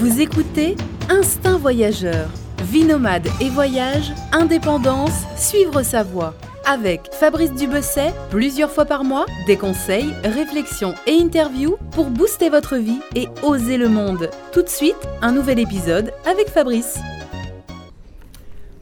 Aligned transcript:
Vous 0.00 0.22
écoutez 0.22 0.76
Instinct 1.10 1.58
Voyageur. 1.58 2.30
Vie 2.62 2.84
nomade 2.84 3.28
et 3.38 3.50
voyage, 3.50 4.12
indépendance, 4.32 5.26
suivre 5.36 5.82
sa 5.82 6.02
voie. 6.02 6.34
Avec 6.64 7.12
Fabrice 7.12 7.52
Dubesset, 7.52 8.14
plusieurs 8.30 8.70
fois 8.70 8.86
par 8.86 9.04
mois, 9.04 9.26
des 9.46 9.58
conseils, 9.58 10.14
réflexions 10.24 10.94
et 11.06 11.20
interviews 11.20 11.76
pour 11.90 12.06
booster 12.08 12.48
votre 12.48 12.76
vie 12.76 13.00
et 13.14 13.28
oser 13.42 13.76
le 13.76 13.90
monde. 13.90 14.30
Tout 14.54 14.62
de 14.62 14.70
suite, 14.70 14.96
un 15.20 15.32
nouvel 15.32 15.58
épisode 15.58 16.14
avec 16.24 16.48
Fabrice. 16.48 16.98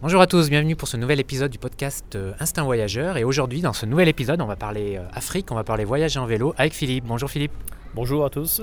Bonjour 0.01 0.21
à 0.21 0.29
tous, 0.29 0.49
bienvenue 0.49 0.77
pour 0.77 0.87
ce 0.87 0.97
nouvel 0.97 1.19
épisode 1.19 1.51
du 1.51 1.59
podcast 1.59 2.15
euh, 2.15 2.33
Instinct 2.39 2.63
Voyageur. 2.63 3.17
Et 3.17 3.25
aujourd'hui, 3.25 3.61
dans 3.61 3.73
ce 3.73 3.87
nouvel 3.87 4.07
épisode, 4.07 4.41
on 4.41 4.47
va 4.47 4.55
parler 4.55 4.99
euh, 4.99 5.03
Afrique, 5.13 5.51
on 5.51 5.57
va 5.57 5.65
parler 5.65 5.85
voyage 5.85 6.17
en 6.17 6.27
vélo 6.27 6.55
avec 6.59 6.75
Philippe. 6.75 7.07
Bonjour 7.09 7.29
Philippe. 7.29 7.55
Bonjour 7.97 8.25
à 8.25 8.31
tous. 8.31 8.63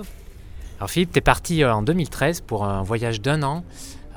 Alors 0.78 0.90
Philippe, 0.90 1.14
tu 1.14 1.20
es 1.20 1.22
parti 1.22 1.64
euh, 1.64 1.74
en 1.74 1.82
2013 1.82 2.42
pour 2.42 2.66
un 2.66 2.84
voyage 2.84 3.22
d'un 3.22 3.44
an 3.44 3.64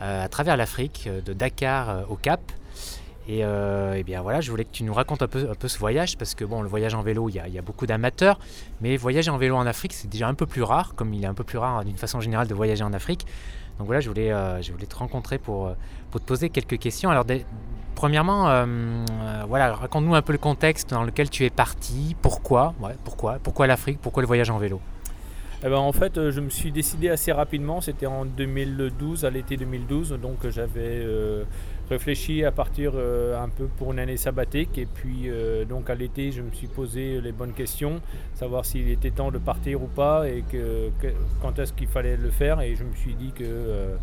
euh, 0.01 0.25
à 0.25 0.29
travers 0.29 0.57
l'Afrique, 0.57 1.05
euh, 1.07 1.21
de 1.21 1.33
Dakar 1.33 2.11
au 2.11 2.17
Cap. 2.17 2.41
Et, 3.29 3.43
eh 3.43 4.03
bien 4.05 4.23
voilà, 4.23 4.41
je 4.41 4.51
voulais 4.51 4.65
que 4.65 4.73
tu 4.73 4.85
nous 4.85 4.95
racontes 4.95 5.21
un 5.21 5.29
peu, 5.29 5.69
ce 5.69 5.79
voyage, 5.79 6.17
parce 6.17 6.35
que 6.35 6.47
bon, 6.47 6.63
le 6.63 6.69
voyage 6.69 6.95
en 6.95 7.03
vélo, 7.03 7.29
il 7.29 7.35
y 7.35 7.59
a, 7.59 7.63
beaucoup 7.63 7.85
d'amateurs, 7.87 8.39
mais 8.81 8.97
voyager 8.97 9.31
en 9.31 9.37
vélo 9.37 9.55
en 9.55 9.67
Afrique, 9.67 9.93
c'est 9.93 10.09
déjà 10.09 10.29
un 10.29 10.33
peu 10.33 10.47
plus 10.47 10.63
rare, 10.63 10.95
comme 10.97 11.13
il 11.13 11.23
est 11.23 11.27
un 11.27 11.35
peu 11.35 11.45
plus 11.45 11.59
rare 11.59 11.85
d'une 11.85 11.99
façon 11.99 12.23
générale 12.23 12.49
de 12.49 12.55
voyager 12.55 12.85
en 12.85 12.95
Afrique. 12.95 13.27
Donc 13.79 13.87
voilà, 13.87 14.01
je 14.01 14.09
voulais, 14.09 14.31
te 14.89 14.97
rencontrer 14.97 15.37
pour, 15.37 15.71
pour 16.11 16.23
te 16.23 16.25
poser 16.25 16.49
quelques 16.49 16.79
questions. 16.79 17.11
Alors, 17.11 17.27
premièrement, 17.95 18.65
voilà, 19.47 19.75
raconte-nous 19.75 20.15
un 20.15 20.23
peu 20.23 20.33
le 20.33 20.39
contexte 20.39 20.89
dans 20.89 21.05
lequel 21.05 21.29
tu 21.29 21.45
es 21.45 21.51
parti, 21.51 22.17
pourquoi, 22.23 22.73
pourquoi 23.45 23.67
l'Afrique, 23.67 23.99
pourquoi 24.01 24.23
le 24.23 24.27
voyage 24.27 24.49
en 24.49 24.57
vélo? 24.57 24.81
Eh 25.65 25.69
ben, 25.69 25.77
en 25.77 25.91
fait, 25.91 26.17
euh, 26.19 26.31
je 26.31 26.41
me 26.41 26.51
suis 26.51 26.71
décidé 26.71 27.09
assez 27.09 27.33
rapidement, 27.33 27.81
c'était 27.81 28.07
en 28.07 28.25
2012, 28.25 29.25
à 29.25 29.31
l'été 29.31 29.57
2012, 29.57 30.17
donc 30.23 30.45
euh, 30.45 30.53
j'avais 30.53 31.03
euh, 31.03 31.43
réfléchi 31.91 32.45
à 32.45 32.53
partir 32.53 32.93
un 32.95 33.49
peu 33.49 33.65
pour 33.77 33.93
une 33.93 33.99
année 33.99 34.17
sabbatique, 34.17 34.79
et 34.79 34.87
puis 34.87 35.31
donc 35.69 35.89
à 35.89 35.95
l'été, 35.95 36.33
je 36.33 36.43
me 36.43 36.53
suis 36.53 36.67
posé 36.67 37.21
les 37.23 37.33
bonnes 37.33 37.55
questions, 37.55 38.03
savoir 38.35 38.67
s'il 38.67 38.91
était 38.91 39.11
temps 39.11 39.31
de 39.31 39.39
partir 39.39 39.83
ou 39.83 39.87
pas, 39.87 40.29
et 40.29 40.45
que, 40.53 40.91
quand 41.41 41.59
est-ce 41.59 41.73
qu'il 41.73 41.89
fallait 41.89 42.19
le 42.19 42.29
faire, 42.29 42.61
et 42.61 42.77
je 42.77 42.85
me 42.85 42.95
suis 42.95 43.15
dit 43.15 43.33
que 43.33 43.97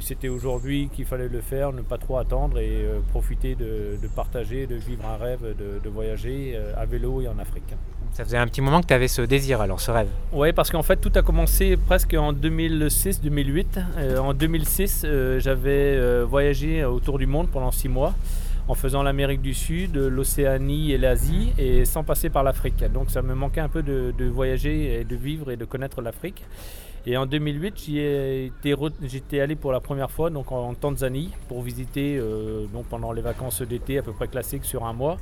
c'était 0.00 0.28
aujourd'hui 0.28 0.88
qu'il 0.92 1.04
fallait 1.04 1.28
le 1.28 1.40
faire, 1.40 1.72
ne 1.72 1.82
pas 1.82 1.98
trop 1.98 2.18
attendre 2.18 2.58
et 2.58 2.86
profiter 3.10 3.54
de, 3.54 3.98
partager, 4.14 4.66
de 4.66 4.76
vivre 4.76 5.04
un 5.06 5.16
rêve, 5.16 5.54
de 5.56 5.88
voyager 5.88 6.58
à 6.76 6.86
vélo 6.86 7.20
et 7.20 7.28
en 7.28 7.38
Afrique. 7.38 7.74
Ça 8.16 8.24
faisait 8.24 8.38
un 8.38 8.46
petit 8.46 8.62
moment 8.62 8.80
que 8.80 8.86
tu 8.86 8.94
avais 8.94 9.08
ce 9.08 9.20
désir, 9.20 9.60
alors 9.60 9.78
ce 9.78 9.90
rêve. 9.90 10.08
Oui, 10.32 10.50
parce 10.54 10.70
qu'en 10.70 10.82
fait, 10.82 10.96
tout 10.96 11.12
a 11.16 11.20
commencé 11.20 11.76
presque 11.76 12.14
en 12.14 12.32
2006-2008. 12.32 13.66
Euh, 13.98 14.16
en 14.16 14.32
2006, 14.32 15.02
euh, 15.04 15.38
j'avais 15.38 15.96
euh, 15.96 16.24
voyagé 16.26 16.82
autour 16.82 17.18
du 17.18 17.26
monde 17.26 17.48
pendant 17.52 17.70
six 17.70 17.90
mois 17.90 18.14
en 18.68 18.74
faisant 18.74 19.02
l'Amérique 19.02 19.42
du 19.42 19.52
Sud, 19.52 19.96
l'Océanie 19.96 20.92
et 20.92 20.98
l'Asie, 20.98 21.52
et 21.58 21.84
sans 21.84 22.04
passer 22.04 22.30
par 22.30 22.42
l'Afrique. 22.42 22.82
Donc 22.90 23.10
ça 23.10 23.20
me 23.20 23.34
manquait 23.34 23.60
un 23.60 23.68
peu 23.68 23.82
de, 23.82 24.14
de 24.16 24.24
voyager 24.24 24.98
et 24.98 25.04
de 25.04 25.14
vivre 25.14 25.50
et 25.50 25.58
de 25.58 25.66
connaître 25.66 26.00
l'Afrique. 26.00 26.42
Et 27.08 27.16
en 27.16 27.24
2008, 27.24 27.88
j'étais 29.02 29.40
allé 29.40 29.54
pour 29.54 29.70
la 29.70 29.78
première 29.78 30.10
fois 30.10 30.28
donc 30.28 30.50
en, 30.50 30.74
Tanzanie 30.74 31.30
pour 31.46 31.62
visiter 31.62 32.18
euh, 32.18 32.66
donc 32.72 32.86
pendant 32.86 33.12
les 33.12 33.22
vacances 33.22 33.62
d'été 33.62 33.98
à 33.98 34.02
peu 34.02 34.10
près 34.10 34.26
classiques 34.26 34.64
sur 34.64 34.84
un 34.84 34.92
mois. 34.92 35.16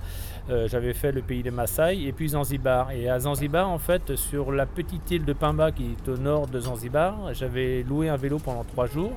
Euh, 0.48 0.66
j'avais 0.66 0.94
fait 0.94 1.12
le 1.12 1.20
pays 1.20 1.42
des 1.42 1.50
Maasai 1.50 2.02
et 2.06 2.12
puis 2.12 2.30
Zanzibar. 2.30 2.90
Et 2.92 3.10
à 3.10 3.20
Zanzibar, 3.20 3.68
en 3.68 3.78
fait, 3.78 4.16
sur 4.16 4.50
la 4.50 4.64
petite 4.64 5.10
île 5.10 5.26
de 5.26 5.34
Pimba 5.34 5.72
qui 5.72 5.84
est 5.92 6.08
au 6.08 6.16
nord 6.16 6.46
de 6.46 6.58
Zanzibar, 6.58 7.34
j'avais 7.34 7.82
loué 7.82 8.08
un 8.08 8.16
vélo 8.16 8.38
pendant 8.38 8.64
trois 8.64 8.86
jours. 8.86 9.12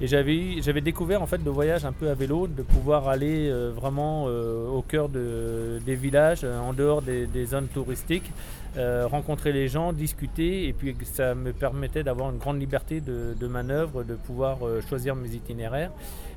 Et 0.00 0.06
j'avais 0.06 0.82
découvert 0.82 1.22
en 1.22 1.26
fait 1.26 1.40
le 1.42 1.50
voyage 1.50 1.86
un 1.86 1.92
peu 1.92 2.10
à 2.10 2.14
vélo, 2.14 2.46
de 2.46 2.62
pouvoir 2.62 3.08
aller 3.08 3.48
euh, 3.48 3.72
vraiment 3.74 4.26
au 4.26 4.82
cœur 4.82 5.08
des 5.08 5.94
villages, 5.96 6.44
en 6.44 6.72
dehors 6.72 7.02
des 7.02 7.46
zones 7.46 7.66
touristiques, 7.66 8.30
euh, 8.76 9.06
rencontrer 9.06 9.52
les 9.52 9.68
gens, 9.68 9.92
discuter, 9.92 10.68
et 10.68 10.72
puis 10.72 10.94
ça 11.04 11.34
me 11.34 11.52
permettait 11.52 12.02
d'avoir 12.02 12.30
une 12.30 12.38
grande 12.38 12.60
liberté 12.60 13.00
de, 13.00 13.46
manœuvre, 13.46 14.04
de 14.04 14.14
pouvoir 14.14 14.66
euh, 14.66 14.80
choisir 14.82 15.16
mes 15.16 15.30
itinéraires. 15.30 15.90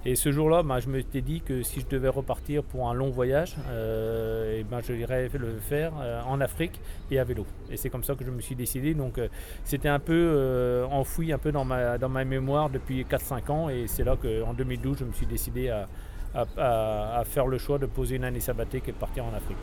Et 0.06 0.16
ce 0.16 0.32
jour-là, 0.32 0.64
bah, 0.64 0.80
je 0.80 0.88
me 0.88 1.02
suis 1.02 1.22
dit 1.22 1.42
que 1.42 1.64
si 1.64 1.82
je 1.82 1.88
devais 1.88 2.08
repartir 2.08 2.64
pour 2.64 2.90
un 2.90 2.94
long 2.94 3.10
voyage, 3.10 3.56
euh, 3.70 4.60
et 4.60 4.64
ben, 4.64 4.80
je 4.82 4.94
irais 4.94 5.30
le 5.34 5.58
faire 5.60 5.92
en 6.26 6.40
Afrique 6.40 6.80
et 7.12 7.20
à 7.20 7.26
vélo. 7.26 7.46
Et 7.70 7.76
c'est 7.76 7.90
comme 7.90 8.06
ça 8.06 8.16
que 8.16 8.24
je 8.24 8.32
me 8.32 8.40
suis 8.40 8.56
décidé. 8.56 8.94
Donc 8.94 9.20
c'était 9.66 9.90
un 9.90 10.00
peu 10.00 10.86
enfoui 10.90 11.34
un 11.34 11.38
peu 11.38 11.52
dans 11.52 11.66
ma, 11.66 11.98
dans 11.98 12.10
ma 12.10 12.24
mémoire 12.24 12.70
depuis 12.70 13.04
4-5 13.04 13.52
ans, 13.52 13.70
et 13.70 13.88
c'est 13.88 14.06
là 14.06 14.16
qu'en 14.16 14.54
2012, 14.54 15.00
je 15.00 15.04
me 15.06 15.12
suis 15.12 15.26
décidé 15.26 15.70
à, 15.70 15.88
à, 16.34 17.24
faire 17.26 17.48
le 17.48 17.58
choix 17.58 17.78
de 17.78 17.86
poser 17.86 18.16
une 18.16 18.24
année 18.24 18.40
sabbatique 18.40 18.88
et 18.88 18.94
partir 18.94 19.26
en 19.26 19.34
Afrique. 19.34 19.58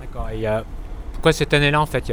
D'accord. 0.00 0.28
Pourquoi 1.18 1.32
cette 1.32 1.52
année-là, 1.52 1.80
en 1.80 1.86
fait, 1.86 2.12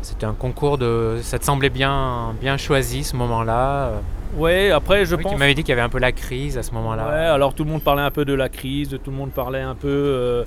c'était 0.00 0.24
un 0.24 0.32
concours 0.32 0.78
de. 0.78 1.18
Ça 1.22 1.40
te 1.40 1.44
semblait 1.44 1.70
bien, 1.70 2.36
bien 2.40 2.56
choisi 2.56 3.02
ce 3.02 3.16
moment-là 3.16 3.86
euh? 3.88 3.98
Ouais, 4.36 4.70
après 4.70 5.04
je 5.06 5.16
pense. 5.16 5.32
Tu 5.32 5.36
m'avais 5.36 5.54
dit 5.54 5.64
qu'il 5.64 5.70
y 5.70 5.72
avait 5.72 5.82
un 5.82 5.88
peu 5.88 5.98
la 5.98 6.12
crise 6.12 6.56
à 6.56 6.62
ce 6.62 6.70
moment-là. 6.74 7.08
Ouais, 7.08 7.26
alors 7.26 7.52
tout 7.52 7.64
le 7.64 7.70
monde 7.70 7.82
parlait 7.82 8.02
un 8.02 8.12
peu 8.12 8.24
de 8.24 8.32
la 8.32 8.48
crise, 8.48 8.96
tout 9.02 9.10
le 9.10 9.16
monde 9.16 9.32
parlait 9.32 9.60
un 9.60 9.74
peu. 9.74 9.88
Euh, 9.88 10.44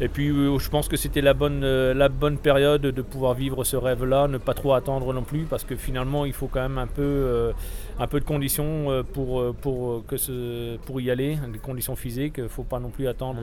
et 0.00 0.06
puis 0.06 0.28
euh, 0.28 0.56
je 0.60 0.70
pense 0.70 0.86
que 0.86 0.96
c'était 0.96 1.20
la 1.20 1.34
bonne, 1.34 1.64
la 1.64 2.08
bonne 2.08 2.38
période 2.38 2.82
de 2.82 3.02
pouvoir 3.02 3.34
vivre 3.34 3.64
ce 3.64 3.76
rêve-là, 3.76 4.28
ne 4.28 4.38
pas 4.38 4.54
trop 4.54 4.74
attendre 4.74 5.12
non 5.12 5.22
plus, 5.22 5.46
parce 5.50 5.64
que 5.64 5.74
finalement 5.74 6.24
il 6.24 6.32
faut 6.32 6.46
quand 6.46 6.62
même 6.62 6.78
un 6.78 6.86
peu 6.86 7.52
un 7.98 8.06
peu 8.06 8.20
de 8.20 8.24
conditions 8.24 8.90
euh, 8.90 9.02
pour, 9.02 9.40
euh, 9.40 9.54
pour, 9.58 9.90
euh, 9.90 10.04
que 10.06 10.16
ce, 10.16 10.76
pour 10.78 11.00
y 11.00 11.10
aller, 11.10 11.38
des 11.52 11.58
conditions 11.58 11.96
physiques. 11.96 12.34
Il 12.38 12.44
ne 12.44 12.48
faut 12.48 12.64
pas 12.64 12.80
non 12.80 12.90
plus 12.90 13.06
attendre, 13.08 13.42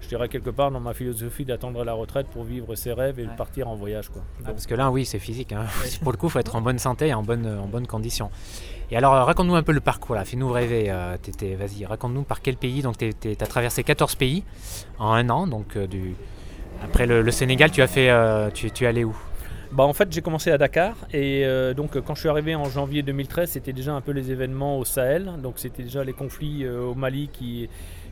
je 0.00 0.08
dirais 0.08 0.28
quelque 0.28 0.50
part 0.50 0.70
dans 0.70 0.80
ma 0.80 0.94
philosophie, 0.94 1.44
d'attendre 1.44 1.84
la 1.84 1.92
retraite 1.92 2.26
pour 2.28 2.44
vivre 2.44 2.74
ses 2.74 2.92
rêves 2.92 3.18
et 3.20 3.26
partir 3.36 3.68
en 3.68 3.74
voyage. 3.74 4.08
Quoi. 4.08 4.22
Ah, 4.44 4.50
parce 4.50 4.66
que 4.66 4.74
là, 4.74 4.90
oui, 4.90 5.04
c'est 5.04 5.18
physique. 5.18 5.52
Hein. 5.52 5.66
pour 6.02 6.12
le 6.12 6.18
coup, 6.18 6.26
il 6.26 6.30
faut 6.30 6.38
être 6.38 6.56
en 6.56 6.60
bonne 6.60 6.78
santé 6.78 7.08
et 7.08 7.14
en 7.14 7.22
bonne, 7.22 7.46
en 7.46 7.66
bonne 7.66 7.86
condition. 7.86 8.30
Et 8.90 8.96
alors, 8.96 9.12
raconte-nous 9.12 9.54
un 9.54 9.62
peu 9.62 9.72
le 9.72 9.80
parcours, 9.80 10.14
là. 10.14 10.24
fais-nous 10.24 10.50
rêver. 10.50 10.92
Vas-y, 11.56 11.86
raconte-nous 11.86 12.22
par 12.22 12.42
quel 12.42 12.56
pays. 12.56 12.82
Donc, 12.82 12.96
tu 12.98 13.12
as 13.40 13.46
traversé 13.46 13.82
14 13.82 14.14
pays 14.16 14.44
en 14.98 15.12
un 15.12 15.28
an. 15.30 15.46
Donc, 15.46 15.78
du... 15.78 16.14
Après 16.82 17.06
le, 17.06 17.30
Sénégal, 17.30 17.70
tu 17.70 17.80
as 17.82 17.86
fait, 17.86 18.10
tu, 18.52 18.70
tu 18.70 18.84
es 18.84 18.86
allé 18.86 19.04
où? 19.04 19.16
Bah, 19.74 19.82
en 19.82 19.92
fait, 19.92 20.12
j'ai 20.12 20.22
commencé 20.22 20.52
à 20.52 20.58
Dakar 20.58 20.94
et 21.12 21.44
euh, 21.44 21.74
donc 21.74 22.00
quand 22.00 22.14
je 22.14 22.20
suis 22.20 22.28
arrivé 22.28 22.54
en 22.54 22.66
janvier 22.66 23.02
2013, 23.02 23.50
c'était 23.50 23.72
déjà 23.72 23.92
un 23.92 24.00
peu 24.00 24.12
les 24.12 24.30
événements 24.30 24.78
au 24.78 24.84
Sahel. 24.84 25.32
Donc 25.42 25.54
c'était 25.56 25.82
déjà 25.82 26.04
les 26.04 26.12
conflits 26.12 26.64
euh, 26.64 26.80
au 26.80 26.94
Mali 26.94 27.28
qui, 27.32 27.68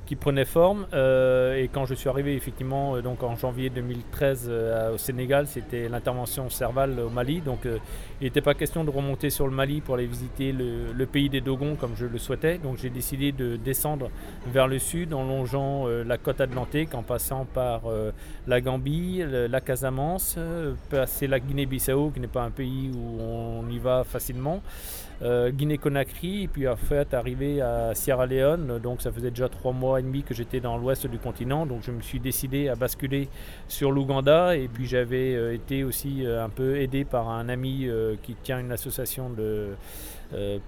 qui 0.06 0.16
prenait 0.16 0.44
forme. 0.44 0.86
Euh, 0.92 1.56
et 1.56 1.68
quand 1.68 1.86
je 1.86 1.94
suis 1.94 2.08
arrivé 2.08 2.34
effectivement 2.34 2.96
euh, 2.96 3.02
donc 3.02 3.22
en 3.22 3.36
janvier 3.36 3.70
2013 3.70 4.46
euh, 4.48 4.94
au 4.94 4.98
Sénégal, 4.98 5.46
c'était 5.46 5.88
l'intervention 5.88 6.48
Serval 6.50 6.98
au 7.00 7.08
Mali. 7.08 7.40
Donc 7.40 7.60
il 7.64 8.24
n'était 8.24 8.40
pas 8.40 8.54
question 8.54 8.84
de 8.84 8.90
remonter 8.90 9.30
sur 9.30 9.46
le 9.46 9.54
Mali 9.54 9.80
pour 9.80 9.94
aller 9.94 10.06
visiter 10.06 10.52
le, 10.52 11.06
pays 11.06 11.28
des 11.28 11.40
Dogons 11.40 11.76
comme 11.76 11.92
je 11.96 12.06
le 12.06 12.18
souhaitais. 12.18 12.58
Donc 12.58 12.78
j'ai 12.78 12.90
décidé 12.90 13.32
de 13.32 13.56
descendre 13.56 14.10
vers 14.46 14.68
le 14.68 14.78
sud 14.78 15.14
en 15.14 15.24
longeant 15.24 15.86
la 15.86 16.16
côte 16.16 16.40
atlantique 16.40 16.94
en 16.94 17.02
passant 17.02 17.44
par 17.44 17.82
la 18.46 18.60
Gambie, 18.60 19.22
la 19.28 19.60
Casamance, 19.60 20.38
passer 20.88 21.26
la 21.26 21.40
Guinée-Bissau 21.40 22.10
qui 22.14 22.20
n'est 22.20 22.28
pas 22.28 22.42
un 22.42 22.50
pays 22.50 22.90
où 22.94 23.20
on 23.20 23.68
y 23.68 23.78
va 23.78 24.04
facilement. 24.04 24.62
Euh, 25.22 25.50
Guinée-Conakry, 25.50 26.44
et 26.44 26.48
puis 26.48 26.66
en 26.66 26.74
fait 26.74 27.14
arrivé 27.14 27.60
à 27.60 27.94
Sierra 27.94 28.26
Leone. 28.26 28.80
Donc 28.80 29.02
ça 29.02 29.12
faisait 29.12 29.30
déjà 29.30 29.48
trois 29.48 29.72
mois 29.72 30.00
et 30.00 30.02
demi 30.02 30.24
que 30.24 30.34
j'étais 30.34 30.58
dans 30.58 30.76
l'ouest 30.76 31.06
du 31.06 31.18
continent, 31.18 31.64
donc 31.64 31.82
je 31.82 31.92
me 31.92 32.02
suis 32.02 32.18
décidé 32.18 32.68
à 32.68 32.74
basculer 32.74 33.28
sur 33.68 33.92
l'Ouganda. 33.92 34.56
Et 34.56 34.66
puis 34.66 34.86
j'avais 34.86 35.34
euh, 35.36 35.54
été 35.54 35.84
aussi 35.84 36.26
euh, 36.26 36.44
un 36.44 36.48
peu 36.48 36.80
aidé 36.80 37.04
par 37.04 37.28
un 37.28 37.48
ami 37.48 37.88
qui 38.22 38.34
tient 38.34 38.58
une 38.58 38.72
association 38.72 39.30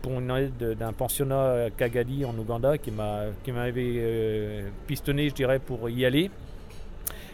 pour 0.02 0.20
une 0.20 0.30
aide 0.30 0.76
d'un 0.78 0.92
pensionnat 0.92 1.64
à 1.64 1.70
Kagali 1.70 2.24
en 2.24 2.36
Ouganda 2.38 2.78
qui 2.78 2.90
m'avait 2.90 4.64
pistonné, 4.86 5.28
je 5.28 5.34
dirais, 5.34 5.58
pour 5.58 5.88
y 5.88 6.04
aller. 6.04 6.30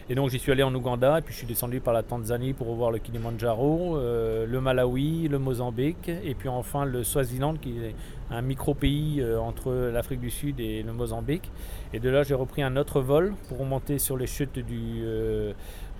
Et 0.09 0.15
donc 0.15 0.29
j'y 0.29 0.39
suis 0.39 0.51
allé 0.51 0.63
en 0.63 0.73
Ouganda 0.73 1.19
et 1.19 1.21
puis 1.21 1.31
je 1.31 1.39
suis 1.39 1.47
descendu 1.47 1.79
par 1.79 1.93
la 1.93 2.03
Tanzanie 2.03 2.53
pour 2.53 2.67
revoir 2.67 2.91
le 2.91 2.97
Kilimanjaro, 2.97 3.97
euh, 3.97 4.45
le 4.45 4.59
Malawi, 4.59 5.27
le 5.27 5.39
Mozambique 5.39 6.09
et 6.09 6.33
puis 6.33 6.49
enfin 6.49 6.85
le 6.85 7.03
Swaziland 7.03 7.55
qui 7.55 7.77
est 7.77 7.95
un 8.29 8.41
micro-pays 8.41 9.21
euh, 9.21 9.39
entre 9.39 9.71
l'Afrique 9.71 10.19
du 10.19 10.29
Sud 10.29 10.59
et 10.59 10.83
le 10.83 10.91
Mozambique. 10.91 11.49
Et 11.93 11.99
de 11.99 12.09
là 12.09 12.23
j'ai 12.23 12.33
repris 12.33 12.63
un 12.63 12.75
autre 12.77 12.99
vol 12.99 13.33
pour 13.47 13.59
remonter 13.59 13.99
sur 13.99 14.17
les 14.17 14.27
chutes 14.27 14.59
du 14.59 15.01
euh, 15.03 15.53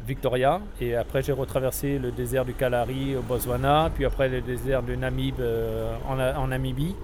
Victoria 0.06 0.62
et 0.81 0.95
après 0.95 1.21
j'ai 1.21 1.31
retraversé 1.31 2.00
le 2.00 2.12
désert 2.12 2.44
du 2.44 2.53
Kalahari 2.53 3.15
au 3.15 3.21
Botswana, 3.21 3.92
puis 3.94 4.03
après 4.03 4.30
le 4.30 4.42
désert 4.42 4.81
de 4.81 4.95
Namib 4.95 5.36
en, 6.09 6.19
en, 6.19 6.48
Namibie. 6.48 6.95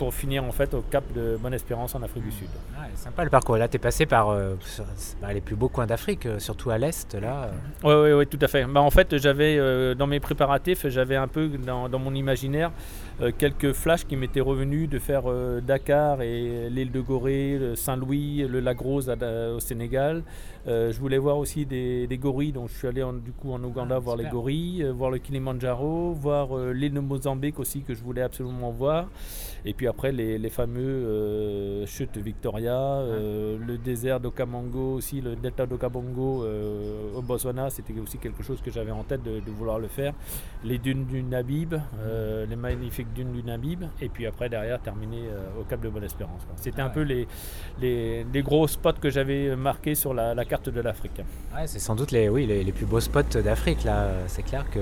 Pour 0.00 0.14
finir 0.14 0.42
en 0.44 0.50
fait 0.50 0.72
au 0.72 0.80
cap 0.80 1.04
de 1.14 1.36
Bonne-Espérance 1.38 1.94
en 1.94 2.02
Afrique 2.02 2.24
du 2.24 2.32
Sud. 2.32 2.48
Ah, 2.74 2.86
sympa 2.94 3.22
le 3.22 3.28
parcours. 3.28 3.58
Là, 3.58 3.68
tu 3.68 3.76
es 3.76 3.78
passé 3.78 4.06
par 4.06 4.30
euh, 4.30 4.54
bah, 5.20 5.30
les 5.34 5.42
plus 5.42 5.56
beaux 5.56 5.68
coins 5.68 5.86
d'Afrique, 5.86 6.24
euh, 6.24 6.38
surtout 6.38 6.70
à 6.70 6.78
l'est. 6.78 7.14
là. 7.16 7.50
Oui, 7.84 7.92
oui, 7.92 8.12
oui, 8.14 8.26
tout 8.26 8.38
à 8.40 8.48
fait. 8.48 8.64
Bah, 8.64 8.80
en 8.80 8.88
fait, 8.88 9.18
j'avais 9.18 9.94
dans 9.94 10.06
mes 10.06 10.18
préparatifs, 10.18 10.88
j'avais 10.88 11.16
un 11.16 11.28
peu 11.28 11.48
dans, 11.48 11.90
dans 11.90 11.98
mon 11.98 12.14
imaginaire 12.14 12.70
quelques 13.36 13.74
flashs 13.74 14.06
qui 14.06 14.16
m'étaient 14.16 14.40
revenus 14.40 14.88
de 14.88 14.98
faire 14.98 15.24
Dakar 15.60 16.22
et 16.22 16.70
l'île 16.70 16.90
de 16.90 17.00
Gorée, 17.00 17.60
Saint-Louis, 17.74 18.46
le 18.48 18.60
lac 18.60 18.78
Rose 18.78 19.14
au 19.54 19.60
Sénégal. 19.60 20.22
Je 20.66 20.98
voulais 20.98 21.18
voir 21.18 21.38
aussi 21.38 21.66
des, 21.66 22.18
gorilles, 22.20 22.52
donc 22.52 22.68
je 22.68 22.74
suis 22.74 22.88
allé 22.88 23.04
du 23.24 23.32
coup 23.32 23.52
en 23.52 23.62
Ouganda 23.62 23.96
ah, 23.96 23.98
voir 23.98 24.16
les 24.16 24.26
gorilles, 24.26 24.84
voir 24.94 25.10
le 25.10 25.18
Kilimanjaro, 25.18 26.12
voir 26.12 26.56
l'île 26.72 26.94
de 26.94 27.00
Mozambique 27.00 27.58
aussi 27.58 27.82
que 27.82 27.94
je 27.94 28.02
voulais 28.02 28.22
absolument 28.22 28.70
voir. 28.70 29.06
Et 29.64 29.74
puis 29.74 29.86
après, 29.86 30.12
les, 30.12 30.50
fameux 30.50 30.80
euh, 30.80 31.86
chutes 31.86 32.16
Victoria, 32.16 32.76
euh, 32.78 33.58
le 33.58 33.78
désert 33.78 34.18
d'Okamongo 34.18 34.94
aussi, 34.94 35.20
le 35.20 35.36
delta 35.36 35.66
d'Okamongo 35.66 36.44
euh, 36.44 37.14
au 37.14 37.22
Botswana, 37.22 37.70
c'était 37.70 37.98
aussi 38.00 38.18
quelque 38.18 38.42
chose 38.42 38.60
que 38.62 38.70
j'avais 38.70 38.90
en 38.90 39.04
tête 39.04 39.22
de, 39.22 39.40
vouloir 39.50 39.78
le 39.78 39.88
faire. 39.88 40.14
Les 40.64 40.78
dunes 40.78 41.04
du 41.04 41.22
Nabib, 41.22 41.74
les 42.48 42.56
magnifiques 42.56 43.12
dunes 43.12 43.32
du 43.32 43.42
Nabib, 43.42 43.84
et 44.00 44.08
puis 44.08 44.26
après, 44.26 44.48
derrière, 44.48 44.80
terminer 44.80 45.22
au 45.60 45.64
Cap 45.64 45.80
de 45.80 45.88
Bonne-Espérance. 45.88 46.46
C'était 46.56 46.82
un 46.82 46.88
peu 46.88 47.02
les, 47.02 47.26
les, 47.80 48.42
gros 48.42 48.66
spots 48.66 48.92
que 49.00 49.10
j'avais 49.10 49.54
marqués 49.56 49.94
sur 49.94 50.14
la, 50.14 50.44
carte 50.50 50.68
de 50.68 50.80
l'Afrique. 50.80 51.22
C'est 51.66 51.78
sans 51.78 51.94
doute 51.94 52.10
les, 52.10 52.28
oui, 52.28 52.44
les, 52.44 52.72
plus 52.72 52.86
beaux 52.86 53.00
spots 53.00 53.40
d'Afrique, 53.42 53.84
là. 53.84 54.08
C'est 54.26 54.42
clair 54.42 54.64
que 54.70 54.80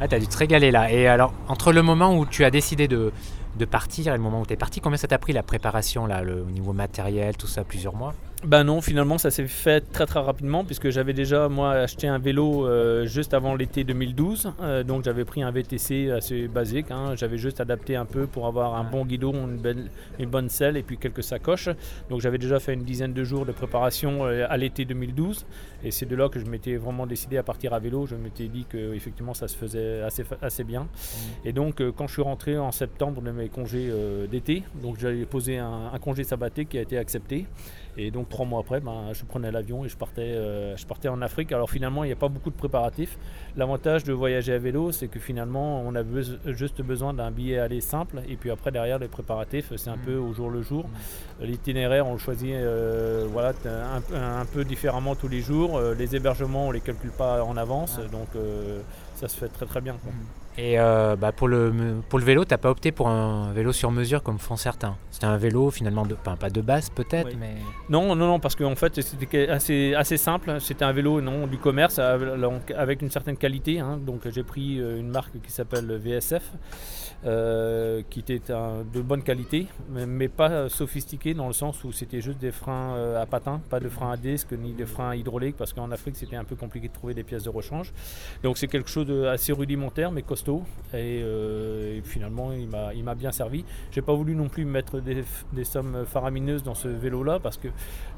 ah, 0.00 0.06
tu 0.06 0.14
as 0.14 0.20
dû 0.20 0.28
te 0.28 0.38
régaler 0.38 0.70
là. 0.70 0.90
Et 0.92 1.08
alors, 1.08 1.34
entre 1.48 1.72
le 1.72 1.82
moment 1.82 2.16
où 2.16 2.24
tu 2.24 2.44
as 2.44 2.50
décidé 2.50 2.86
de, 2.86 3.12
de 3.58 3.64
partir 3.64 4.14
et 4.14 4.16
le 4.16 4.22
moment 4.22 4.40
où 4.40 4.46
tu 4.46 4.52
es 4.52 4.56
parti, 4.56 4.80
combien 4.80 4.96
ça 4.96 5.08
t'a 5.08 5.18
pris 5.18 5.32
la 5.32 5.42
préparation, 5.42 6.06
là, 6.06 6.22
le, 6.22 6.42
au 6.42 6.50
niveau 6.50 6.72
matériel, 6.72 7.36
tout 7.36 7.48
ça, 7.48 7.64
plusieurs 7.64 7.94
mois? 7.94 8.14
Ben 8.44 8.64
non, 8.64 8.80
finalement 8.80 9.18
ça 9.18 9.30
s'est 9.30 9.46
fait 9.46 9.80
très 9.92 10.04
très 10.04 10.18
rapidement 10.18 10.64
puisque 10.64 10.90
j'avais 10.90 11.12
déjà 11.12 11.48
moi 11.48 11.72
acheté 11.74 12.08
un 12.08 12.18
vélo 12.18 12.66
euh, 12.66 13.06
juste 13.06 13.34
avant 13.34 13.54
l'été 13.54 13.84
2012. 13.84 14.52
Euh, 14.60 14.82
donc 14.82 15.04
j'avais 15.04 15.24
pris 15.24 15.44
un 15.44 15.52
VTC 15.52 16.10
assez 16.10 16.48
basique. 16.48 16.90
Hein. 16.90 17.14
J'avais 17.14 17.38
juste 17.38 17.60
adapté 17.60 17.94
un 17.94 18.04
peu 18.04 18.26
pour 18.26 18.48
avoir 18.48 18.74
un 18.74 18.82
bon 18.82 19.04
guidon, 19.04 19.32
une, 19.32 19.88
une, 20.18 20.28
bonne 20.28 20.48
selle 20.48 20.76
et 20.76 20.82
puis 20.82 20.98
quelques 20.98 21.22
sacoches. 21.22 21.68
Donc 22.10 22.20
j'avais 22.20 22.38
déjà 22.38 22.58
fait 22.58 22.74
une 22.74 22.82
dizaine 22.82 23.12
de 23.12 23.22
jours 23.22 23.46
de 23.46 23.52
préparation 23.52 24.26
euh, 24.26 24.44
à 24.48 24.56
l'été 24.56 24.84
2012. 24.84 25.46
Et 25.84 25.92
c'est 25.92 26.06
de 26.06 26.16
là 26.16 26.28
que 26.28 26.40
je 26.40 26.46
m'étais 26.46 26.76
vraiment 26.76 27.06
décidé 27.06 27.36
à 27.38 27.44
partir 27.44 27.72
à 27.72 27.78
vélo. 27.78 28.06
Je 28.06 28.16
m'étais 28.16 28.48
dit 28.48 28.66
que 28.68 28.92
effectivement 28.94 29.34
ça 29.34 29.46
se 29.46 29.56
faisait 29.56 30.00
assez, 30.02 30.24
assez 30.40 30.64
bien. 30.64 30.82
Mmh. 30.82 31.48
Et 31.48 31.52
donc 31.52 31.80
quand 31.96 32.08
je 32.08 32.14
suis 32.14 32.22
rentré 32.22 32.58
en 32.58 32.72
septembre 32.72 33.22
de 33.22 33.30
mes 33.30 33.48
congés 33.48 33.92
d'été, 34.30 34.64
donc 34.82 34.98
j'avais 34.98 35.24
posé 35.26 35.58
un, 35.58 35.90
un 35.92 35.98
congé 35.98 36.24
sabbatique 36.24 36.70
qui 36.70 36.78
a 36.78 36.82
été 36.82 36.98
accepté. 36.98 37.46
Et 37.96 38.10
donc 38.10 38.28
trois 38.28 38.46
mois 38.46 38.60
après, 38.60 38.80
ben, 38.80 39.12
je 39.12 39.24
prenais 39.24 39.50
l'avion 39.50 39.84
et 39.84 39.88
je 39.88 39.96
partais, 39.96 40.22
euh, 40.22 40.76
je 40.76 40.86
partais 40.86 41.08
en 41.08 41.20
Afrique. 41.20 41.52
Alors 41.52 41.70
finalement, 41.70 42.04
il 42.04 42.08
n'y 42.08 42.12
a 42.12 42.16
pas 42.16 42.28
beaucoup 42.28 42.50
de 42.50 42.56
préparatifs. 42.56 43.18
L'avantage 43.56 44.04
de 44.04 44.12
voyager 44.12 44.54
à 44.54 44.58
vélo, 44.58 44.92
c'est 44.92 45.08
que 45.08 45.20
finalement, 45.20 45.82
on 45.82 45.94
a 45.94 46.02
juste 46.46 46.80
besoin 46.80 47.12
d'un 47.12 47.30
billet 47.30 47.58
aller 47.58 47.80
simple. 47.80 48.22
Et 48.28 48.36
puis 48.36 48.50
après, 48.50 48.70
derrière, 48.70 48.98
les 48.98 49.08
préparatifs, 49.08 49.72
c'est 49.76 49.90
un 49.90 49.96
mmh. 49.96 50.06
peu 50.06 50.16
au 50.16 50.32
jour 50.32 50.50
le 50.50 50.62
jour. 50.62 50.84
Mmh. 50.84 51.44
L'itinéraire, 51.44 52.06
on 52.06 52.12
le 52.12 52.18
choisit 52.18 52.52
euh, 52.52 53.26
voilà, 53.30 53.52
un, 54.14 54.46
peu 54.46 54.64
différemment 54.64 55.14
tous 55.14 55.28
les 55.28 55.42
jours. 55.42 55.76
Euh, 55.76 55.94
les 55.94 56.16
hébergements, 56.16 56.66
on 56.66 56.68
ne 56.68 56.74
les 56.74 56.80
calcule 56.80 57.12
pas 57.12 57.44
en 57.44 57.56
avance. 57.56 57.98
Donc 58.10 58.28
ça 59.14 59.28
se 59.28 59.36
fait 59.36 59.48
très 59.48 59.66
très 59.66 59.80
bien. 59.80 59.94
Mmh. 59.94 60.41
Et 60.58 60.78
euh, 60.78 61.16
bah, 61.16 61.32
pour, 61.32 61.48
le, 61.48 62.02
pour 62.08 62.18
le 62.18 62.24
vélo, 62.24 62.44
tu 62.44 62.52
n'as 62.52 62.58
pas 62.58 62.70
opté 62.70 62.92
pour 62.92 63.08
un 63.08 63.52
vélo 63.52 63.72
sur 63.72 63.90
mesure 63.90 64.22
comme 64.22 64.38
font 64.38 64.56
certains. 64.56 64.96
C'était 65.10 65.24
un 65.24 65.38
vélo 65.38 65.70
finalement, 65.70 66.04
de, 66.04 66.14
pas 66.14 66.50
de 66.50 66.60
base 66.60 66.90
peut-être, 66.90 67.34
mais... 67.38 67.54
Non, 67.88 68.14
non, 68.14 68.26
non, 68.26 68.40
parce 68.40 68.54
qu'en 68.54 68.74
fait 68.74 69.00
c'était 69.00 69.48
assez, 69.48 69.94
assez 69.94 70.18
simple. 70.18 70.60
C'était 70.60 70.84
un 70.84 70.92
vélo 70.92 71.22
non, 71.22 71.46
du 71.46 71.56
commerce 71.56 71.98
avec 71.98 73.02
une 73.02 73.10
certaine 73.10 73.36
qualité. 73.36 73.80
Hein. 73.80 73.98
Donc 74.04 74.28
j'ai 74.28 74.42
pris 74.42 74.78
euh, 74.78 74.98
une 74.98 75.08
marque 75.08 75.40
qui 75.40 75.52
s'appelle 75.52 75.90
VSF. 75.96 76.42
Euh, 77.24 78.02
qui 78.10 78.18
était 78.18 78.40
de 78.40 79.00
bonne 79.00 79.22
qualité, 79.22 79.68
mais, 79.88 80.26
pas 80.26 80.68
sophistiqué 80.68 81.34
dans 81.34 81.46
le 81.46 81.52
sens 81.52 81.84
où 81.84 81.92
c'était 81.92 82.20
juste 82.20 82.40
des 82.40 82.50
freins 82.50 82.96
à 83.16 83.26
patins, 83.26 83.60
pas 83.70 83.78
de 83.78 83.88
freins 83.88 84.10
à 84.10 84.16
disque 84.16 84.50
ni 84.50 84.72
de 84.72 84.84
freins 84.84 85.14
hydrauliques, 85.14 85.56
parce 85.56 85.72
qu'en 85.72 85.92
Afrique 85.92 86.16
c'était 86.16 86.34
un 86.34 86.42
peu 86.42 86.56
compliqué 86.56 86.88
de 86.88 86.92
trouver 86.92 87.14
des 87.14 87.22
pièces 87.22 87.44
de 87.44 87.48
rechange. 87.48 87.92
Donc 88.42 88.58
c'est 88.58 88.66
quelque 88.66 88.90
chose 88.90 89.06
d'assez 89.06 89.52
rudimentaire 89.52 90.10
mais 90.10 90.22
costaud, 90.22 90.41
et, 90.94 91.22
euh, 91.22 92.00
finalement 92.02 92.50
il 92.52 93.04
m'a 93.04 93.14
bien 93.14 93.32
servi. 93.32 93.64
J'ai 93.90 94.02
pas 94.02 94.14
voulu 94.14 94.34
non 94.34 94.48
plus 94.48 94.64
mettre 94.64 95.00
des, 95.00 95.24
sommes 95.64 96.04
faramineuses 96.06 96.62
dans 96.62 96.74
ce 96.74 96.88
vélo-là, 96.88 97.38
parce 97.40 97.56
que 97.56 97.68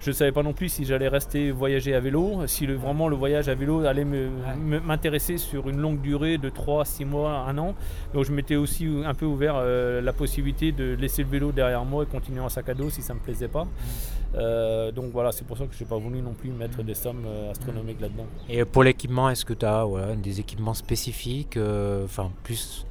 je 0.01 0.11
ne 0.11 0.15
savais 0.15 0.33
pas 0.33 0.43
non 0.43 0.53
plus 0.53 0.69
si 0.69 0.85
j'allais 0.85 1.09
rester 1.09 1.51
voyager 1.51 1.95
à 1.95 2.01
vélo, 2.01 2.47
si 2.47 2.67
le, 2.67 2.75
vraiment 2.75 3.09
le 3.09 3.17
voyage 3.17 3.49
à 3.49 3.55
vélo 3.55 3.85
allait 3.85 4.07
m'intéresser 4.07 5.39
sur 5.39 5.69
une 5.69 5.79
longue 5.79 6.01
durée 6.01 6.39
de 6.39 6.49
3, 6.49 6.85
6 6.85 7.05
mois, 7.05 7.45
1 7.49 7.59
an. 7.59 7.75
Donc 8.13 8.25
je 8.25 8.33
m'étais 8.33 8.57
aussi 8.57 8.89
un 9.05 9.15
peu 9.15 9.27
ouvert 9.27 9.55
euh, 9.57 10.01
la 10.01 10.13
possibilité 10.13 10.73
de 10.73 10.95
laisser 10.95 11.23
le 11.23 11.29
vélo 11.29 11.53
derrière 11.53 11.85
moi 11.85 12.05
et 12.05 12.07
continuer 12.07 12.41
en 12.41 12.49
sac 12.49 12.69
à 12.69 12.75
dos 12.75 12.91
si 12.91 13.03
ça 13.03 13.15
me 13.15 13.21
plaisait 13.21 13.49
pas. 13.49 13.67
Euh, 14.37 14.91
donc 14.93 15.13
voilà, 15.13 15.33
c'est 15.33 15.47
pour 15.47 15.57
ça 15.57 15.67
que 15.67 15.75
je 15.75 15.83
n'ai 15.83 15.89
pas 15.89 15.97
voulu 15.97 16.21
non 16.21 16.35
plus 16.35 16.51
mettre 16.51 16.83
des 16.83 16.95
sommes 16.95 17.25
euh, 17.27 17.51
astronomiques 17.51 18.01
là-dedans. 18.01 18.27
Et 18.49 18.65
pour 18.65 18.83
l'équipement, 18.83 19.31
est-ce 19.31 19.45
que 19.45 19.55
tu 19.55 19.67
as 19.67 19.87
des 20.17 20.41
équipements 20.41 20.75
spécifiques, 20.75 21.59
enfin 22.05 22.31
plus 22.43 22.87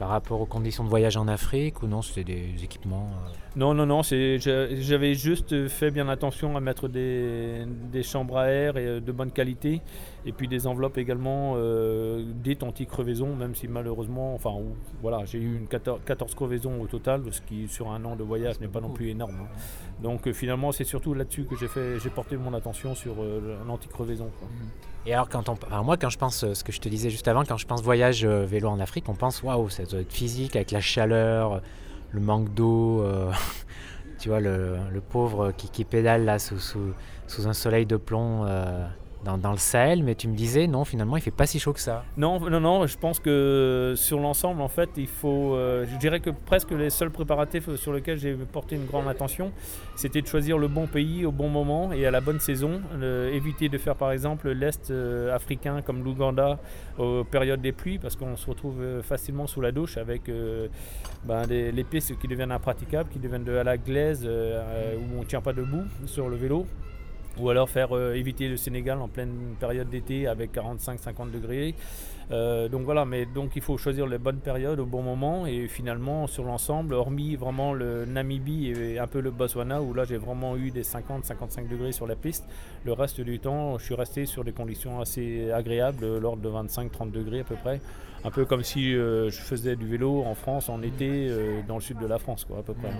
par 0.00 0.08
rapport 0.08 0.40
aux 0.40 0.46
conditions 0.46 0.82
de 0.82 0.88
voyage 0.88 1.18
en 1.18 1.28
Afrique 1.28 1.82
ou 1.82 1.86
non, 1.86 2.00
c'était 2.00 2.24
des 2.24 2.64
équipements 2.64 3.10
non, 3.54 3.74
non, 3.74 3.84
non, 3.84 4.00
j'avais 4.02 5.14
juste 5.14 5.68
fait 5.68 5.90
bien 5.90 6.08
attention 6.08 6.56
à 6.56 6.60
mettre 6.60 6.88
des, 6.88 7.66
chambres 8.02 8.38
à 8.38 8.46
air 8.48 8.78
et 8.78 8.86
euh, 8.86 9.00
de 9.00 9.12
bonne 9.12 9.30
qualité, 9.30 9.82
et 10.24 10.32
puis 10.32 10.48
des 10.48 10.66
enveloppes 10.66 10.96
également 10.96 11.54
euh, 11.56 12.24
dites 12.32 12.62
anti-crevaison, 12.62 13.34
même 13.34 13.54
si 13.54 13.68
malheureusement, 13.68 14.34
enfin 14.34 14.54
voilà, 15.02 15.26
j'ai 15.26 15.38
eu 15.38 15.58
une 15.58 15.66
14, 15.66 16.34
crevaisons 16.34 16.80
au 16.80 16.86
total, 16.86 17.22
ce 17.30 17.42
qui 17.42 17.68
sur 17.68 17.90
un 17.90 18.02
an 18.06 18.16
de 18.16 18.22
voyage 18.22 18.58
n'est 18.60 18.68
pas 18.68 18.80
non 18.80 18.90
plus 18.90 19.10
énorme. 19.10 19.36
Hein. 19.42 19.48
Donc 20.02 20.28
euh, 20.28 20.32
finalement, 20.32 20.72
c'est 20.72 20.84
surtout 20.84 21.12
là-dessus 21.12 21.44
que 21.44 21.56
j'ai 21.56 21.68
fait, 21.68 21.98
j'ai 21.98 22.10
porté 22.10 22.38
mon 22.38 22.54
attention 22.54 22.94
sur 22.94 23.16
l'anti-crevaison. 23.66 24.30
Et 25.06 25.14
alors, 25.14 25.28
quand 25.28 25.48
on, 25.48 25.56
moi, 25.82 25.96
quand 25.96 26.10
je 26.10 26.18
pense, 26.18 26.52
ce 26.52 26.62
que 26.64 26.72
je 26.72 26.80
te 26.80 26.88
disais 26.88 27.10
juste 27.10 27.26
avant, 27.26 27.44
quand 27.44 27.56
je 27.56 27.66
pense 27.66 27.82
voyage 27.82 28.26
vélo 28.26 28.68
en 28.68 28.80
Afrique, 28.80 29.08
on 29.08 29.14
pense 29.14 29.42
waouh, 29.42 29.70
ça 29.70 29.84
doit 29.84 30.00
être 30.00 30.12
physique 30.12 30.56
avec 30.56 30.70
la 30.70 30.80
chaleur 30.80 31.62
le 32.12 32.20
manque 32.20 32.52
d'eau, 32.54 33.02
euh, 33.02 33.32
tu 34.18 34.28
vois, 34.28 34.40
le, 34.40 34.78
pauvre 35.08 35.52
qui, 35.52 35.84
pédale 35.84 36.24
là 36.24 36.38
sous, 36.38 36.58
sous, 36.58 37.48
un 37.48 37.52
soleil 37.52 37.86
de 37.86 37.96
plomb. 37.96 38.44
Euh, 38.46 38.86
dans, 39.24 39.52
le 39.52 39.58
Sahel, 39.58 40.02
mais 40.02 40.14
tu 40.14 40.28
me 40.28 40.34
disais 40.34 40.66
non, 40.66 40.84
finalement, 40.84 41.16
il 41.16 41.22
fait 41.22 41.30
pas 41.30 41.46
si 41.46 41.58
chaud 41.58 41.72
que 41.72 41.80
ça. 41.80 42.04
Non, 42.16 42.40
non, 42.40 42.60
non. 42.60 42.86
Je 42.86 42.96
pense 42.96 43.20
que 43.20 43.94
sur 43.96 44.18
l'ensemble, 44.18 44.62
en 44.62 44.68
fait, 44.68 44.90
il 44.96 45.06
faut. 45.06 45.54
Euh, 45.54 45.86
je 45.90 45.96
dirais 45.98 46.20
que 46.20 46.30
presque 46.30 46.70
les 46.70 46.90
seuls 46.90 47.10
préparatifs 47.10 47.74
sur 47.76 47.92
lesquels 47.92 48.18
j'ai 48.18 48.34
porté 48.34 48.76
une 48.76 48.86
grande 48.86 49.08
attention, 49.08 49.52
c'était 49.94 50.22
de 50.22 50.26
choisir 50.26 50.56
le 50.56 50.68
bon 50.68 50.86
pays 50.86 51.26
au 51.26 51.32
bon 51.32 51.48
moment 51.48 51.92
et 51.92 52.06
à 52.06 52.10
la 52.10 52.20
bonne 52.20 52.40
saison. 52.40 52.80
éviter 53.32 53.68
de 53.68 53.78
faire, 53.78 53.94
par 53.94 54.12
exemple, 54.12 54.50
l'est 54.50 54.90
euh, 54.90 55.34
africain 55.34 55.82
comme 55.82 56.02
l'Ouganda 56.02 56.58
aux 56.98 57.24
périodes 57.24 57.60
des 57.60 57.72
pluies, 57.72 57.98
parce 57.98 58.16
qu'on 58.16 58.36
se 58.36 58.48
retrouve 58.48 58.80
euh, 58.80 59.02
facilement 59.02 59.46
sous 59.46 59.60
la 59.60 59.72
douche 59.72 59.98
avec 59.98 60.30
ben, 61.24 61.42
les, 61.46 61.84
pistes 61.84 62.18
qui 62.18 62.28
deviennent 62.28 62.52
impraticables, 62.52 63.10
qui 63.10 63.18
deviennent 63.18 63.44
de 63.44 63.56
à 63.56 63.64
la 63.64 63.76
glaise 63.76 64.26
où 64.26 65.16
on 65.18 65.20
ne 65.20 65.24
tient 65.24 65.40
pas 65.40 65.52
debout 65.52 65.84
sur 66.06 66.28
le 66.28 66.36
vélo 66.36 66.66
ou 67.38 67.48
alors 67.50 67.68
faire 67.68 67.96
euh, 67.96 68.14
éviter 68.14 68.48
le 68.48 68.56
Sénégal 68.56 69.00
en 69.00 69.08
pleine 69.08 69.54
période 69.58 69.88
d'été 69.88 70.26
avec 70.26 70.52
45-50 70.54 71.30
degrés. 71.30 71.74
Euh, 72.30 72.68
donc 72.68 72.82
voilà, 72.82 73.04
mais 73.04 73.26
donc 73.26 73.56
il 73.56 73.62
faut 73.62 73.76
choisir 73.76 74.06
les 74.06 74.18
bonnes 74.18 74.38
périodes 74.38 74.78
au 74.78 74.86
bon 74.86 75.02
moment 75.02 75.46
et 75.46 75.66
finalement 75.66 76.28
sur 76.28 76.44
l'ensemble, 76.44 76.94
hormis 76.94 77.34
vraiment 77.34 77.72
le 77.72 78.04
Namibie 78.04 78.68
et 78.68 79.00
un 79.00 79.08
peu 79.08 79.20
le 79.20 79.32
Botswana 79.32 79.82
où 79.82 79.92
là 79.94 80.04
j'ai 80.04 80.16
vraiment 80.16 80.56
eu 80.56 80.70
des 80.70 80.84
50-55 80.84 81.68
degrés 81.68 81.90
sur 81.90 82.06
la 82.06 82.14
piste, 82.14 82.44
le 82.84 82.92
reste 82.92 83.20
du 83.20 83.40
temps 83.40 83.78
je 83.78 83.84
suis 83.84 83.96
resté 83.96 84.26
sur 84.26 84.44
des 84.44 84.52
conditions 84.52 85.00
assez 85.00 85.50
agréables, 85.50 86.18
l'ordre 86.18 86.42
de 86.42 86.48
25-30 86.48 87.10
degrés 87.10 87.40
à 87.40 87.44
peu 87.44 87.56
près, 87.56 87.80
un 88.22 88.30
peu 88.30 88.44
comme 88.44 88.62
si 88.62 88.94
euh, 88.94 89.28
je 89.28 89.40
faisais 89.40 89.74
du 89.74 89.88
vélo 89.88 90.22
en 90.22 90.36
France 90.36 90.68
en 90.68 90.82
été 90.82 91.34
dans 91.66 91.76
le 91.76 91.80
sud 91.80 91.98
de 91.98 92.06
la 92.06 92.20
France 92.20 92.44
quoi 92.44 92.58
à 92.58 92.62
peu 92.62 92.74
près. 92.74 92.90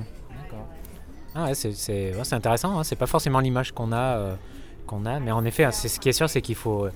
Ah 1.34 1.54
c'est 1.54 2.32
intéressant, 2.32 2.78
hein. 2.78 2.84
c'est 2.84 2.96
pas 2.96 3.06
forcément 3.06 3.40
l'image 3.40 3.72
qu'on 3.72 3.92
a, 3.92 4.16
euh, 4.16 4.34
qu'on 4.86 5.06
a, 5.06 5.20
mais 5.20 5.30
en 5.30 5.44
effet, 5.44 5.64
hein, 5.64 5.70
ce 5.70 5.98
qui 6.00 6.08
est 6.08 6.12
sûr, 6.12 6.28
c'est 6.28 6.40
qu'il 6.40 6.56
faut 6.56 6.86
euh, 6.86 6.92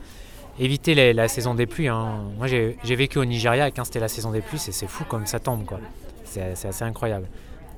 éviter 0.59 1.13
la 1.13 1.29
saison 1.29 1.55
des 1.55 1.67
pluies. 1.67 1.89
Hein. 1.89 2.23
Moi 2.37 2.47
j'ai 2.49 2.97
vécu 2.97 3.19
au 3.19 3.25
Nigeria 3.25 3.69
et 3.69 3.73
quand 3.73 3.85
c'était 3.85 4.01
la 4.01 4.09
saison 4.09 4.33
des 4.33 4.41
pluies, 4.41 4.59
c'est 4.59 4.87
fou 4.87 5.05
comme 5.05 5.27
ça 5.27 5.39
tombe, 5.39 5.65
quoi. 5.65 5.79
C'est 6.25 6.67
assez 6.67 6.83
incroyable. 6.83 7.29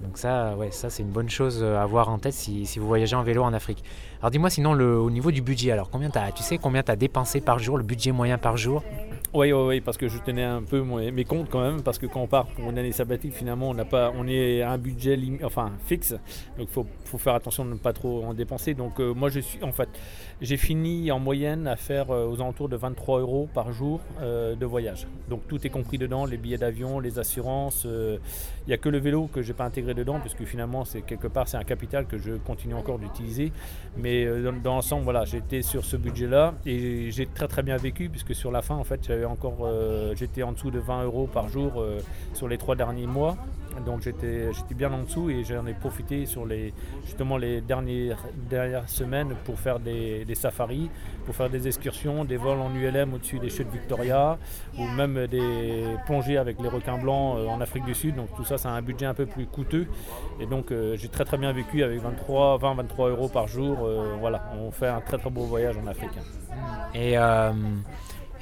Donc 0.01 0.19
ça, 0.19 0.55
ouais, 0.57 0.71
ça 0.71 0.91
c'est 0.91 1.03
une 1.03 1.11
bonne 1.11 1.31
chose 1.31 1.63
à 1.63 1.83
avoir 1.83 2.09
en 2.09 2.19
tête 2.19 2.35
si, 2.35 2.67
si, 2.67 2.79
vous 2.79 2.87
voyagez 2.87 3.17
en 3.17 3.23
vélo 3.23 3.43
en 3.43 3.53
Afrique. 3.53 3.83
Alors 4.21 4.31
dis-moi 4.31 4.51
sinon 4.51 4.75
le, 4.75 4.99
au 4.99 5.11
niveau 5.11 5.31
du 5.31 5.43
budget, 5.43 5.71
alors 5.73 5.91
combien 5.91 6.11
as, 6.15 6.33
tu 6.33 6.43
sais 6.43 6.59
combien 6.59 6.83
tu 6.83 6.91
as 6.91 6.97
dépensé 6.97 7.41
par 7.41 7.59
jour, 7.59 7.77
le 7.79 7.83
budget 7.83 8.13
moyen 8.13 8.39
par 8.39 8.57
jour? 8.57 8.83
Oui, 9.35 9.53
oui, 9.53 9.63
oui, 9.67 9.81
parce 9.81 9.97
que 9.97 10.09
je 10.09 10.19
tenais 10.19 10.45
un 10.45 10.63
peu 10.63 10.83
mes 10.83 11.25
comptes 11.25 11.49
quand 11.51 11.61
même, 11.61 11.83
parce 11.83 11.99
que 11.99 12.07
quand 12.07 12.23
on 12.23 12.27
part 12.27 12.47
pour 12.47 12.71
une 12.71 12.79
année 12.79 12.93
sabbatique, 12.93 13.35
finalement, 13.35 13.69
on 13.71 13.75
n'a 13.75 13.85
pas, 13.85 14.13
on 14.17 14.27
est 14.27 14.63
à 14.63 14.71
un 14.71 14.79
budget 14.79 15.19
enfin 15.43 15.73
fixe, 15.85 16.15
donc 16.59 16.69
faut, 16.69 16.87
faut, 17.05 17.19
faire 17.19 17.35
attention 17.35 17.65
de 17.65 17.71
ne 17.71 17.77
pas 17.77 17.93
trop 17.93 18.25
en 18.25 18.35
dépenser. 18.35 18.75
Donc 18.75 19.01
euh, 19.01 19.13
moi, 19.13 19.29
je 19.29 19.41
suis, 19.41 19.63
en 19.63 19.73
fait, 19.73 19.89
j'ai 20.41 20.57
fini 20.57 21.11
en 21.11 21.19
moyenne 21.19 21.67
à 21.67 21.77
faire 21.77 22.11
euh, 22.11 22.27
aux 22.27 22.41
alentours 22.41 22.69
de 22.69 22.77
23 22.77 23.21
euros 23.21 23.49
par 23.53 23.73
jour 23.73 24.01
euh, 24.21 24.55
de 24.55 24.67
voyage. 24.67 25.07
Donc 25.29 25.47
tout 25.49 25.67
est 25.67 25.71
compris 25.71 25.99
dedans, 25.99 26.25
les 26.25 26.37
billets 26.37 26.59
d'avion, 26.59 27.01
les 27.01 27.19
assurances. 27.19 27.87
Il 27.87 28.69
n'y 28.69 28.75
a 28.75 28.79
que 28.79 28.89
le 28.89 28.99
vélo 28.99 29.29
que 29.33 29.43
j'ai 29.43 29.53
pas 29.53 29.65
intégré 29.65 29.95
dedans, 29.95 30.19
parce 30.19 30.35
que 30.35 30.45
finalement, 30.45 30.85
c'est 30.85 31.03
quelque 31.03 31.29
part, 31.29 31.49
c'est 31.49 31.57
un 31.57 31.65
capital 31.65 32.07
que 32.07 32.19
je 32.19 32.33
continue 32.33 32.75
encore 32.75 32.99
d'utiliser. 32.99 33.53
Mais 33.97 34.25
dans, 34.25 34.53
dans 34.53 34.75
l'ensemble, 34.77 35.05
voilà, 35.05 35.25
j'étais 35.25 35.63
sur 35.63 35.85
ce 35.85 35.97
budget-là 35.97 36.55
et 36.65 37.11
j'ai 37.11 37.27
très 37.27 37.49
très 37.49 37.63
bien 37.63 37.77
vécu, 37.77 38.09
puisque 38.09 38.35
sur 38.35 38.51
la 38.51 38.63
fin, 38.63 38.77
en 38.77 38.85
fait, 38.85 39.06
j'avais 39.07 39.25
encore, 39.25 39.59
euh, 39.63 40.15
j'étais 40.17 40.43
en 40.43 40.53
dessous 40.53 40.71
de 40.71 40.79
20 40.79 41.05
euros 41.05 41.29
par 41.33 41.49
jour 41.49 41.75
euh, 41.77 42.01
sur 42.35 42.49
les 42.49 42.59
trois 42.59 42.75
derniers 42.77 43.07
mois. 43.07 43.37
Donc 43.85 44.01
j'étais, 44.01 44.49
bien 44.75 44.91
en 44.91 45.03
dessous 45.03 45.29
et 45.29 45.45
j'en 45.45 45.67
ai 45.67 45.75
profité 45.75 46.25
sur 46.25 46.47
les, 46.47 46.73
justement 47.05 47.37
les 47.37 47.61
dernières, 47.61 48.25
dernières 48.49 48.89
semaines 48.89 49.35
pour 49.45 49.61
faire 49.61 49.81
des, 49.81 50.25
safaris, 50.35 50.89
pour 51.27 51.35
faire 51.35 51.51
des 51.51 51.67
excursions, 51.67 52.25
des 52.25 52.39
vols 52.39 52.61
en 52.61 52.75
ULM 52.75 53.13
au-dessus 53.13 53.39
des 53.39 53.51
chutes 53.51 53.71
Victoria 53.71 54.39
ou 54.79 54.87
même 54.87 55.27
des 55.27 55.85
plongées 56.07 56.39
avec 56.39 56.59
les 56.59 56.71
requins 56.71 56.97
blancs 56.97 57.37
euh, 57.37 57.49
en 57.49 57.61
Afrique 57.61 57.85
du 57.85 57.95
Sud. 57.95 58.17
Donc 58.17 58.35
tout 58.35 58.45
ça, 58.45 58.57
c'est 58.57 58.69
un 58.69 58.81
budget 58.81 59.07
un 59.07 59.15
peu 59.15 59.27
plus 59.27 59.47
coûteux. 59.47 59.87
Et 60.41 60.47
donc 60.47 60.73
j'ai 60.95 61.09
très 61.09 61.25
très 61.27 61.37
bien 61.37 61.53
vécu 61.53 61.83
avec 61.83 62.01
23, 62.01 62.57
20, 62.57 62.75
23 62.75 63.11
euros 63.11 63.29
par 63.29 63.47
jour. 63.47 63.89
voilà, 64.21 64.53
on 64.59 64.71
fait 64.71 64.89
un 64.89 65.01
très 65.01 65.19
très 65.19 65.31
beau 65.31 65.43
voyage 65.43 65.77
en 65.77 65.87
Afrique. 65.87 66.17
Et 66.95 67.17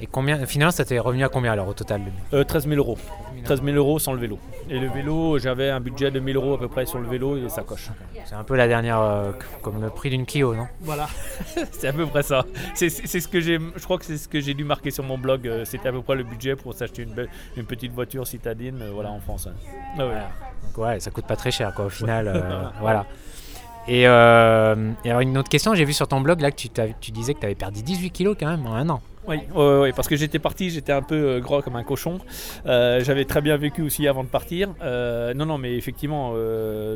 et 0.01 0.07
combien, 0.07 0.45
finalement, 0.45 0.71
ça 0.71 0.83
t'est 0.83 0.99
revenu 0.99 1.23
à 1.23 1.29
combien 1.29 1.53
alors 1.53 1.69
au 1.69 1.73
total 1.73 2.01
13 2.31 2.67
000 2.67 2.73
euh, 2.73 2.77
euros. 2.77 2.97
13 3.45 3.63
000 3.63 3.77
euros 3.77 3.97
sans 3.99 4.13
le 4.13 4.19
vélo. 4.19 4.39
Et 4.69 4.79
le 4.79 4.89
vélo, 4.89 5.37
j'avais 5.39 5.69
un 5.69 5.79
budget 5.79 6.11
de 6.11 6.19
1000 6.19 6.35
euros 6.35 6.55
à 6.55 6.59
peu 6.59 6.67
près 6.67 6.85
sur 6.85 6.99
le 6.99 7.07
vélo 7.07 7.37
et 7.37 7.47
sa 7.47 7.61
coche. 7.61 7.89
C'est 8.25 8.35
un 8.35 8.43
peu 8.43 8.55
la 8.55 8.67
dernière, 8.67 8.99
euh, 8.99 9.31
comme 9.61 9.81
le 9.81 9.89
prix 9.89 10.09
d'une 10.09 10.25
Clio, 10.25 10.53
non? 10.53 10.67
Voilà, 10.81 11.07
c'est 11.71 11.87
à 11.87 11.93
peu 11.93 12.05
près 12.07 12.23
ça. 12.23 12.45
C'est 12.73 12.89
ce 12.89 13.27
que 13.27 13.39
j'ai, 13.39 13.57
je 13.75 13.83
crois 13.83 13.97
que 13.97 14.05
c'est 14.05 14.17
ce 14.17 14.27
que 14.27 14.41
j'ai 14.41 14.53
dû 14.53 14.65
marquer 14.65 14.91
sur 14.91 15.03
mon 15.03 15.17
blog. 15.17 15.47
Euh, 15.47 15.63
c'était 15.63 15.87
à 15.87 15.91
peu 15.91 16.01
près 16.01 16.15
le 16.15 16.23
budget 16.23 16.55
pour 16.55 16.73
s'acheter 16.73 17.03
une, 17.03 17.27
une, 17.55 17.65
petite 17.65 17.93
voiture 17.93 18.27
citadine, 18.27 18.83
voilà, 18.93 19.11
en 19.11 19.21
France. 19.21 19.47
Ah 19.97 20.05
ouais. 20.05 20.13
Donc 20.63 20.77
ouais, 20.77 20.99
ça 20.99 21.09
coûte 21.11 21.27
pas 21.27 21.37
très 21.37 21.51
cher, 21.51 21.73
quoi, 21.73 21.85
au 21.85 21.89
final. 21.89 22.71
voilà. 22.81 23.05
Et, 23.87 24.05
alors 24.07 25.21
une 25.21 25.37
autre 25.37 25.49
question, 25.49 25.73
j'ai 25.73 25.85
vu 25.85 25.93
sur 25.93 26.07
ton 26.07 26.19
blog 26.19 26.41
là 26.41 26.51
que 26.51 26.57
tu, 26.57 26.69
tu 26.99 27.11
disais 27.11 27.33
que 27.33 27.39
tu 27.39 27.45
avais 27.45 27.55
perdu 27.55 27.81
18 27.81 28.09
kilos 28.09 28.35
quand 28.37 28.47
même 28.47 28.65
en 28.65 28.73
un 28.75 28.89
an. 28.89 29.01
Oui, 29.27 29.91
parce 29.95 30.07
que 30.07 30.15
j'étais 30.15 30.39
parti, 30.39 30.69
j'étais 30.69 30.91
un 30.91 31.01
peu 31.01 31.15
euh, 31.15 31.39
gros 31.39 31.61
comme 31.61 31.75
un 31.75 31.83
cochon. 31.83 32.19
Euh, 32.65 33.03
j'avais 33.03 33.25
très 33.25 33.41
bien 33.41 33.57
vécu 33.57 33.81
aussi 33.81 34.07
avant 34.07 34.23
de 34.23 34.29
partir. 34.29 34.73
Euh, 34.81 35.33
non, 35.33 35.45
non, 35.45 35.57
mais 35.57 35.75
effectivement, 35.75 36.33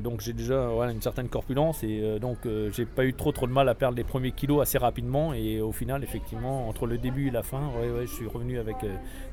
donc 0.02 0.22
j'ai 0.22 0.34
déjà 0.34 0.70
une 0.92 1.02
certaine 1.02 1.30
corpulence 1.30 1.84
et 1.84 2.20
donc 2.20 2.38
j'ai 2.72 2.86
pas 2.86 3.06
eu 3.06 3.14
trop 3.14 3.32
trop 3.32 3.48
de 3.48 3.52
mal 3.52 3.68
à 3.70 3.76
perdre 3.76 3.98
les 3.98 4.04
premiers 4.04 4.32
kilos 4.32 4.62
assez 4.62 4.78
rapidement. 4.78 5.34
Et 5.34 5.62
au 5.62 5.72
final, 5.72 6.04
effectivement, 6.04 6.68
entre 6.68 6.86
le 6.86 6.98
début 6.98 7.28
et 7.28 7.32
la 7.32 7.44
fin, 7.44 7.62
ouais, 7.80 8.06
je 8.06 8.14
suis 8.14 8.28
revenu 8.28 8.60
avec 8.60 8.78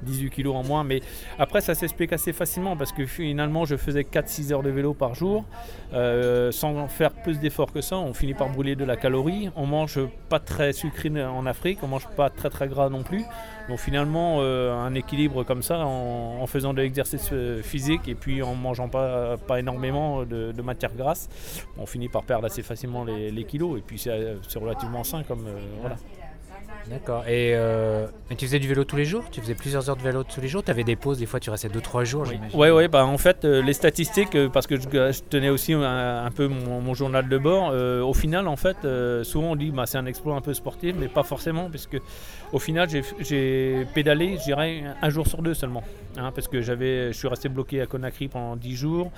18 0.02 0.30
kilos 0.30 0.54
en 0.54 0.64
moins. 0.64 0.84
Mais 0.84 1.00
après, 1.38 1.60
ça 1.60 1.74
s'explique 1.74 2.12
assez 2.12 2.32
facilement 2.32 2.76
parce 2.76 2.92
que 2.92 3.06
finalement, 3.06 3.64
je 3.64 3.76
faisais 3.76 4.02
4-6 4.02 4.52
heures 4.52 4.62
de 4.62 4.70
vélo 4.70 4.94
par 4.94 5.14
jour 5.14 5.44
sans 5.92 6.88
faire 6.88 7.10
plus 7.10 7.38
d'efforts 7.40 7.72
que 7.72 7.80
ça. 7.80 7.96
On 7.96 8.14
finit 8.14 8.34
par 8.34 8.48
brûler 8.48 8.76
de 8.76 8.84
la 8.84 8.96
calorie. 8.96 9.50
On 9.56 9.66
mange 9.66 10.00
pas 10.28 10.40
très 10.40 10.72
sucré 10.72 11.10
en 11.24 11.46
Afrique, 11.46 11.78
on 11.82 11.88
mange 11.88 12.06
pas 12.16 12.30
très 12.30 12.50
très 12.50 12.68
gras 12.68 12.85
non 12.90 13.02
plus. 13.02 13.24
Donc 13.68 13.78
finalement, 13.78 14.38
euh, 14.40 14.72
un 14.74 14.94
équilibre 14.94 15.44
comme 15.44 15.62
ça, 15.62 15.78
en, 15.86 16.46
faisant 16.46 16.72
de 16.72 16.82
l'exercice 16.82 17.30
euh, 17.32 17.62
physique 17.62 18.06
et 18.08 18.14
puis 18.14 18.42
en 18.42 18.54
mangeant 18.54 18.88
pas, 18.88 19.36
pas 19.36 19.58
énormément 19.58 20.24
de, 20.24 20.62
matière 20.62 20.94
grasse, 20.94 21.28
on 21.78 21.86
finit 21.86 22.08
par 22.08 22.24
perdre 22.24 22.46
assez 22.46 22.62
facilement 22.62 23.04
les, 23.04 23.44
kilos. 23.44 23.78
Et 23.78 23.82
puis 23.82 23.98
c'est 23.98 24.58
relativement 24.58 25.04
sain 25.04 25.22
comme 25.22 25.46
euh, 25.46 25.58
voilà. 25.80 25.96
D'accord. 26.88 27.26
Et 27.26 27.52
euh, 27.54 28.06
tu 28.36 28.46
faisais 28.46 28.60
du 28.60 28.68
vélo 28.68 28.84
tous 28.84 28.96
les 28.96 29.04
jours? 29.04 29.24
Tu 29.30 29.40
faisais 29.40 29.54
plusieurs 29.54 29.90
heures 29.90 29.96
de 29.96 30.02
vélo 30.02 30.22
tous 30.22 30.40
les 30.40 30.46
jours? 30.46 30.62
Tu 30.62 30.70
avais 30.70 30.84
des 30.84 30.94
pauses, 30.94 31.18
des 31.18 31.26
fois 31.26 31.40
tu 31.40 31.50
restais 31.50 31.68
2-3 31.68 32.04
jours 32.04 32.24
Oui, 32.28 32.38
oui, 32.54 32.70
ouais, 32.70 32.88
bah, 32.88 33.04
en 33.04 33.18
fait, 33.18 33.44
euh, 33.44 33.60
les 33.60 33.72
statistiques, 33.72 34.36
euh, 34.36 34.48
parce 34.48 34.66
que 34.66 34.76
je, 34.78 34.88
tenais 35.28 35.48
aussi 35.48 35.72
un, 35.72 36.30
peu 36.34 36.46
mon, 36.46 36.94
journal 36.94 37.28
de 37.28 37.38
bord, 37.38 37.74
au 38.06 38.14
final, 38.14 38.46
en 38.46 38.56
fait, 38.56 38.76
souvent 39.24 39.52
on 39.52 39.56
dit 39.56 39.70
bah, 39.70 39.86
c'est 39.86 39.98
un 39.98 40.06
exploit 40.06 40.36
un 40.36 40.40
peu 40.40 40.54
sportif, 40.54 40.94
mais 40.98 41.08
pas 41.08 41.24
forcément, 41.24 41.68
parce 41.70 41.86
que 41.86 41.98
au 42.52 42.58
final, 42.58 42.88
j'ai 42.88 43.86
pédalé, 43.94 44.36
je 44.38 44.44
dirais, 44.44 44.84
un 45.02 45.10
jour 45.10 45.26
sur 45.26 45.42
deux 45.42 45.54
seulement. 45.54 45.82
Hein, 46.16 46.32
parce 46.34 46.48
que 46.48 46.62
je 46.62 47.12
suis 47.12 47.28
resté 47.28 47.48
bloqué 47.48 47.82
à 47.82 47.86
Conakry 47.86 48.28
pendant 48.28 48.56
10 48.56 48.76
jours. 48.76 49.10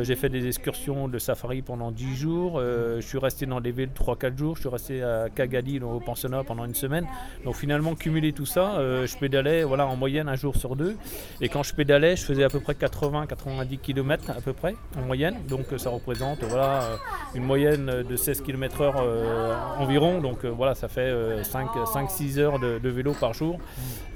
j'ai 0.00 0.14
fait 0.14 0.28
des 0.28 0.46
excursions 0.46 1.08
de 1.08 1.18
safari 1.18 1.62
pendant 1.62 1.90
10 1.90 2.16
jours. 2.16 2.60
je 2.60 3.00
suis 3.00 3.18
resté 3.18 3.44
dans 3.46 3.60
des 3.60 3.72
villes 3.72 3.90
3-4 3.94 4.38
jours. 4.38 4.56
Je 4.56 4.60
suis 4.60 4.68
resté 4.68 5.02
à 5.02 5.28
Kagadi, 5.34 5.80
au 5.80 6.00
pensionnat, 6.00 6.44
pendant 6.44 6.64
une 6.64 6.74
semaine. 6.74 7.06
Donc 7.46 7.54
finalement, 7.54 7.94
cumuler 7.94 8.32
tout 8.32 8.44
ça, 8.44 8.74
euh, 8.74 9.06
je 9.06 9.16
pédalais 9.16 9.62
voilà, 9.62 9.86
en 9.86 9.94
moyenne 9.94 10.28
un 10.28 10.34
jour 10.34 10.56
sur 10.56 10.74
deux. 10.74 10.96
Et 11.40 11.48
quand 11.48 11.62
je 11.62 11.74
pédalais, 11.74 12.16
je 12.16 12.24
faisais 12.24 12.42
à 12.42 12.48
peu 12.48 12.58
près 12.58 12.72
80-90 12.72 13.78
km 13.78 14.30
à 14.30 14.40
peu 14.40 14.52
près 14.52 14.74
en 14.98 15.02
moyenne. 15.02 15.36
Donc 15.48 15.66
ça 15.76 15.90
représente 15.90 16.42
voilà, 16.42 16.82
euh, 16.82 16.96
une 17.36 17.44
moyenne 17.44 18.02
de 18.02 18.16
16 18.16 18.40
km 18.40 18.80
heure 18.80 18.96
euh, 18.98 19.54
environ. 19.78 20.20
Donc 20.20 20.44
voilà, 20.44 20.74
ça 20.74 20.88
fait 20.88 21.12
5-6 21.42 22.38
heures 22.40 22.58
de, 22.58 22.88
vélo 22.88 23.12
par 23.12 23.32
jour, 23.32 23.60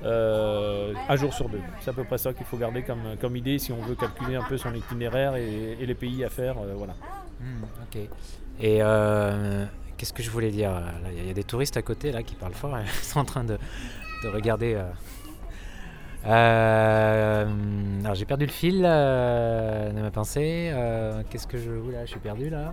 un 0.04 1.16
jour 1.16 1.32
sur 1.32 1.48
deux. 1.48 1.60
C'est 1.82 1.90
à 1.90 1.92
peu 1.92 2.02
près 2.02 2.18
ça 2.18 2.32
qu'il 2.32 2.46
faut 2.46 2.56
garder 2.56 2.82
comme, 2.82 3.16
comme 3.20 3.36
idée 3.36 3.60
si 3.60 3.70
on 3.70 3.80
veut 3.80 3.94
calculer 3.94 4.34
un 4.34 4.42
peu 4.42 4.56
son 4.58 4.74
itinéraire 4.74 5.36
et, 5.36 5.76
les 5.80 5.94
pays 5.94 6.24
à 6.24 6.28
faire. 6.28 6.56
voilà. 6.76 6.94
Hmm, 7.40 7.64
ok. 7.82 8.08
Et 8.60 8.82
Qu'est-ce 10.00 10.14
que 10.14 10.22
je 10.22 10.30
voulais 10.30 10.50
dire 10.50 10.72
Il 11.14 11.26
y, 11.26 11.30
a 11.30 11.34
des 11.34 11.44
touristes 11.44 11.76
à 11.76 11.82
côté 11.82 12.10
là 12.10 12.22
qui 12.22 12.34
parlent 12.34 12.54
fort. 12.54 12.74
Ils 12.80 13.04
sont 13.04 13.20
en 13.20 13.24
train 13.26 13.44
de, 13.44 13.58
regarder. 14.24 14.72
Euh. 14.72 14.84
Euh, 16.24 18.00
alors 18.00 18.14
j'ai 18.14 18.24
perdu 18.24 18.46
le 18.46 18.50
fil 18.50 18.78
de 18.78 20.00
ma 20.00 20.10
pensée. 20.10 20.70
Euh, 20.72 21.22
qu'est-ce 21.28 21.46
que 21.46 21.58
je 21.58 21.70
voulais 21.70 22.00
Je 22.06 22.12
suis 22.12 22.18
perdu 22.18 22.48
là. 22.48 22.72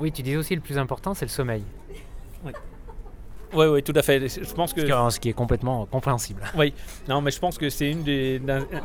oui, 0.00 0.10
tu 0.10 0.22
disais 0.22 0.38
aussi 0.38 0.54
le 0.54 0.62
plus 0.62 0.78
important, 0.78 1.12
c'est 1.12 1.26
le 1.26 1.30
sommeil. 1.30 1.62
Oui. 2.42 2.52
Oui, 3.54 3.66
oui, 3.66 3.82
tout 3.82 3.92
à 3.94 4.02
fait. 4.02 4.28
Je 4.28 4.52
pense 4.52 4.72
que... 4.72 4.80
Ce 5.10 5.20
qui 5.20 5.28
est 5.28 5.34
complètement 5.34 5.86
compréhensible. 5.86 6.42
Oui, 6.56 6.72
non, 7.08 7.20
mais 7.20 7.30
je 7.30 7.38
pense 7.38 7.58
que 7.58 7.70
c'est 7.70 7.94
des, 7.94 8.40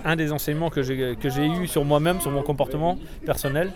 un, 0.06 0.16
des 0.16 0.32
enseignements 0.32 0.70
que 0.70 0.82
j'ai, 0.82 1.16
eu 1.46 1.68
sur 1.68 1.84
moi-même, 1.84 2.22
sur 2.22 2.32
mon 2.32 2.44
comportement 2.44 2.98
personnel. 3.26 3.72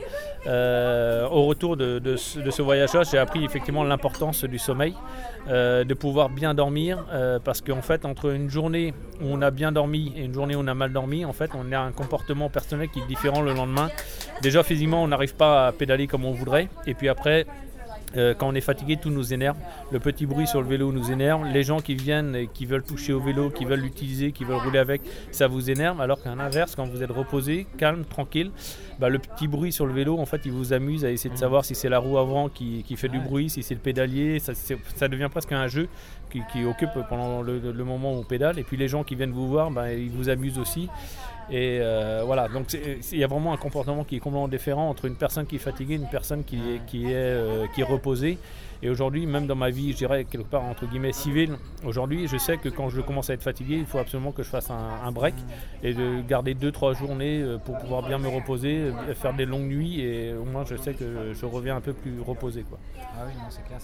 Euh, 0.47 1.27
au 1.27 1.45
retour 1.45 1.75
de, 1.75 2.15
ce, 2.17 2.61
voyage-là, 2.61 3.01
j'ai 3.03 3.17
appris 3.17 3.43
effectivement 3.43 3.83
l'importance 3.83 4.43
du 4.43 4.59
sommeil, 4.59 4.93
euh, 5.49 5.83
de 5.83 5.93
pouvoir 5.93 6.29
bien 6.29 6.53
dormir, 6.53 7.03
euh, 7.11 7.39
parce 7.43 7.61
qu'en 7.61 7.81
fait, 7.81 8.05
entre 8.05 8.33
une 8.33 8.49
journée 8.49 8.93
où 9.21 9.25
on 9.27 9.41
a 9.41 9.49
bien 9.49 9.71
dormi 9.71 10.13
et 10.15 10.23
une 10.23 10.33
journée 10.33 10.55
où 10.55 10.59
on 10.59 10.67
a 10.67 10.73
mal 10.75 10.93
dormi, 10.93 11.25
en 11.25 11.33
fait, 11.33 11.51
on 11.55 11.71
a 11.71 11.79
un 11.79 11.91
comportement 11.91 12.49
personnel 12.49 12.89
qui 12.89 12.99
est 12.99 13.07
différent 13.07 13.41
le 13.41 13.53
lendemain. 13.53 13.89
Déjà, 14.41 14.61
physiquement, 14.63 15.03
on 15.03 15.07
n'arrive 15.07 15.35
pas 15.35 15.67
à 15.67 15.71
pédaler 15.71 16.05
comme 16.07 16.25
on 16.25 16.31
voudrait, 16.31 16.69
et 16.85 16.93
puis 16.93 17.09
après, 17.09 17.47
euh, 18.15 18.33
quand 18.33 18.47
on 18.47 18.55
est 18.55 18.61
fatigué, 18.61 18.97
tout 18.97 19.09
nous 19.09 19.33
énerve. 19.33 19.57
Le 19.91 19.99
petit 19.99 20.25
bruit 20.25 20.47
sur 20.47 20.61
le 20.61 20.67
vélo 20.67 20.91
nous 20.91 21.11
énerve. 21.11 21.45
Les 21.51 21.63
gens 21.63 21.79
qui 21.79 21.95
viennent 21.95 22.35
et 22.35 22.47
qui 22.47 22.65
veulent 22.65 22.83
toucher 22.83 23.13
au 23.13 23.19
vélo, 23.19 23.49
qui 23.49 23.65
veulent 23.65 23.81
l'utiliser, 23.81 24.31
qui 24.31 24.43
veulent 24.43 24.57
rouler 24.57 24.79
avec, 24.79 25.01
ça 25.31 25.47
vous 25.47 25.69
énerve. 25.69 26.01
Alors 26.01 26.21
qu'à 26.21 26.33
l'inverse, 26.35 26.75
quand 26.75 26.85
vous 26.85 27.03
êtes 27.03 27.11
reposé, 27.11 27.67
calme, 27.77 28.05
tranquille, 28.05 28.51
bah, 28.99 29.09
le 29.09 29.19
petit 29.19 29.47
bruit 29.47 29.71
sur 29.71 29.85
le 29.85 29.93
vélo, 29.93 30.17
en 30.19 30.25
fait, 30.25 30.41
il 30.45 30.51
vous 30.51 30.73
amuse 30.73 31.05
à 31.05 31.11
essayer 31.11 31.33
de 31.33 31.39
savoir 31.39 31.65
si 31.65 31.75
c'est 31.75 31.89
la 31.89 31.99
roue 31.99 32.17
avant 32.17 32.49
qui, 32.49 32.83
fait 32.95 33.09
du 33.09 33.19
bruit, 33.19 33.49
si 33.49 33.63
c'est 33.63 33.75
le 33.75 33.81
pédalier. 33.81 34.39
Ça, 34.39 34.53
ça, 34.55 35.07
devient 35.07 35.29
presque 35.29 35.51
un 35.51 35.67
jeu 35.67 35.87
qui, 36.51 36.65
occupe 36.65 36.89
pendant 37.09 37.41
le, 37.41 37.83
moment 37.83 38.13
où 38.13 38.17
on 38.17 38.23
pédale. 38.23 38.59
Et 38.59 38.63
puis 38.63 38.77
les 38.77 38.87
gens 38.87 39.03
qui 39.03 39.15
viennent 39.15 39.31
vous 39.31 39.47
voir, 39.47 39.71
bah, 39.71 39.93
ils 39.93 40.11
vous 40.11 40.29
amusent 40.29 40.59
aussi. 40.59 40.89
Et 41.49 41.79
euh, 41.79 42.23
voilà, 42.25 42.47
donc 42.47 42.73
il 42.73 43.17
y 43.19 43.23
a 43.23 43.27
vraiment 43.27 43.53
un 43.53 43.57
comportement 43.57 44.03
qui 44.03 44.15
est 44.15 44.19
complètement 44.19 44.47
différent 44.47 44.89
entre 44.89 45.05
une 45.05 45.15
personne 45.15 45.45
qui 45.45 45.57
est 45.57 45.59
fatiguée 45.59 45.93
et 45.93 45.97
une 45.97 46.09
personne 46.09 46.43
qui 46.43 46.55
est, 46.55 46.85
qui 46.87 47.05
est, 47.05 47.13
euh, 47.15 47.67
qui 47.73 47.81
est 47.81 47.83
Et 48.83 48.89
aujourd'hui, 48.89 49.25
même 49.25 49.47
dans 49.47 49.55
ma 49.55 49.69
vie, 49.69 49.91
je 49.93 49.97
dirais 49.97 50.25
quelque 50.25 50.47
part 50.47 50.63
entre 50.63 50.85
guillemets 50.85 51.13
civile, 51.13 51.57
aujourd'hui, 51.85 52.27
je 52.27 52.37
sais 52.37 52.57
que 52.57 52.69
quand 52.69 52.89
je 52.89 53.01
commence 53.01 53.29
à 53.29 53.33
être 53.33 53.43
fatigué, 53.43 53.77
il 53.77 53.85
faut 53.85 53.97
absolument 53.97 54.31
que 54.31 54.43
je 54.43 54.49
fasse 54.49 54.69
un, 54.69 55.11
break 55.11 55.33
et 55.81 55.93
de 55.93 56.21
garder 56.21 56.53
2-3 56.53 56.97
journées 56.97 57.41
euh, 57.41 57.57
pour 57.57 57.77
pouvoir 57.77 58.05
bien 58.05 58.17
me 58.17 58.27
reposer, 58.27 58.91
faire 59.15 59.33
des 59.33 59.45
longues 59.45 59.67
nuits 59.67 60.01
et 60.01 60.33
au 60.33 60.43
moins 60.43 60.65
je 60.65 60.75
sais 60.75 60.93
que 60.93 61.33
je 61.33 61.45
reviens 61.45 61.77
un 61.77 61.81
peu 61.81 61.93
plus 61.93 62.19
reposé. 62.21 62.63
Quoi. 62.63 62.77
Ah 62.99 63.23
oui, 63.25 63.33
c'est 63.49 63.65
clair. 63.65 63.79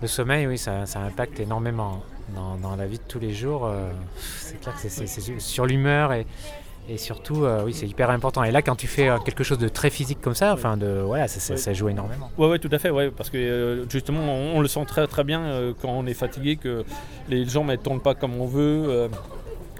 Le 0.00 0.08
sommeil, 0.08 0.46
oui, 0.46 0.58
ça, 0.58 0.84
ça 0.84 1.00
impacte 1.00 1.40
énormément 1.40 2.02
dans, 2.34 2.56
dans, 2.56 2.76
la 2.76 2.86
vie 2.86 2.98
de 2.98 3.04
tous 3.08 3.20
les 3.20 3.32
jours. 3.32 3.70
c'est 4.18 4.60
clair 4.60 4.74
que 4.74 4.88
c'est 4.88 5.40
sur 5.40 5.64
l'humeur 5.64 6.12
et 6.12 6.26
Et 6.88 6.98
surtout, 6.98 7.44
euh, 7.44 7.62
oui, 7.64 7.72
c'est 7.72 7.86
hyper 7.86 8.10
important. 8.10 8.42
Et 8.42 8.50
là, 8.50 8.60
quand 8.60 8.74
tu 8.76 8.86
fais 8.86 9.08
euh, 9.08 9.18
quelque 9.18 9.44
chose 9.44 9.58
de 9.58 9.68
très 9.68 9.88
physique 9.88 10.20
comme 10.20 10.34
ça, 10.34 10.52
enfin, 10.52 10.76
de, 10.76 11.00
voilà, 11.04 11.28
ça, 11.28 11.38
ça, 11.40 11.56
ça 11.56 11.72
joue 11.72 11.88
énormément. 11.88 12.30
Ouais, 12.36 12.48
ouais, 12.48 12.58
tout 12.58 12.68
à 12.72 12.78
fait, 12.78 12.90
ouais, 12.90 13.10
parce 13.10 13.30
que 13.30 13.38
euh, 13.38 13.88
justement, 13.88 14.20
on, 14.20 14.56
on 14.56 14.60
le 14.60 14.68
sent 14.68 14.84
très 14.86 15.06
très 15.06 15.22
bien 15.24 15.72
quand 15.80 15.90
on 15.90 16.06
est 16.06 16.14
fatigué, 16.14 16.56
que 16.56 16.84
les 17.28 17.44
jambes 17.44 17.68
ne 17.68 17.76
tournent 17.76 18.00
pas 18.02 18.14
comme 18.14 18.34
on 18.40 18.46
veut. 18.46 19.08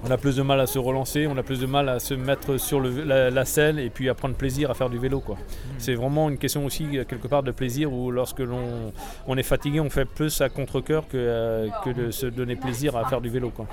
on 0.04 0.10
a 0.10 0.16
plus 0.16 0.34
de 0.36 0.42
mal 0.42 0.58
à 0.60 0.66
se 0.66 0.78
relancer, 0.80 1.26
on 1.28 1.36
a 1.36 1.42
plus 1.44 1.60
de 1.60 1.66
mal 1.66 1.88
à 1.88 1.98
se 2.00 2.14
mettre 2.14 2.56
sur 2.58 2.80
le- 2.80 3.04
la, 3.04 3.30
la 3.30 3.44
selle 3.44 3.78
et 3.78 3.88
puis 3.90 4.08
à 4.08 4.14
prendre 4.14 4.34
plaisir 4.34 4.68
à 4.70 4.74
faire 4.74 4.88
du 4.90 4.98
vélo. 4.98 5.20
quoi. 5.20 5.36
C'est 5.78 5.94
vraiment 5.94 6.28
une 6.28 6.38
question 6.38 6.64
aussi, 6.66 6.86
quelque 7.08 7.28
part, 7.28 7.42
de 7.44 7.50
plaisir 7.52 7.92
où 7.92 8.10
lorsque 8.10 8.40
l'on 8.40 8.92
on 9.28 9.36
est 9.36 9.42
fatigué, 9.44 9.78
on 9.80 9.90
fait 9.90 10.04
plus 10.04 10.40
à 10.40 10.48
contre-coeur 10.48 11.06
que, 11.08 11.68
que 11.84 11.90
de 11.90 12.10
se 12.10 12.26
donner 12.26 12.56
plaisir 12.56 12.96
à 12.96 13.04
faire 13.08 13.20
du 13.20 13.28
vélo. 13.28 13.50
Quoi. 13.50 13.66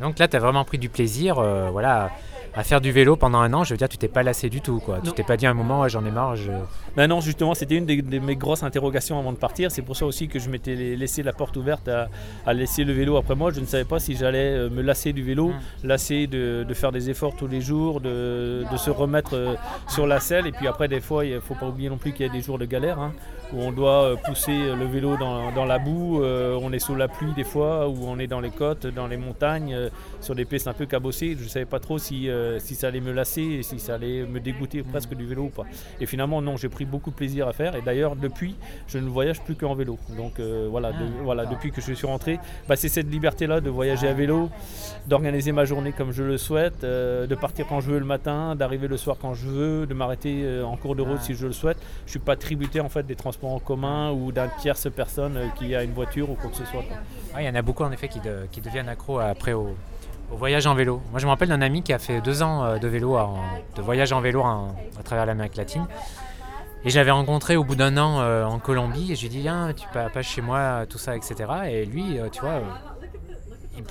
Donc 0.00 0.18
là, 0.18 0.28
tu 0.28 0.36
as 0.36 0.40
vraiment 0.40 0.64
pris 0.64 0.78
du 0.78 0.88
plaisir 0.88 1.38
euh, 1.38 1.68
voilà, 1.70 2.10
à 2.54 2.64
faire 2.64 2.80
du 2.80 2.90
vélo 2.92 3.16
pendant 3.16 3.38
un 3.38 3.52
an. 3.54 3.64
Je 3.64 3.72
veux 3.72 3.78
dire, 3.78 3.88
tu 3.88 3.96
t'es 3.98 4.08
pas 4.08 4.22
lassé 4.22 4.50
du 4.50 4.60
tout. 4.60 4.78
Quoi. 4.80 5.00
Tu 5.04 5.12
t'es 5.12 5.22
pas 5.22 5.36
dit 5.36 5.46
à 5.46 5.50
un 5.50 5.54
moment, 5.54 5.80
Ouais, 5.82 5.88
j'en 5.88 6.04
ai 6.04 6.10
marre. 6.10 6.36
Je... 6.36 6.50
Ben 6.96 7.06
non, 7.06 7.20
justement, 7.20 7.54
c'était 7.54 7.76
une 7.76 7.86
de 7.86 8.18
mes 8.18 8.36
grosses 8.36 8.62
interrogations 8.62 9.18
avant 9.18 9.32
de 9.32 9.38
partir. 9.38 9.70
C'est 9.70 9.80
pour 9.82 9.96
ça 9.96 10.04
aussi 10.04 10.28
que 10.28 10.38
je 10.38 10.50
m'étais 10.50 10.74
laissé 10.74 11.22
la 11.22 11.32
porte 11.32 11.56
ouverte 11.56 11.88
à, 11.88 12.08
à 12.46 12.52
laisser 12.52 12.84
le 12.84 12.92
vélo 12.92 13.16
après 13.16 13.34
moi. 13.34 13.50
Je 13.52 13.60
ne 13.60 13.66
savais 13.66 13.84
pas 13.84 13.98
si 14.00 14.16
j'allais 14.16 14.54
euh, 14.54 14.68
me 14.70 14.82
lasser 14.82 15.12
du 15.14 15.22
vélo, 15.22 15.52
lasser 15.84 16.26
de, 16.26 16.64
de 16.68 16.74
faire 16.74 16.92
des 16.92 17.08
efforts 17.08 17.34
tous 17.36 17.46
les 17.46 17.60
jours, 17.62 18.00
de, 18.00 18.64
de 18.70 18.76
se 18.76 18.90
remettre 18.90 19.34
euh, 19.34 19.54
sur 19.88 20.06
la 20.06 20.20
selle. 20.20 20.46
Et 20.46 20.52
puis 20.52 20.66
après, 20.68 20.88
des 20.88 21.00
fois, 21.00 21.24
il 21.24 21.34
ne 21.34 21.40
faut 21.40 21.54
pas 21.54 21.66
oublier 21.68 21.88
non 21.88 21.96
plus 21.96 22.12
qu'il 22.12 22.26
y 22.26 22.28
a 22.28 22.32
des 22.32 22.42
jours 22.42 22.58
de 22.58 22.66
galère 22.66 22.98
hein, 22.98 23.12
où 23.54 23.62
on 23.62 23.72
doit 23.72 24.14
pousser 24.26 24.52
le 24.78 24.84
vélo 24.84 25.16
dans, 25.16 25.52
dans 25.52 25.64
la 25.64 25.78
boue. 25.78 26.22
euh, 26.22 26.58
on 26.62 26.70
est 26.74 26.78
sous 26.78 26.94
la 26.94 27.08
pluie 27.08 27.32
des 27.34 27.44
fois, 27.44 27.88
où 27.88 27.96
on 28.06 28.18
est 28.18 28.26
dans 28.26 28.40
les 28.40 28.50
côtes, 28.50 28.86
dans 28.86 29.06
les 29.06 29.16
montagnes, 29.16 29.74
sur 30.20 30.34
des 30.34 30.44
pistes 30.44 30.68
un 30.68 30.72
peu 30.72 30.86
cabossées. 30.86 31.36
Je 31.38 31.44
ne 31.44 31.48
savais 31.48 31.64
pas 31.66 31.80
trop 31.80 31.98
si, 31.98 32.28
euh, 32.28 32.58
si 32.58 32.74
ça 32.74 32.88
allait 32.88 33.00
me 33.00 33.12
lasser 33.12 33.42
et 33.42 33.62
si 33.62 33.78
ça 33.78 33.94
allait 33.94 34.24
me 34.24 34.40
dégoûter 34.40 34.82
presque 34.82 35.14
du 35.14 35.26
vélo 35.26 35.44
ou 35.44 35.48
pas. 35.50 35.64
Et 36.00 36.06
finalement, 36.06 36.40
non, 36.42 36.56
j'ai 36.56 36.68
pris 36.68 36.84
beaucoup 36.84 37.10
de 37.10 37.16
plaisir 37.16 37.48
à 37.48 37.52
faire. 37.52 37.74
Et 37.76 37.82
d'ailleurs, 37.82 38.16
depuis, 38.16 38.56
je 38.88 38.98
ne 38.98 39.08
voyage 39.08 39.40
plus 39.42 39.54
qu'en 39.54 39.74
vélo. 39.74 39.98
Donc 40.16 40.38
euh, 40.40 40.68
voilà, 40.70 40.92
de- 40.92 41.22
voilà, 41.24 41.46
depuis 41.46 41.70
que 41.72 41.80
je 41.80 41.92
suis 41.92 42.06
rentré, 42.06 42.38
bah, 42.68 42.76
c'est 42.76 42.88
cette 42.88 43.10
liberté-là 43.10 43.60
de 43.60 43.70
voyager 43.70 44.08
à 44.08 44.12
vélo, 44.14 44.48
d'organiser 45.06 45.52
ma 45.52 45.64
journée 45.64 45.92
comme 45.92 46.12
je 46.12 46.22
le 46.22 46.38
souhaite, 46.38 46.84
euh, 46.84 47.26
de 47.26 47.34
partir 47.34 47.66
quand 47.68 47.80
je 47.80 47.90
veux 47.90 47.98
le 47.98 48.04
matin, 48.04 48.54
d'arriver 48.56 48.88
le 48.88 48.96
soir 48.96 49.16
quand 49.20 49.34
je 49.34 49.46
veux, 49.46 49.86
de 49.86 49.94
m'arrêter 49.94 50.42
euh, 50.44 50.64
en 50.64 50.76
cours 50.76 50.94
de 50.96 51.02
route 51.02 51.20
si 51.20 51.34
je 51.34 51.46
le 51.46 51.52
souhaite. 51.52 51.78
Je 52.06 52.10
suis 52.10 52.18
pas 52.20 52.36
tributaire 52.36 52.84
en 52.84 52.88
fait 52.88 53.04
des 53.06 53.16
transports 53.16 53.52
en 53.52 53.58
commun 53.58 54.10
ou 54.12 54.32
d'un 54.32 54.48
tierce 54.60 54.88
personne 54.94 55.36
euh, 55.36 55.46
qui 55.58 55.74
a 55.74 55.82
une 55.82 55.92
voiture 55.92 56.30
ou 56.30 56.34
quoi 56.34 56.50
que 56.50 56.56
ce 56.56 56.64
soit. 56.64 56.80
Ouais, 57.34 57.44
Il 57.44 57.46
y 57.46 57.48
en 57.48 57.54
a 57.54 57.62
beaucoup 57.62 57.82
en 57.84 57.92
effet 57.92 58.08
qui, 58.08 58.20
de- 58.20 58.46
qui 58.50 58.60
deviennent 58.60 58.88
accros 58.88 59.18
après 59.18 59.52
au, 59.52 59.71
au 60.32 60.36
voyage 60.36 60.66
en 60.66 60.74
vélo. 60.74 61.00
Moi, 61.10 61.20
je 61.20 61.26
me 61.26 61.30
rappelle 61.30 61.48
d'un 61.48 61.60
ami 61.62 61.82
qui 61.82 61.92
a 61.92 61.98
fait 61.98 62.20
deux 62.20 62.42
ans 62.42 62.64
euh, 62.64 62.78
de 62.78 62.88
vélo, 62.88 63.16
en- 63.16 63.38
de 63.76 63.82
voyage 63.82 64.12
en 64.12 64.20
vélo 64.20 64.40
en- 64.42 64.74
à 64.98 65.02
travers 65.02 65.26
l'Amérique 65.26 65.56
latine. 65.56 65.86
Et 66.84 66.90
je 66.90 66.98
l'avais 66.98 67.10
rencontré 67.12 67.56
au 67.56 67.62
bout 67.64 67.76
d'un 67.76 67.96
an 67.96 68.20
euh, 68.20 68.44
en 68.44 68.58
Colombie 68.58 69.12
et 69.12 69.14
je 69.14 69.20
lui 69.20 69.26
ai 69.28 69.30
dit 69.30 69.40
Viens, 69.40 69.72
tu 69.76 69.86
pas, 69.92 70.08
pas 70.08 70.22
chez 70.22 70.40
moi, 70.40 70.84
tout 70.88 70.98
ça, 70.98 71.14
etc. 71.16 71.34
Et 71.70 71.84
lui, 71.84 72.18
euh, 72.18 72.28
tu 72.28 72.40
vois, 72.40 72.50
euh, 72.54 72.62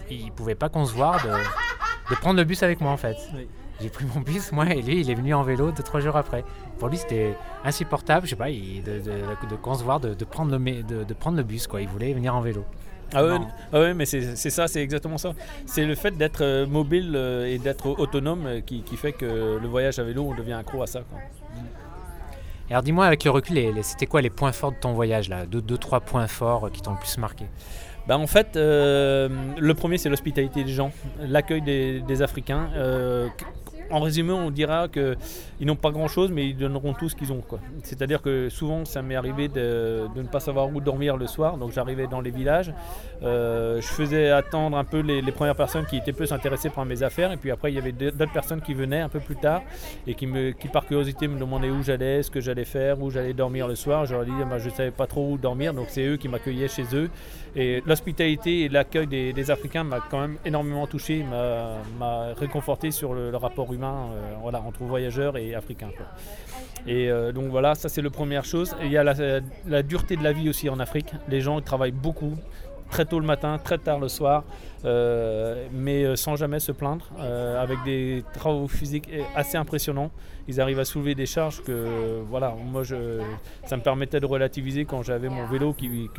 il, 0.10 0.24
il 0.26 0.32
pouvait 0.32 0.56
pas 0.56 0.68
concevoir 0.70 1.24
de, 1.24 1.30
de 1.30 2.16
prendre 2.20 2.36
le 2.38 2.44
bus 2.44 2.62
avec 2.64 2.82
moi 2.82 2.92
en 2.92 2.98
fait. 2.98 3.16
Oui. 3.34 3.48
J'ai 3.80 3.90
pris 3.90 4.06
mon 4.14 4.22
bus, 4.22 4.52
moi, 4.52 4.66
et 4.70 4.82
lui, 4.82 5.00
il 5.02 5.10
est 5.10 5.16
venu 5.16 5.34
en 5.34 5.42
vélo 5.42 5.72
deux, 5.72 5.82
trois 5.84 6.02
jours 6.02 6.16
après. 6.16 6.44
Pour 6.78 6.90
lui, 6.90 6.98
c'était 6.98 7.36
insupportable, 7.64 8.26
je 8.28 8.32
sais 8.32 8.36
pas, 8.36 8.50
il- 8.50 8.84
de, 8.84 9.00
de- 9.00 9.50
de 9.50 9.56
concevoir 9.56 10.00
de, 10.00 10.14
de 10.14 10.26
prendre 10.26 10.52
le, 10.56 10.84
de 10.84 11.14
prendre 11.16 11.38
le 11.38 11.44
bus, 11.44 11.66
quoi. 11.68 11.82
Il 11.82 11.88
voulait 11.88 12.14
venir 12.14 12.36
en 12.36 12.42
vélo. 12.42 12.64
Ah 13.14 13.24
Non. 13.24 13.48
ah 13.74 13.80
ouais, 13.80 13.94
mais 13.94 14.06
c'est 14.06 14.36
ça, 14.50 14.68
c'est 14.68 14.82
exactement 14.82 15.18
ça. 15.18 15.34
C'est 15.66 15.86
le 15.86 15.96
fait 15.96 16.12
d'être 16.18 16.42
euh, 16.42 16.66
mobile 16.66 17.14
euh, 17.16 17.46
et 17.48 17.58
d'être 17.58 17.88
autonome 18.00 18.46
euh, 18.48 18.62
qui, 18.62 18.82
qui 18.84 18.96
fait 18.98 19.12
que 19.12 19.60
le 19.62 19.68
voyage 19.68 20.00
à 20.00 20.04
vélo, 20.04 20.24
on 20.30 20.36
devient 20.36 20.54
accro 20.54 20.82
à 20.82 20.88
ça. 20.88 21.02
quoi. 21.02 21.20
Et 22.70 22.74
alors 22.74 22.84
dis-moi 22.84 23.06
avec 23.06 23.24
le 23.26 23.32
recul, 23.32 23.60
c'était 23.82 24.06
quoi 24.06 24.22
les 24.22 24.30
points 24.30 24.54
forts 24.54 24.72
de 24.72 24.78
ton 24.78 24.94
voyage 24.94 25.28
là? 25.28 25.46
Deux, 25.46 25.62
deux, 25.62 25.78
trois 25.78 26.00
points 26.00 26.28
forts 26.28 26.72
qui 26.72 26.82
t'ont 26.82 26.92
le 26.94 27.00
plus 27.00 27.18
marqué? 27.18 27.46
Bah, 28.08 28.18
en 28.18 28.28
fait, 28.28 28.56
euh, 28.56 29.30
le 29.58 29.74
premier, 29.74 29.98
c'est 29.98 30.10
l'hospitalité 30.10 30.64
des 30.64 30.72
gens, 30.72 30.92
l'accueil 31.22 31.62
des, 31.62 32.00
des 32.02 32.22
Africains. 32.22 32.70
Euh, 32.76 33.28
en 33.92 34.00
résumé, 34.00 34.32
on 34.32 34.52
dira 34.52 34.88
qu'ils 34.88 35.16
n'ont 35.68 35.76
pas 35.76 35.92
grand-chose, 35.92 36.32
mais 36.32 36.48
ils 36.48 36.58
donneront 36.58 36.94
tout 36.94 37.10
ce 37.10 37.16
qu'ils 37.16 37.32
ont. 37.32 37.42
C'est-à-dire 37.84 38.22
que 38.22 38.50
souvent, 38.50 38.86
ça 38.86 39.02
m'est 39.02 39.16
arrivé 39.16 39.48
de, 39.48 40.08
ne 40.16 40.24
pas 40.24 40.40
savoir 40.40 40.70
où 40.74 40.80
dormir 40.80 41.18
le 41.18 41.28
soir. 41.28 41.58
Donc 41.58 41.72
j'arrivais 41.72 42.08
dans 42.08 42.22
les 42.22 42.32
villages. 42.32 42.74
Euh, 43.24 43.82
je 43.82 43.88
faisais 43.88 44.30
attendre 44.30 44.78
un 44.78 44.84
peu 44.84 45.00
les, 45.00 45.22
premières 45.32 45.56
personnes 45.56 45.86
qui 45.86 45.98
étaient 45.98 46.14
plus 46.14 46.32
intéressées 46.32 46.70
par 46.70 46.86
mes 46.86 47.04
affaires. 47.04 47.32
Et 47.32 47.38
puis 47.38 47.52
après, 47.52 47.72
il 47.72 47.76
y 47.76 47.78
avait 47.78 47.92
d'autres 47.92 48.32
personnes 48.32 48.62
qui 48.62 48.74
venaient 48.74 49.02
un 49.02 49.10
peu 49.10 49.20
plus 49.20 49.36
tard 49.36 49.62
et 50.08 50.14
qui, 50.14 50.28
par 50.72 50.86
curiosité, 50.86 51.28
me 51.28 51.40
demandaient 51.40 51.70
où 51.70 51.84
j'allais, 51.84 52.24
ce 52.24 52.32
que 52.32 52.42
j'allais 52.42 52.66
faire, 52.66 53.02
où 53.02 53.10
j'allais 53.10 53.34
dormir 53.34 53.68
le 53.68 53.76
soir. 53.76 54.06
Je 54.06 54.16
leur 54.16 54.26
dis, 54.26 54.32
bah, 54.50 54.60
je 54.60 54.70
ne 54.70 54.74
savais 54.74 54.92
pas 54.92 55.08
trop 55.08 55.32
où 55.32 55.38
dormir. 55.38 55.74
Donc 55.74 55.88
c'est 55.90 56.06
eux 56.06 56.18
qui 56.18 56.28
m'accueillaient 56.28 56.68
chez 56.68 56.86
eux. 56.94 57.10
Et 57.56 57.84
l'hospitalité 57.86 58.62
et 58.62 58.70
l'accueil 58.70 59.08
des, 59.08 59.52
Africains 59.52 59.84
m'a 59.84 60.00
quand 60.00 60.22
même 60.22 60.38
énormément 60.46 60.88
touché, 60.88 61.24
m'a- 61.24 62.34
réconforté 62.38 62.92
sur 62.92 63.14
le 63.14 63.36
rapport 63.36 63.74
humain 63.74 63.81
euh, 63.88 64.34
voilà, 64.42 64.60
entre 64.62 64.84
voyageurs 64.84 65.38
et 65.38 65.56
Africains. 65.56 65.92
Et 66.88 67.10
euh, 67.10 67.32
donc 67.32 67.46
voilà, 67.46 67.76
ça 67.76 67.90
c'est 67.90 68.02
la 68.02 68.10
première 68.10 68.46
chose. 68.46 68.76
Il 68.82 68.92
y 68.92 68.98
a 68.98 69.04
la, 69.04 69.14
la 69.68 69.84
dureté 69.84 70.16
de 70.16 70.24
la 70.24 70.34
vie 70.34 70.50
aussi 70.50 70.70
en 70.70 70.80
Afrique. 70.80 71.12
Les 71.28 71.42
gens 71.42 71.60
ils 71.60 71.64
travaillent 71.64 71.92
beaucoup, 71.92 72.34
très 72.92 73.06
tôt 73.06 73.20
le 73.20 73.26
matin, 73.26 73.58
très 73.58 73.78
tard 73.78 74.00
le 74.00 74.10
soir, 74.10 74.44
euh, 74.84 75.66
mais 75.72 76.04
euh, 76.04 76.16
sans 76.16 76.36
jamais 76.36 76.60
se 76.60 76.72
plaindre, 76.72 77.10
euh, 77.20 77.62
avec 77.62 77.82
des 77.84 78.24
travaux 78.34 78.68
physiques 78.68 79.10
assez 79.36 79.58
impressionnants. 79.58 80.12
Ils 80.48 80.60
arrivent 80.60 80.80
à 80.80 80.86
soulever 80.86 81.16
des 81.16 81.26
charges 81.26 81.64
que, 81.64 82.22
voilà, 82.30 82.54
moi 82.72 82.84
ça 83.66 83.78
me 83.78 83.82
permettait 83.82 84.20
de 84.20 84.26
relativiser 84.26 84.86
quand 84.86 85.02
j'avais 85.04 85.30
mon 85.30 85.46
vélo 85.46 85.74
qui, 85.74 86.10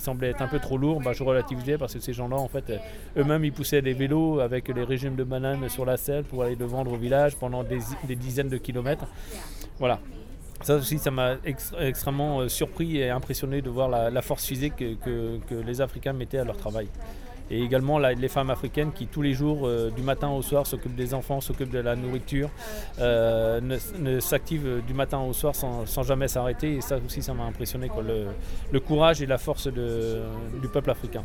semblait 0.00 0.30
être 0.30 0.42
un 0.42 0.48
peu 0.48 0.58
trop 0.58 0.76
lourd. 0.76 1.00
Bah, 1.00 1.12
je 1.12 1.22
relativisais 1.22 1.78
parce 1.78 1.94
que 1.94 2.00
ces 2.00 2.12
gens-là, 2.12 2.36
en 2.36 2.48
fait, 2.48 2.72
eux-mêmes, 3.16 3.44
ils 3.44 3.52
poussaient 3.52 3.82
des 3.82 3.92
vélos 3.92 4.40
avec 4.40 4.68
les 4.68 4.82
régimes 4.82 5.14
de 5.14 5.24
bananes 5.24 5.68
sur 5.68 5.84
la 5.84 5.96
selle 5.96 6.24
pour 6.24 6.42
aller 6.42 6.56
le 6.56 6.64
vendre 6.64 6.92
au 6.92 6.96
village 6.96 7.36
pendant 7.36 7.62
des 7.62 8.16
dizaines 8.16 8.48
de 8.48 8.58
kilomètres. 8.58 9.06
Voilà. 9.78 10.00
Ça 10.62 10.76
aussi, 10.76 10.98
ça 10.98 11.10
m'a 11.10 11.36
ex- 11.44 11.72
extrêmement 11.78 12.40
euh, 12.40 12.48
surpris 12.48 12.98
et 12.98 13.08
impressionné 13.10 13.62
de 13.62 13.70
voir 13.70 13.88
la, 13.88 14.22
force 14.22 14.44
physique 14.44 14.74
que, 14.76 15.40
les 15.66 15.80
Africains 15.80 16.12
mettaient 16.12 16.38
à 16.38 16.44
leur 16.44 16.56
travail. 16.56 16.88
Et 17.52 17.62
également 17.62 17.98
les 17.98 18.28
femmes 18.28 18.50
africaines 18.50 18.92
qui 18.92 19.06
tous 19.08 19.22
les 19.22 19.32
jours, 19.32 19.66
euh, 19.66 19.90
du 19.90 20.02
matin 20.02 20.28
au 20.28 20.40
soir, 20.40 20.66
s'occupent 20.66 20.94
des 20.94 21.14
enfants, 21.14 21.40
s'occupent 21.40 21.72
de 21.72 21.80
la 21.80 21.96
nourriture, 21.96 22.48
euh, 23.00 23.60
ne, 23.60 24.20
s'activent 24.20 24.82
du 24.86 24.94
matin 24.94 25.18
au 25.18 25.32
soir 25.32 25.54
sans, 25.56 26.02
jamais 26.04 26.28
s'arrêter. 26.28 26.74
Et 26.76 26.80
ça 26.80 26.98
aussi, 27.04 27.22
ça 27.22 27.34
m'a 27.34 27.44
impressionné, 27.44 27.88
quoi, 27.88 28.04
le, 28.04 28.80
courage 28.80 29.20
et 29.22 29.26
la 29.26 29.38
force 29.38 29.66
du 29.66 30.68
peuple 30.72 30.90
africain. 30.90 31.24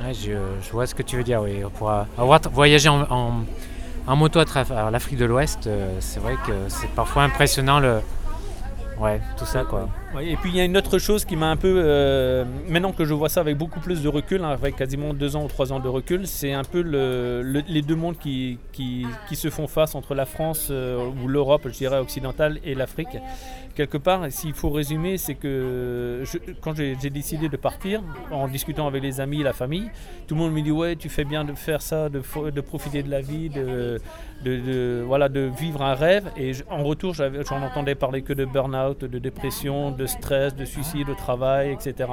Ouais, 0.00 0.12
je, 0.12 0.32
vois 0.72 0.86
ce 0.86 0.94
que 0.96 1.02
tu 1.02 1.16
veux 1.16 1.22
dire, 1.22 1.40
oui. 1.42 1.62
Pour 1.78 1.90
avoir 1.90 2.40
voyagé 2.50 2.88
en- 2.88 3.44
en 4.06 4.16
moto 4.16 4.38
à 4.38 4.44
travers 4.44 4.90
l'Afrique 4.90 5.18
de 5.18 5.24
l'Ouest, 5.24 5.66
euh, 5.66 5.96
c'est 6.00 6.20
vrai 6.20 6.36
que 6.46 6.52
c'est 6.68 6.90
parfois 6.90 7.22
impressionnant 7.22 7.80
tout 9.36 9.46
ça 9.46 9.64
quoi. 9.64 9.88
Et 10.20 10.36
puis 10.36 10.50
il 10.50 10.56
y 10.56 10.60
a 10.60 10.64
une 10.64 10.76
autre 10.76 10.98
chose 10.98 11.24
qui 11.24 11.34
m'a 11.36 11.50
un 11.50 11.56
peu, 11.56 11.74
euh, 11.84 12.44
maintenant 12.68 12.92
que 12.92 13.04
je 13.04 13.12
vois 13.12 13.28
ça 13.28 13.40
avec 13.40 13.56
beaucoup 13.58 13.80
plus 13.80 14.02
de 14.02 14.08
recul, 14.08 14.44
hein, 14.44 14.50
avec 14.50 14.76
quasiment 14.76 15.12
deux 15.12 15.34
ans 15.34 15.44
ou 15.44 15.48
trois 15.48 15.72
ans 15.72 15.80
de 15.80 15.88
recul, 15.88 16.26
c'est 16.26 16.52
un 16.52 16.62
peu 16.62 16.82
le- 16.82 17.42
le- 17.42 17.62
les 17.68 17.82
deux 17.82 17.96
mondes 17.96 18.18
qui, 18.18 18.58
qui, 18.72 19.06
se 19.34 19.50
font 19.50 19.66
face 19.66 19.96
entre 19.96 20.14
la 20.14 20.26
France 20.26 20.68
euh, 20.70 21.10
ou 21.22 21.26
l'Europe, 21.26 21.62
je 21.66 21.72
dirais 21.72 21.98
occidentale, 21.98 22.60
et 22.64 22.76
l'Afrique. 22.76 23.18
Quelque 23.74 23.98
part, 23.98 24.30
s'il 24.30 24.54
faut 24.54 24.70
résumer, 24.70 25.18
c'est 25.18 25.34
que 25.34 26.22
quand 26.60 26.74
j'ai 26.76 27.10
décidé 27.10 27.48
de 27.48 27.56
partir, 27.56 28.00
en 28.30 28.46
discutant 28.46 28.86
avec 28.86 29.02
les 29.02 29.20
amis, 29.20 29.42
la 29.42 29.52
famille, 29.52 29.90
tout 30.28 30.36
le 30.36 30.40
monde 30.42 30.52
me 30.52 30.62
dit 30.62 30.70
ouais, 30.70 30.94
tu 30.94 31.08
fais 31.08 31.24
bien 31.24 31.44
de 31.44 31.52
faire 31.54 31.82
ça, 31.82 32.08
de, 32.08 32.22
de 32.50 32.60
profiter 32.60 33.02
de 33.02 33.10
la 33.10 33.20
vie, 33.20 33.48
de, 33.50 33.98
de, 34.44 35.02
voilà, 35.04 35.28
de 35.28 35.50
vivre 35.58 35.82
un 35.82 35.94
rêve. 35.94 36.30
Et 36.36 36.52
en 36.70 36.84
retour, 36.84 37.14
j'en 37.14 37.62
entendais 37.62 37.96
parler 37.96 38.22
que 38.22 38.32
de 38.32 38.44
burn-out, 38.44 39.00
de 39.04 39.18
dépression, 39.18 39.90
de 39.90 40.03
stress, 40.06 40.54
de 40.54 40.64
suicide 40.64 41.08
au 41.08 41.14
travail, 41.14 41.72
etc. 41.72 42.08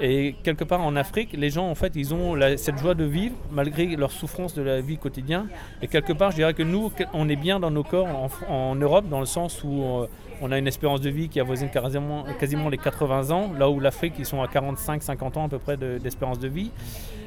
Et 0.00 0.34
quelque 0.42 0.64
part 0.64 0.82
en 0.82 0.94
Afrique, 0.96 1.30
les 1.32 1.48
gens 1.50 1.68
en 1.68 1.74
fait, 1.74 1.92
ils 1.96 2.12
ont 2.12 2.36
cette 2.56 2.78
joie 2.78 2.94
de 2.94 3.04
vivre 3.04 3.34
malgré 3.50 3.86
leur 3.96 4.10
souffrance 4.12 4.54
de 4.54 4.62
la 4.62 4.80
vie 4.80 4.98
quotidienne. 4.98 5.48
Et 5.80 5.88
quelque 5.88 6.12
part, 6.12 6.30
je 6.32 6.36
dirais 6.36 6.52
que 6.54 6.62
nous, 6.62 6.92
on 7.14 7.28
est 7.28 7.36
bien 7.36 7.58
dans 7.60 7.70
nos 7.70 7.82
corps 7.84 8.06
en, 8.48 8.74
Europe, 8.74 9.08
dans 9.08 9.20
le 9.20 9.26
sens 9.26 9.64
où 9.64 9.82
euh, 9.82 10.06
on 10.42 10.52
a 10.52 10.58
une 10.58 10.66
espérance 10.66 11.00
de 11.00 11.08
vie 11.08 11.30
qui 11.30 11.40
avoisine 11.40 11.70
quasiment, 11.70 12.68
les 12.68 12.76
80 12.78 13.30
ans, 13.30 13.52
là 13.58 13.70
où 13.70 13.80
l'Afrique, 13.80 14.14
ils 14.18 14.26
sont 14.26 14.42
à 14.42 14.46
45-50 14.48 15.38
ans 15.38 15.46
à 15.46 15.48
peu 15.48 15.58
près 15.58 15.78
de- 15.78 15.96
d'espérance 15.96 16.38
de 16.38 16.48
vie. 16.48 16.70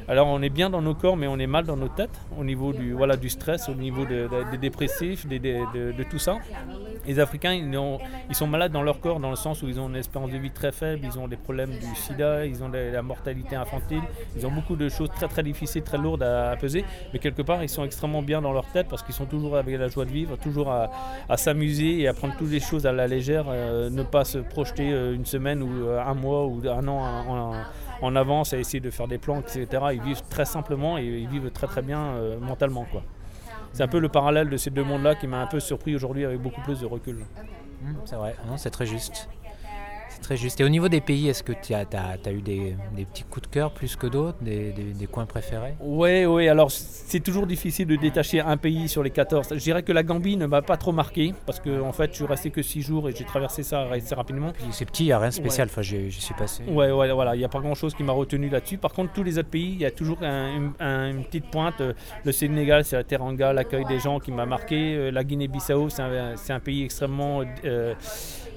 Alors 0.07 0.25
on 0.27 0.41
est 0.41 0.49
bien 0.49 0.71
dans 0.71 0.81
nos 0.81 0.95
corps, 0.95 1.15
mais 1.17 1.27
on 1.27 1.37
est 1.37 1.45
mal 1.45 1.65
dans 1.65 1.77
nos 1.77 1.87
têtes, 1.87 2.19
au 2.39 2.43
niveau 2.43 2.73
du, 2.73 2.93
voilà, 2.93 3.15
du 3.15 3.29
stress, 3.29 3.69
au 3.69 3.75
niveau 3.75 4.05
de- 4.05 4.27
de- 4.27 4.51
des 4.51 4.57
dépressifs, 4.57 5.27
de, 5.27 6.03
tout 6.09 6.17
ça. 6.17 6.37
Les 7.05 7.19
Africains, 7.19 7.53
ils, 7.53 7.77
ont- 7.77 7.99
ils 8.27 8.33
sont 8.35 8.47
malades 8.47 8.71
dans 8.71 8.81
leur 8.81 8.99
corps, 9.01 9.19
dans 9.19 9.29
le 9.29 9.35
sens 9.35 9.61
où 9.61 9.67
ils 9.67 9.79
ont 9.79 9.87
une 9.87 9.95
espérance 9.97 10.31
de 10.31 10.37
vie 10.39 10.49
très 10.49 10.71
faible, 10.71 11.01
ils 11.03 11.19
ont 11.19 11.27
des 11.27 11.35
problèmes 11.37 11.69
du 11.71 11.95
sida, 11.95 12.45
ils 12.59 12.63
ont 12.63 12.69
la 12.69 13.01
mortalité 13.01 13.55
infantile, 13.55 14.01
ils 14.35 14.45
ont 14.45 14.51
beaucoup 14.51 14.75
de 14.75 14.89
choses 14.89 15.09
très 15.09 15.27
très 15.27 15.43
difficiles, 15.43 15.83
très 15.83 15.97
lourdes 15.97 16.23
à, 16.23 16.55
peser, 16.57 16.83
mais 17.13 17.19
quelque 17.19 17.41
part 17.41 17.63
ils 17.63 17.69
sont 17.69 17.83
extrêmement 17.83 18.21
bien 18.21 18.41
dans 18.41 18.51
leur 18.51 18.65
tête 18.67 18.87
parce 18.89 19.03
qu'ils 19.03 19.15
sont 19.15 19.25
toujours 19.25 19.55
avec 19.57 19.77
la 19.77 19.87
joie 19.87 20.05
de 20.05 20.11
vivre, 20.11 20.37
toujours 20.37 20.71
à, 20.71 20.89
s'amuser 21.37 22.01
et 22.01 22.07
à 22.07 22.13
prendre 22.13 22.35
toutes 22.35 22.51
les 22.51 22.59
choses 22.59 22.85
à 22.85 22.91
la 22.91 23.07
légère, 23.07 23.45
euh, 23.47 23.89
ne 23.89 24.03
pas 24.03 24.25
se 24.25 24.39
projeter 24.39 24.91
euh, 24.91 25.15
une 25.15 25.25
semaine 25.25 25.63
ou 25.63 25.87
euh, 25.87 26.03
un 26.03 26.13
mois 26.13 26.45
ou 26.45 26.61
un 26.67 26.87
an 26.87 27.63
en, 28.01 28.15
avance 28.15 28.53
à 28.53 28.57
essayer 28.57 28.79
de 28.79 28.89
faire 28.89 29.07
des 29.07 29.17
plans, 29.17 29.39
etc. 29.39 29.67
Ils 29.93 30.01
vivent 30.01 30.23
très 30.29 30.45
simplement 30.45 30.97
et 30.97 31.03
ils 31.03 31.27
vivent 31.27 31.51
très 31.51 31.67
très 31.67 31.81
bien 31.81 32.13
mentalement. 32.41 32.85
C'est 33.71 33.83
un 33.83 33.87
peu 33.87 33.99
le 33.99 34.09
parallèle 34.09 34.49
de 34.49 34.57
ces 34.57 34.69
deux 34.69 34.83
mondes-là 34.83 35.15
qui 35.15 35.27
m'a 35.27 35.41
un 35.41 35.47
peu 35.47 35.59
surpris 35.59 35.95
aujourd'hui 35.95 36.25
avec 36.25 36.41
beaucoup 36.41 36.61
plus 36.61 36.79
de 36.79 36.85
recul. 36.85 37.17
Mmh, 37.81 37.93
c'est 38.05 38.15
vrai, 38.15 38.35
c'est 38.57 38.71
très 38.71 38.85
juste 38.85 39.29
très 40.19 40.37
juste. 40.37 40.59
Et 40.61 40.63
au 40.63 40.69
niveau 40.69 40.89
des 40.89 41.01
pays, 41.01 41.27
est-ce 41.29 41.43
que 41.43 41.53
tu 41.53 41.73
as, 41.73 41.85
as, 41.93 42.31
eu 42.31 42.41
des, 42.41 42.75
petits 43.11 43.23
coups 43.23 43.47
de 43.47 43.53
cœur 43.53 43.71
plus 43.71 43.95
que 43.95 44.07
d'autres, 44.07 44.37
des, 44.41 45.07
coins 45.11 45.25
préférés? 45.25 45.73
Oui, 45.79 46.25
oui. 46.25 46.47
Alors, 46.47 46.71
c'est 46.71 47.19
toujours 47.19 47.47
difficile 47.47 47.87
de 47.87 47.95
détacher 47.95 48.39
un 48.41 48.57
pays 48.57 48.87
sur 48.87 49.03
les 49.03 49.09
14. 49.09 49.49
Je 49.51 49.63
dirais 49.63 49.83
que 49.83 49.91
la 49.91 50.03
Gambie 50.03 50.37
ne 50.37 50.45
m'a 50.45 50.61
pas 50.61 50.77
trop 50.77 50.91
marqué 50.91 51.33
parce 51.45 51.59
que, 51.59 51.81
en 51.81 51.91
fait, 51.91 52.11
je 52.11 52.17
suis 52.17 52.25
resté 52.25 52.49
que 52.49 52.61
6 52.61 52.81
jours 52.81 53.09
et 53.09 53.15
j'ai 53.15 53.25
traversé 53.25 53.63
ça 53.63 53.87
assez 53.91 54.15
rapidement. 54.15 54.53
C'est 54.71 54.85
petit, 54.85 55.03
il 55.03 55.07
n'y 55.07 55.13
a 55.13 55.19
rien 55.19 55.29
de 55.29 55.33
spécial. 55.33 55.67
Enfin, 55.69 55.81
j'y 55.81 56.11
suis 56.11 56.33
passé. 56.33 56.63
Ouais, 56.67 56.91
ouais, 56.91 57.11
voilà. 57.11 57.35
Il 57.35 57.39
n'y 57.39 57.45
a 57.45 57.49
pas 57.49 57.59
grand-chose 57.59 57.93
qui 57.93 58.03
m'a 58.03 58.13
retenu 58.13 58.49
là-dessus. 58.49 58.77
Par 58.77 58.93
contre, 58.93 59.13
tous 59.13 59.23
les 59.23 59.37
autres 59.37 59.49
pays, 59.49 59.73
il 59.73 59.81
y 59.81 59.85
a 59.85 59.91
toujours 59.91 60.21
une 60.21 61.23
petite 61.23 61.49
pointe. 61.49 61.81
Le 62.23 62.31
Sénégal, 62.31 62.85
c'est 62.85 62.95
la 62.95 63.03
Teranga, 63.03 63.53
l'accueil 63.53 63.85
des 63.85 63.99
gens 63.99 64.19
qui 64.19 64.31
m'a 64.31 64.45
marqué. 64.45 64.95
Euh, 64.95 65.11
la 65.11 65.23
Guinée-Bissau, 65.23 65.89
c'est 65.89 66.01
un, 66.53 66.59
pays 66.59 66.83
extrêmement. 66.83 67.43
Euh, 67.65 67.93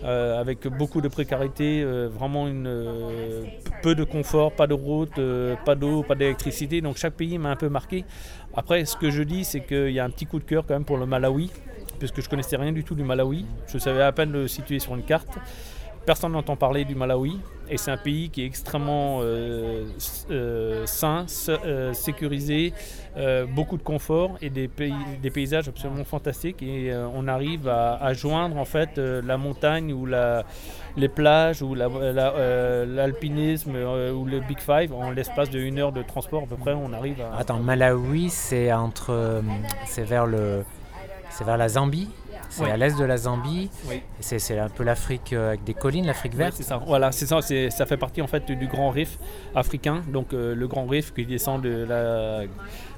euh, 0.05 0.41
avec 0.41 0.67
beaucoup 0.67 1.01
de 1.01 1.07
précarité, 1.07 1.52
euh, 1.61 2.09
vraiment 2.13 2.47
euh, 2.49 3.45
peu 3.83 3.95
de 3.95 4.05
confort, 4.05 4.53
pas 4.53 4.67
de 4.67 4.75
route, 4.75 5.21
pas 5.65 5.75
d'eau, 5.75 6.03
pas 6.03 6.15
d'électricité. 6.15 6.81
Donc 6.81 6.97
chaque 6.97 7.15
pays 7.15 7.39
m'a 7.39 7.51
un 7.51 7.57
peu 7.57 7.69
marqué. 7.69 8.05
Après, 8.55 8.85
ce 8.85 8.97
que 8.97 9.11
je 9.11 9.23
dis, 9.23 9.45
c'est 9.45 9.61
qu'il 9.61 9.91
y 9.91 10.01
a 10.01 10.05
un 10.05 10.11
petit 10.11 10.27
coup 10.27 10.39
de 10.39 10.45
cœur 10.45 10.65
quand 10.67 10.75
même 10.75 10.85
pour 10.85 10.99
le 10.99 11.07
Malawi, 11.07 11.51
puisque 11.99 12.21
je 12.21 12.29
connaissais 12.29 12.57
rien 12.57 12.73
du 12.73 12.85
tout 12.85 12.95
du 12.95 13.05
Malawi. 13.05 13.45
Je 13.69 13.79
savais 13.79 14.03
à 14.03 14.13
peine 14.13 14.33
le 14.33 14.49
situer 14.49 14.79
sur 14.79 14.95
une 14.95 15.03
carte. 15.03 15.39
Personne 16.05 16.33
n'entend 16.33 16.57
parler 16.57 16.85
du 16.85 16.95
Malawi 16.95 17.39
et 17.69 17.79
c'est 17.79 17.91
un 17.91 17.97
pays 17.97 18.29
qui 18.29 18.43
est 18.43 18.47
extrêmement 18.47 19.21
euh, 19.23 19.85
euh, 20.31 20.85
sain, 20.85 21.25
euh, 21.49 21.95
sécurisé, 21.95 22.75
beaucoup 23.55 23.77
de 23.77 23.83
confort 23.83 24.37
et 24.43 24.51
des, 24.51 24.69
pays, 24.69 24.95
des 25.23 25.31
paysages 25.31 25.69
absolument 25.69 26.05
fantastiques. 26.05 26.63
Et 26.63 26.93
on 27.15 27.29
arrive 27.29 27.69
à, 27.69 28.13
joindre 28.15 28.57
en 28.57 28.65
fait 28.65 28.99
la 28.99 29.37
montagne 29.37 29.93
ou 29.93 30.07
les 30.97 31.09
plages 31.09 31.63
ou 31.63 31.75
l'alpinisme 31.75 33.77
ou 33.77 34.25
le 34.25 34.41
Big 34.41 34.59
Five 34.59 34.93
en 34.93 35.11
l'espace 35.11 35.51
de 35.51 35.61
une 35.61 35.79
heure 35.79 35.93
de 35.93 36.03
transport 36.03 36.43
à 36.43 36.47
peu 36.47 36.57
près 36.57 36.75
on 36.75 36.93
arrive 36.93 37.21
à... 37.21 37.39
Attends, 37.39 37.61
Malawi 37.61 38.29
c'est 38.29 38.73
entre 38.73 39.43
c'est 39.87 40.05
vers 40.05 40.27
le 40.27 40.65
c'est 41.31 41.45
vers 41.45 41.57
la 41.57 41.69
Zambie? 41.69 42.09
C'est 42.53 42.71
à 42.71 42.77
l'est 42.77 42.99
de 42.99 43.05
la 43.05 43.17
Zambie. 43.17 43.71
C'est 44.21 44.59
un 44.59 44.69
peu 44.69 44.85
l'Afrique 44.85 45.33
euh, 45.33 45.49
avec 45.49 45.65
des 45.65 45.75
collines, 45.75 46.07
l'Afrique 46.07 46.35
verte. 46.35 46.55
c'est 46.57 46.63
ça. 46.63 46.81
Voilà, 46.87 47.13
c'est 47.13 47.27
ça. 47.27 47.41
Ça 47.43 47.87
fait 47.87 47.97
partie 47.97 48.23
en 48.23 48.27
fait 48.27 48.51
du 48.51 48.67
Grand 48.67 48.91
Rift 48.91 49.19
africain. 49.55 50.03
Donc 50.09 50.33
euh, 50.33 50.55
le 50.55 50.69
Grand 50.69 50.87
Rift 50.87 51.15
qui 51.15 51.27
descend 51.27 51.63
de 51.63 51.85
la 51.89 52.43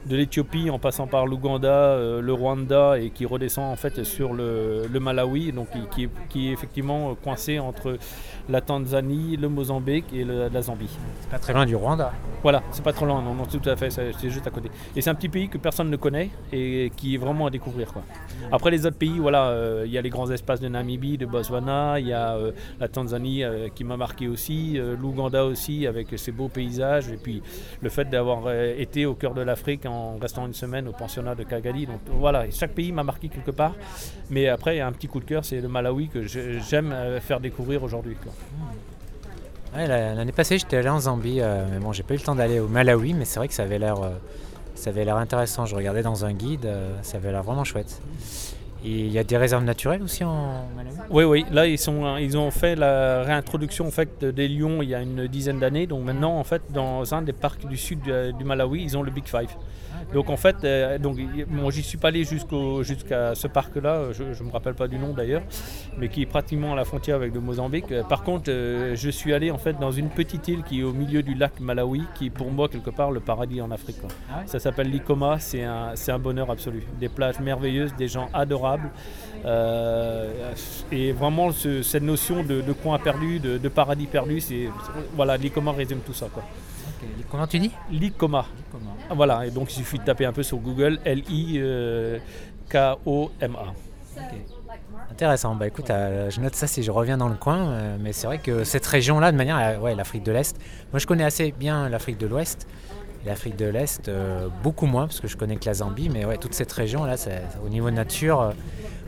de 0.06 0.16
l'Éthiopie 0.16 0.70
en 0.70 0.78
passant 0.78 1.06
par 1.06 1.26
l'Ouganda, 1.26 1.68
euh, 1.68 2.20
le 2.20 2.32
Rwanda 2.32 2.98
et 2.98 3.10
qui 3.10 3.24
redescend 3.24 3.72
en 3.72 3.76
fait 3.76 4.04
sur 4.04 4.32
le, 4.32 4.86
Malawi, 5.00 5.52
donc 5.52 5.68
qui, 5.90 6.08
qui, 6.28 6.48
est 6.48 6.52
effectivement 6.52 7.14
coincé 7.14 7.58
entre 7.58 7.98
la 8.48 8.60
Tanzanie, 8.60 9.36
le 9.36 9.48
Mozambique 9.48 10.06
et 10.14 10.24
la 10.24 10.62
Zambie. 10.62 10.88
C'est 11.20 11.30
pas 11.30 11.38
très 11.38 11.52
loin 11.52 11.66
du 11.66 11.76
Rwanda. 11.76 12.12
Voilà, 12.42 12.62
c'est 12.70 12.84
pas 12.84 12.92
trop 12.92 13.06
loin, 13.06 13.22
non, 13.22 13.34
non, 13.34 13.44
tout 13.44 13.68
à 13.68 13.76
fait, 13.76 13.90
c'est 13.90 14.30
juste 14.30 14.46
à 14.46 14.50
côté. 14.50 14.70
Et 14.94 15.00
c'est 15.00 15.10
un 15.10 15.14
petit 15.14 15.28
pays 15.28 15.48
que 15.48 15.58
personne 15.58 15.90
ne 15.90 15.96
connaît 15.96 16.30
et 16.52 16.90
qui 16.96 17.14
est 17.14 17.18
vraiment 17.18 17.46
à 17.46 17.50
découvrir. 17.50 17.92
Quoi. 17.92 18.02
Après 18.52 18.70
les 18.70 18.86
autres 18.86 18.96
pays, 18.96 19.18
voilà, 19.18 19.48
euh, 19.48 19.84
il 19.86 19.92
y 19.92 19.98
a 19.98 20.02
les 20.02 20.10
grands 20.10 20.30
espaces 20.30 20.60
de 20.60 20.68
Namibie, 20.68 21.18
de 21.18 21.26
Botswana, 21.26 22.00
il 22.00 22.08
y 22.08 22.12
a 22.12 22.34
euh, 22.34 22.52
la 22.80 22.88
Tanzanie 22.88 23.42
qui 23.74 23.84
m'a 23.84 23.96
marqué 23.96 24.28
aussi, 24.28 24.78
l'Ouganda 25.00 25.44
aussi 25.44 25.86
avec 25.86 26.08
ses 26.18 26.32
beaux 26.32 26.48
paysages 26.48 27.08
et 27.08 27.16
puis 27.16 27.42
le 27.80 27.88
fait 27.88 28.08
d'avoir 28.08 28.50
été 28.52 29.06
au 29.06 29.14
cœur 29.14 29.34
de 29.34 29.42
l'Afrique 29.42 29.86
en 29.94 30.18
restant 30.18 30.46
une 30.46 30.54
semaine 30.54 30.88
au 30.88 30.92
pensionnat 30.92 31.34
de 31.34 31.44
Kagali. 31.44 31.86
Donc 31.86 32.00
voilà, 32.08 32.50
chaque 32.50 32.72
pays 32.72 32.92
m'a 32.92 33.02
marqué 33.02 33.28
quelque 33.28 33.50
part. 33.50 33.74
Mais 34.30 34.48
après, 34.48 34.76
il 34.76 34.78
y 34.78 34.80
a 34.80 34.86
un 34.86 34.92
petit 34.92 35.08
coup 35.08 35.20
de 35.20 35.24
cœur, 35.24 35.44
c'est 35.44 35.60
le 35.60 35.68
Malawi 35.68 36.08
que 36.08 36.24
j'aime 36.24 36.92
euh, 36.92 37.20
faire 37.20 37.40
découvrir 37.40 37.82
aujourd'hui. 37.82 38.16
L'année 39.76 40.32
passée, 40.32 40.58
j'étais 40.58 40.76
allé 40.76 40.88
en 40.88 41.00
Zambie, 41.00 41.40
euh, 41.40 41.66
mais 41.70 41.78
bon, 41.78 41.92
j'ai 41.92 42.04
pas 42.04 42.14
eu 42.14 42.18
le 42.18 42.22
temps 42.22 42.36
d'aller 42.36 42.60
au 42.60 42.68
Malawi, 42.68 43.12
mais 43.14 43.24
c'est 43.24 43.40
vrai 43.40 43.48
que 43.48 43.54
ça 43.54 43.64
avait 43.64 43.78
l'air, 43.78 44.00
euh, 44.00 44.10
ça 44.76 44.90
avait 44.90 45.04
l'air 45.04 45.16
intéressant. 45.16 45.66
Je 45.66 45.74
regardais 45.74 46.02
dans 46.02 46.24
un 46.24 46.32
guide, 46.32 46.68
ça 47.02 47.16
avait 47.16 47.32
l'air 47.32 47.42
vraiment 47.42 47.64
chouette. 47.64 48.00
Et 48.84 49.06
il 49.06 49.12
y 49.12 49.18
a 49.18 49.24
des 49.24 49.36
réserves 49.36 49.64
naturelles 49.64 50.02
aussi 50.02 50.24
en 50.24 50.68
Malawi? 50.76 50.96
Oui, 51.10 51.24
oui. 51.24 51.46
Là, 51.50 51.66
ils, 51.66 51.78
sont, 51.78 52.16
ils 52.18 52.36
ont 52.36 52.50
fait 52.50 52.76
la 52.76 53.22
réintroduction 53.22 53.86
en 53.86 53.90
fait, 53.90 54.24
des 54.24 54.46
lions 54.46 54.82
il 54.82 54.90
y 54.90 54.94
a 54.94 55.00
une 55.00 55.26
dizaine 55.26 55.58
d'années. 55.58 55.86
Donc 55.86 56.04
maintenant, 56.04 56.38
en 56.38 56.44
fait, 56.44 56.62
dans 56.70 57.14
un 57.14 57.22
des 57.22 57.32
parcs 57.32 57.66
du 57.66 57.76
sud 57.76 58.00
du 58.02 58.44
Malawi, 58.44 58.82
ils 58.82 58.96
ont 58.96 59.02
le 59.02 59.10
Big 59.10 59.26
Five. 59.26 59.48
Donc 60.12 60.30
en 60.30 60.36
fait, 60.36 60.56
euh, 60.64 60.98
donc, 60.98 61.18
bon, 61.48 61.70
j'y 61.70 61.82
suis 61.82 61.98
pas 61.98 62.08
allé 62.08 62.24
jusqu'à 62.24 63.34
ce 63.34 63.46
parc-là, 63.46 64.12
je 64.12 64.22
ne 64.22 64.48
me 64.48 64.52
rappelle 64.52 64.74
pas 64.74 64.88
du 64.88 64.98
nom 64.98 65.12
d'ailleurs, 65.12 65.42
mais 65.98 66.08
qui 66.08 66.22
est 66.22 66.26
pratiquement 66.26 66.72
à 66.72 66.76
la 66.76 66.84
frontière 66.84 67.16
avec 67.16 67.32
le 67.32 67.40
Mozambique. 67.40 67.92
Par 68.08 68.22
contre, 68.22 68.50
euh, 68.50 68.94
je 68.94 69.10
suis 69.10 69.32
allé 69.32 69.50
en 69.50 69.58
fait 69.58 69.78
dans 69.78 69.92
une 69.92 70.10
petite 70.10 70.46
île 70.48 70.62
qui 70.62 70.80
est 70.80 70.82
au 70.82 70.92
milieu 70.92 71.22
du 71.22 71.34
lac 71.34 71.60
Malawi, 71.60 72.02
qui 72.14 72.26
est 72.26 72.30
pour 72.30 72.50
moi 72.50 72.68
quelque 72.68 72.90
part 72.90 73.10
le 73.10 73.20
paradis 73.20 73.60
en 73.60 73.70
Afrique. 73.70 73.96
Ah 74.30 74.42
Ça 74.46 74.58
s'appelle 74.58 74.90
Likoma, 74.90 75.38
c'est 75.38 75.64
un, 75.64 75.94
un, 76.08 76.18
bonheur 76.18 76.50
absolu. 76.50 76.82
Des 77.00 77.08
plages 77.08 77.40
merveilleuses, 77.40 77.94
des 77.96 78.08
gens 78.08 78.28
adorables. 78.32 78.73
Euh, 79.44 80.52
et 80.90 81.12
vraiment 81.12 81.50
cette 81.52 82.02
notion 82.02 82.42
de, 82.42 82.72
coin 82.72 82.98
perdu, 82.98 83.38
de, 83.40 83.68
paradis 83.68 84.06
perdu, 84.06 84.40
c'est 84.40 84.68
voilà, 85.14 85.36
Likoma 85.36 85.72
résume 85.72 86.00
tout 86.00 86.14
ça. 86.14 86.28
Quoi. 86.32 86.42
Comment 87.30 87.46
tu 87.46 87.58
dis? 87.58 87.70
Likoma. 87.90 88.46
Voilà, 89.10 89.46
et 89.46 89.50
donc 89.50 89.70
il 89.72 89.76
suffit 89.76 89.98
de 89.98 90.04
taper 90.04 90.24
un 90.24 90.32
peu 90.32 90.42
sur 90.42 90.56
Google 90.58 90.98
L-I-K-O-M-A. 91.04 92.14
Intéressant. 95.10 95.54
Bah 95.54 95.66
écoute, 95.66 95.90
euh, 95.90 96.28
je 96.30 96.40
note 96.40 96.54
ça 96.54 96.66
si 96.66 96.82
je 96.82 96.90
reviens 96.90 97.16
dans 97.16 97.28
le 97.28 97.36
coin. 97.36 97.68
Euh, 97.68 97.96
mais 98.00 98.12
c'est 98.12 98.26
vrai 98.26 98.38
que 98.38 98.64
cette 98.64 98.86
région-là, 98.86 99.30
de 99.32 99.36
manière, 99.36 99.58
euh, 99.58 99.78
ouais, 99.78 99.94
l'Afrique 99.94 100.24
de 100.24 100.32
l'Est. 100.32 100.56
Moi, 100.92 100.98
je 100.98 101.06
connais 101.06 101.24
assez 101.24 101.52
bien 101.52 101.88
l'Afrique 101.88 102.18
de 102.18 102.26
l'Ouest. 102.26 102.66
L'Afrique 103.26 103.56
de 103.56 103.66
l'Est, 103.66 104.10
beaucoup 104.62 104.86
moins 104.86 105.06
parce 105.06 105.20
que 105.20 105.28
je 105.28 105.36
connais 105.36 105.56
que 105.56 105.64
la 105.64 105.74
Zambie. 105.74 106.10
Mais 106.10 106.24
ouais, 106.24 106.36
toute 106.36 106.54
cette 106.54 106.72
région-là, 106.72 107.16
au 107.64 107.68
niveau 107.68 107.90
nature, 107.90 108.52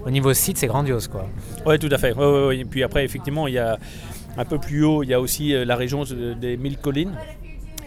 au 0.04 0.10
niveau 0.10 0.32
site, 0.32 0.56
c'est 0.56 0.66
grandiose, 0.68 1.08
quoi. 1.08 1.28
Ouais, 1.66 1.78
tout 1.78 1.90
à 1.90 1.98
fait. 1.98 2.14
Et 2.54 2.64
puis 2.64 2.82
après, 2.82 3.04
effectivement, 3.04 3.46
il 3.46 3.54
y 3.54 3.58
a 3.58 3.78
un 4.38 4.44
peu 4.44 4.58
plus 4.58 4.84
haut, 4.84 5.02
il 5.02 5.10
y 5.10 5.14
a 5.14 5.20
aussi 5.20 5.52
la 5.64 5.76
région 5.76 6.04
des 6.40 6.56
mille 6.56 6.78
collines 6.78 7.12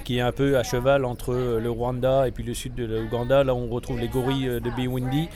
qui 0.10 0.18
est 0.18 0.22
un 0.22 0.32
peu 0.32 0.58
à 0.58 0.64
cheval 0.64 1.06
entre 1.06 1.36
le 1.36 1.70
Rwanda 1.70 2.28
et 2.28 2.32
puis 2.32 2.44
le 2.44 2.56
sud 2.56 2.74
de 2.74 2.84
l'Ouganda. 2.84 3.44
Là, 3.44 3.54
on 3.54 3.68
retrouve 3.68 4.00
les 4.00 4.08
gorilles 4.08 4.48
euh, 4.48 4.60
de 4.60 4.72
Biwindi, 4.72 5.30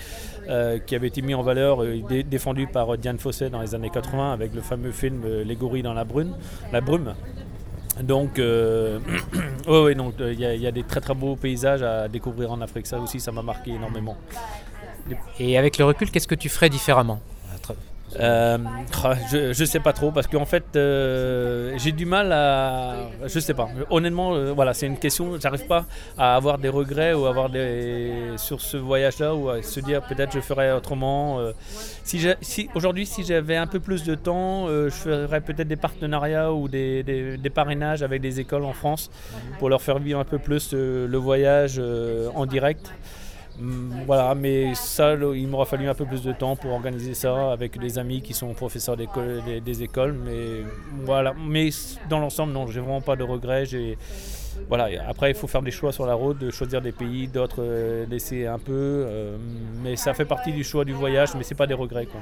euh, 0.50 0.80
qui 0.80 0.96
avaient 0.96 1.10
été 1.10 1.22
mis 1.22 1.36
en 1.36 1.44
valeur, 1.44 1.84
euh, 1.84 2.66
par 2.74 2.98
Diane 2.98 3.20
Fossé 3.20 3.52
dans 3.52 3.62
les 3.62 3.76
années 3.76 3.92
80 3.92 4.34
avec 4.34 4.56
le 4.56 4.62
fameux 4.62 4.90
film 4.90 5.22
Les 5.46 5.56
gorilles 5.56 5.84
dans 5.84 5.94
la. 5.94 6.08
La 6.72 6.82
brume. 6.82 7.14
Donc, 8.02 8.32
oui, 9.68 9.96
donc 9.96 10.16
il 10.20 10.40
y, 10.40 10.68
a 10.68 10.72
des 10.72 10.84
très 10.84 11.02
très 11.02 11.14
beaux 11.14 11.36
paysages 11.36 11.84
à 11.84 12.08
découvrir 12.08 12.52
en 12.52 12.62
Afrique. 12.62 12.88
Ça 12.88 13.00
aussi, 13.00 13.20
ça 13.20 13.32
m'a 13.32 13.42
marqué 13.42 13.72
énormément. 13.72 14.18
Et 15.40 15.58
avec 15.58 15.78
le 15.78 15.86
recul, 15.86 16.10
qu'est-ce 16.10 16.28
que 16.28 16.36
tu 16.36 16.50
ferais 16.50 16.70
différemment? 16.70 17.20
Euh, 18.20 18.58
ah, 19.04 19.16
je, 19.32 19.54
je 19.54 19.66
sais 19.66 19.80
pas 19.80 19.92
trop 19.92 20.12
parce 20.12 20.28
qu'en 20.28 20.46
fait 20.46 20.64
euh, 20.76 21.74
j'ai 21.78 21.92
du 21.92 22.06
mal 22.06 22.32
à 22.32 23.10
je 23.26 23.40
sais 23.40 23.54
pas. 23.54 23.70
Honnêtement 23.90 24.36
euh, 24.36 24.54
voilà 24.54 24.74
c'est 24.74 24.86
une 24.86 24.98
question 24.98 25.40
j'arrive 25.40 25.66
pas 25.66 25.86
à 26.18 26.36
avoir 26.36 26.60
des 26.60 26.70
regrets 26.70 27.14
ou 27.14 27.26
avoir 27.26 27.50
des 27.50 28.12
sur 28.38 28.62
ce 28.62 28.78
voyage 28.78 29.18
là 29.20 29.34
ou 29.34 29.50
à 29.50 29.64
se 29.64 29.80
dire 29.80 30.02
peut-être 30.04 30.32
je 30.34 30.42
ferais 30.42 30.72
autrement 30.72 31.40
aujourd'hui 32.76 33.06
si 33.06 33.24
j'avais 33.24 33.56
un 33.56 33.68
peu 33.68 33.80
plus 33.80 34.04
de 34.04 34.16
temps 34.16 34.68
je 34.68 34.90
ferais 34.90 35.42
peut-être 35.42 35.68
des 35.68 35.76
partenariats 35.76 36.54
ou 36.54 36.68
des, 36.68 37.04
des, 37.04 37.50
parrainages 37.50 38.04
avec 38.04 38.22
des 38.22 38.40
écoles 38.40 38.66
en 38.66 38.74
France 38.74 39.10
pour 39.60 39.70
leur 39.70 39.82
faire 39.82 40.00
vivre 40.00 40.20
un 40.20 40.26
peu 40.26 40.38
plus 40.38 40.74
le 40.74 41.18
voyage 41.18 41.82
en 42.36 42.46
direct 42.46 42.92
voilà, 43.60 44.34
mais 44.36 44.74
ça, 44.76 45.14
il 45.14 45.48
m'aura 45.48 45.66
fallu 45.66 45.88
un 45.88 45.94
peu 45.94 46.06
plus 46.06 46.24
de 46.24 46.32
temps 46.32 46.56
pour 46.56 46.72
organiser 46.72 47.14
ça 47.14 47.52
avec 47.52 47.78
des 47.80 48.00
amis 48.00 48.22
qui 48.22 48.34
sont 48.34 48.54
professeurs 48.54 48.98
des, 48.98 49.08
des, 49.62 49.84
écoles. 49.84 50.14
Mais 50.14 50.64
voilà, 51.06 51.34
mais 51.34 51.70
dans 52.10 52.20
l'ensemble, 52.20 52.54
non, 52.54 52.68
j'ai 52.68 52.80
vraiment 52.80 53.02
pas 53.02 53.16
de 53.16 53.24
regrets. 53.24 53.66
Voilà, 54.68 54.88
après, 55.08 55.32
il 55.32 55.36
faut 55.36 55.48
faire 55.48 55.62
des 55.62 55.72
choix 55.72 55.92
sur 55.92 56.06
la 56.06 56.14
route, 56.14 56.38
de 56.40 56.52
choisir 56.52 56.82
des 56.82 56.92
pays, 56.92 57.28
d'autres 57.28 57.62
euh, 57.64 58.06
laisser 58.08 58.46
un 58.46 58.60
peu. 58.60 58.72
Euh, 58.72 59.38
mais 59.84 59.96
ça 59.96 60.14
fait 60.14 60.26
partie 60.26 60.52
du 60.52 60.64
choix 60.64 60.86
du 60.86 60.94
voyage, 60.94 61.36
mais 61.36 61.44
c'est 61.44 61.56
pas 61.56 61.68
des 61.68 61.74
regrets. 61.74 62.06
Quoi. 62.06 62.22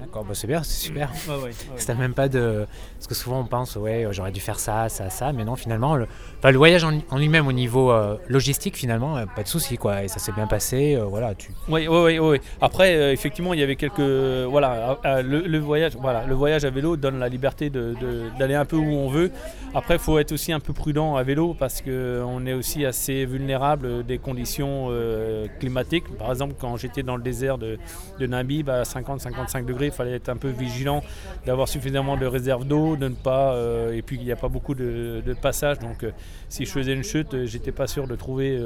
D'accord, 0.00 0.24
bah 0.24 0.34
c'est 0.34 0.46
bien, 0.46 0.62
c'est 0.62 0.86
super. 0.86 1.10
Ouais, 1.28 1.34
ouais, 1.44 1.94
même 1.94 2.14
pas 2.14 2.28
de. 2.28 2.66
Parce 2.98 3.06
que 3.06 3.14
souvent 3.14 3.40
on 3.40 3.44
pense, 3.46 3.76
ouais, 3.76 4.06
j'aurais 4.10 4.32
dû 4.32 4.40
faire 4.40 4.58
ça, 4.58 4.88
ça, 4.88 5.08
ça, 5.10 5.32
mais 5.32 5.44
non, 5.44 5.56
finalement, 5.56 5.94
le, 5.96 6.06
enfin, 6.38 6.50
le 6.50 6.58
voyage 6.58 6.84
en, 6.84 7.16
lui-même 7.16 7.46
au 7.46 7.52
niveau 7.52 7.92
euh, 7.92 8.16
logistique, 8.28 8.76
finalement, 8.76 9.16
euh, 9.16 9.24
pas 9.26 9.42
de 9.42 9.48
souci, 9.48 9.76
quoi. 9.78 10.02
Et 10.02 10.08
ça 10.08 10.18
s'est 10.18 10.32
bien 10.32 10.46
passé, 10.46 10.96
euh, 10.96 11.04
voilà. 11.04 11.34
Tu... 11.34 11.50
Oui, 11.68 11.86
oui, 11.88 11.98
oui, 11.98 12.18
oui. 12.18 12.40
Après, 12.60 12.96
euh, 12.96 13.12
effectivement, 13.12 13.54
il 13.54 13.60
y 13.60 13.62
avait 13.62 13.76
quelques. 13.76 14.00
Voilà, 14.00 14.98
euh, 15.04 15.22
le, 15.22 15.40
le 15.42 15.58
voyage, 15.58 15.96
voilà, 16.00 16.24
le 16.26 16.34
voyage 16.34 16.64
à 16.64 16.70
vélo 16.70 16.96
donne 16.96 17.18
la 17.18 17.28
liberté 17.28 17.70
de- 17.70 17.94
de- 18.00 18.36
d'aller 18.38 18.54
un 18.54 18.64
peu 18.64 18.76
où 18.76 18.84
on 18.92 19.08
veut. 19.08 19.30
Après, 19.74 19.94
il 19.94 20.00
faut 20.00 20.18
être 20.18 20.32
aussi 20.32 20.52
un 20.52 20.60
peu 20.60 20.72
prudent 20.72 21.16
à 21.16 21.22
vélo 21.22 21.54
parce 21.58 21.82
qu'on 21.82 22.46
est 22.46 22.52
aussi 22.52 22.84
assez 22.84 23.24
vulnérable 23.26 24.04
des 24.04 24.18
conditions 24.18 24.88
euh, 24.90 25.46
climatiques. 25.60 26.04
Par 26.16 26.30
exemple, 26.30 26.54
quand 26.60 26.76
j'étais 26.76 27.02
dans 27.02 27.16
le 27.16 27.22
désert 27.22 27.58
de, 27.58 27.78
de 28.18 28.26
Namib 28.26 28.68
à 28.70 28.82
50-55 28.82 29.64
degrés, 29.64 29.83
il 29.86 29.92
fallait 29.92 30.14
être 30.14 30.28
un 30.28 30.36
peu 30.36 30.48
vigilant 30.48 31.02
d'avoir 31.46 31.68
suffisamment 31.68 32.16
de 32.16 32.26
réserves 32.26 32.66
d'eau, 32.66 32.96
de 32.96 33.08
ne 33.08 33.14
pas. 33.14 33.54
euh, 33.54 33.92
et 33.92 34.02
puis, 34.02 34.16
il 34.16 34.24
n'y 34.24 34.32
a 34.32 34.36
pas 34.36 34.48
beaucoup 34.48 34.74
de, 34.74 35.22
passages. 35.40 35.78
Donc, 35.78 36.04
euh, 36.04 36.10
si 36.48 36.64
je 36.64 36.70
faisais 36.70 36.92
une 36.92 37.02
chute, 37.02 37.34
euh, 37.34 37.46
j'étais 37.46 37.72
pas 37.72 37.86
sûr 37.86 38.06
de 38.06 38.14
trouver 38.14 38.60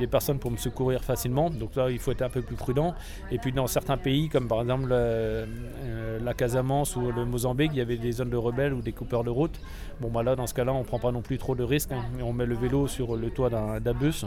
des 0.00 0.06
personnes 0.06 0.38
pour 0.38 0.50
me 0.50 0.56
secourir 0.56 1.02
facilement. 1.02 1.50
Donc 1.50 1.76
là, 1.76 1.90
il 1.90 1.98
faut 1.98 2.12
être 2.12 2.22
un 2.22 2.28
peu 2.28 2.42
plus 2.42 2.56
prudent. 2.56 2.94
Et 3.30 3.38
puis 3.38 3.52
dans 3.52 3.66
certains 3.66 3.96
pays, 3.96 4.28
comme 4.28 4.48
par 4.48 4.60
exemple 4.62 4.88
la 4.88 6.34
Casamance 6.34 6.96
ou 6.96 7.10
le 7.12 7.24
Mozambique, 7.24 7.70
il 7.74 7.78
y 7.78 7.80
avait 7.80 7.96
des 7.96 8.12
zones 8.12 8.30
de 8.30 8.36
rebelles 8.36 8.72
ou 8.72 8.80
des 8.80 8.92
coupeurs 8.92 9.24
de 9.24 9.30
route. 9.30 9.60
Bon, 10.00 10.08
bah 10.08 10.22
là, 10.22 10.36
dans 10.36 10.46
ce 10.46 10.54
cas-là, 10.54 10.72
on 10.72 10.80
ne 10.80 10.84
prend 10.84 10.98
pas 10.98 11.12
non 11.12 11.22
plus 11.22 11.38
trop 11.38 11.54
de 11.54 11.64
risques. 11.64 11.92
hein. 11.92 12.04
On 12.22 12.32
met 12.32 12.46
le 12.46 12.54
vélo 12.54 12.86
sur 12.86 13.16
le 13.16 13.30
toit 13.30 13.50
d'un 13.50 13.94
bus 13.94 14.24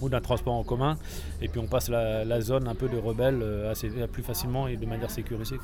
ou 0.00 0.08
d'un 0.08 0.20
transport 0.20 0.54
en 0.54 0.64
commun. 0.64 0.96
Et 1.40 1.48
puis 1.48 1.60
on 1.60 1.66
passe 1.66 1.88
la, 1.88 2.40
zone 2.40 2.68
un 2.68 2.74
peu 2.74 2.88
de 2.88 2.98
rebelles 2.98 3.40
euh, 3.42 3.70
assez, 3.70 3.88
plus 4.12 4.22
facilement 4.22 4.68
et 4.68 4.76
de 4.76 4.86
manière 4.86 5.10
sécurisée. 5.10 5.55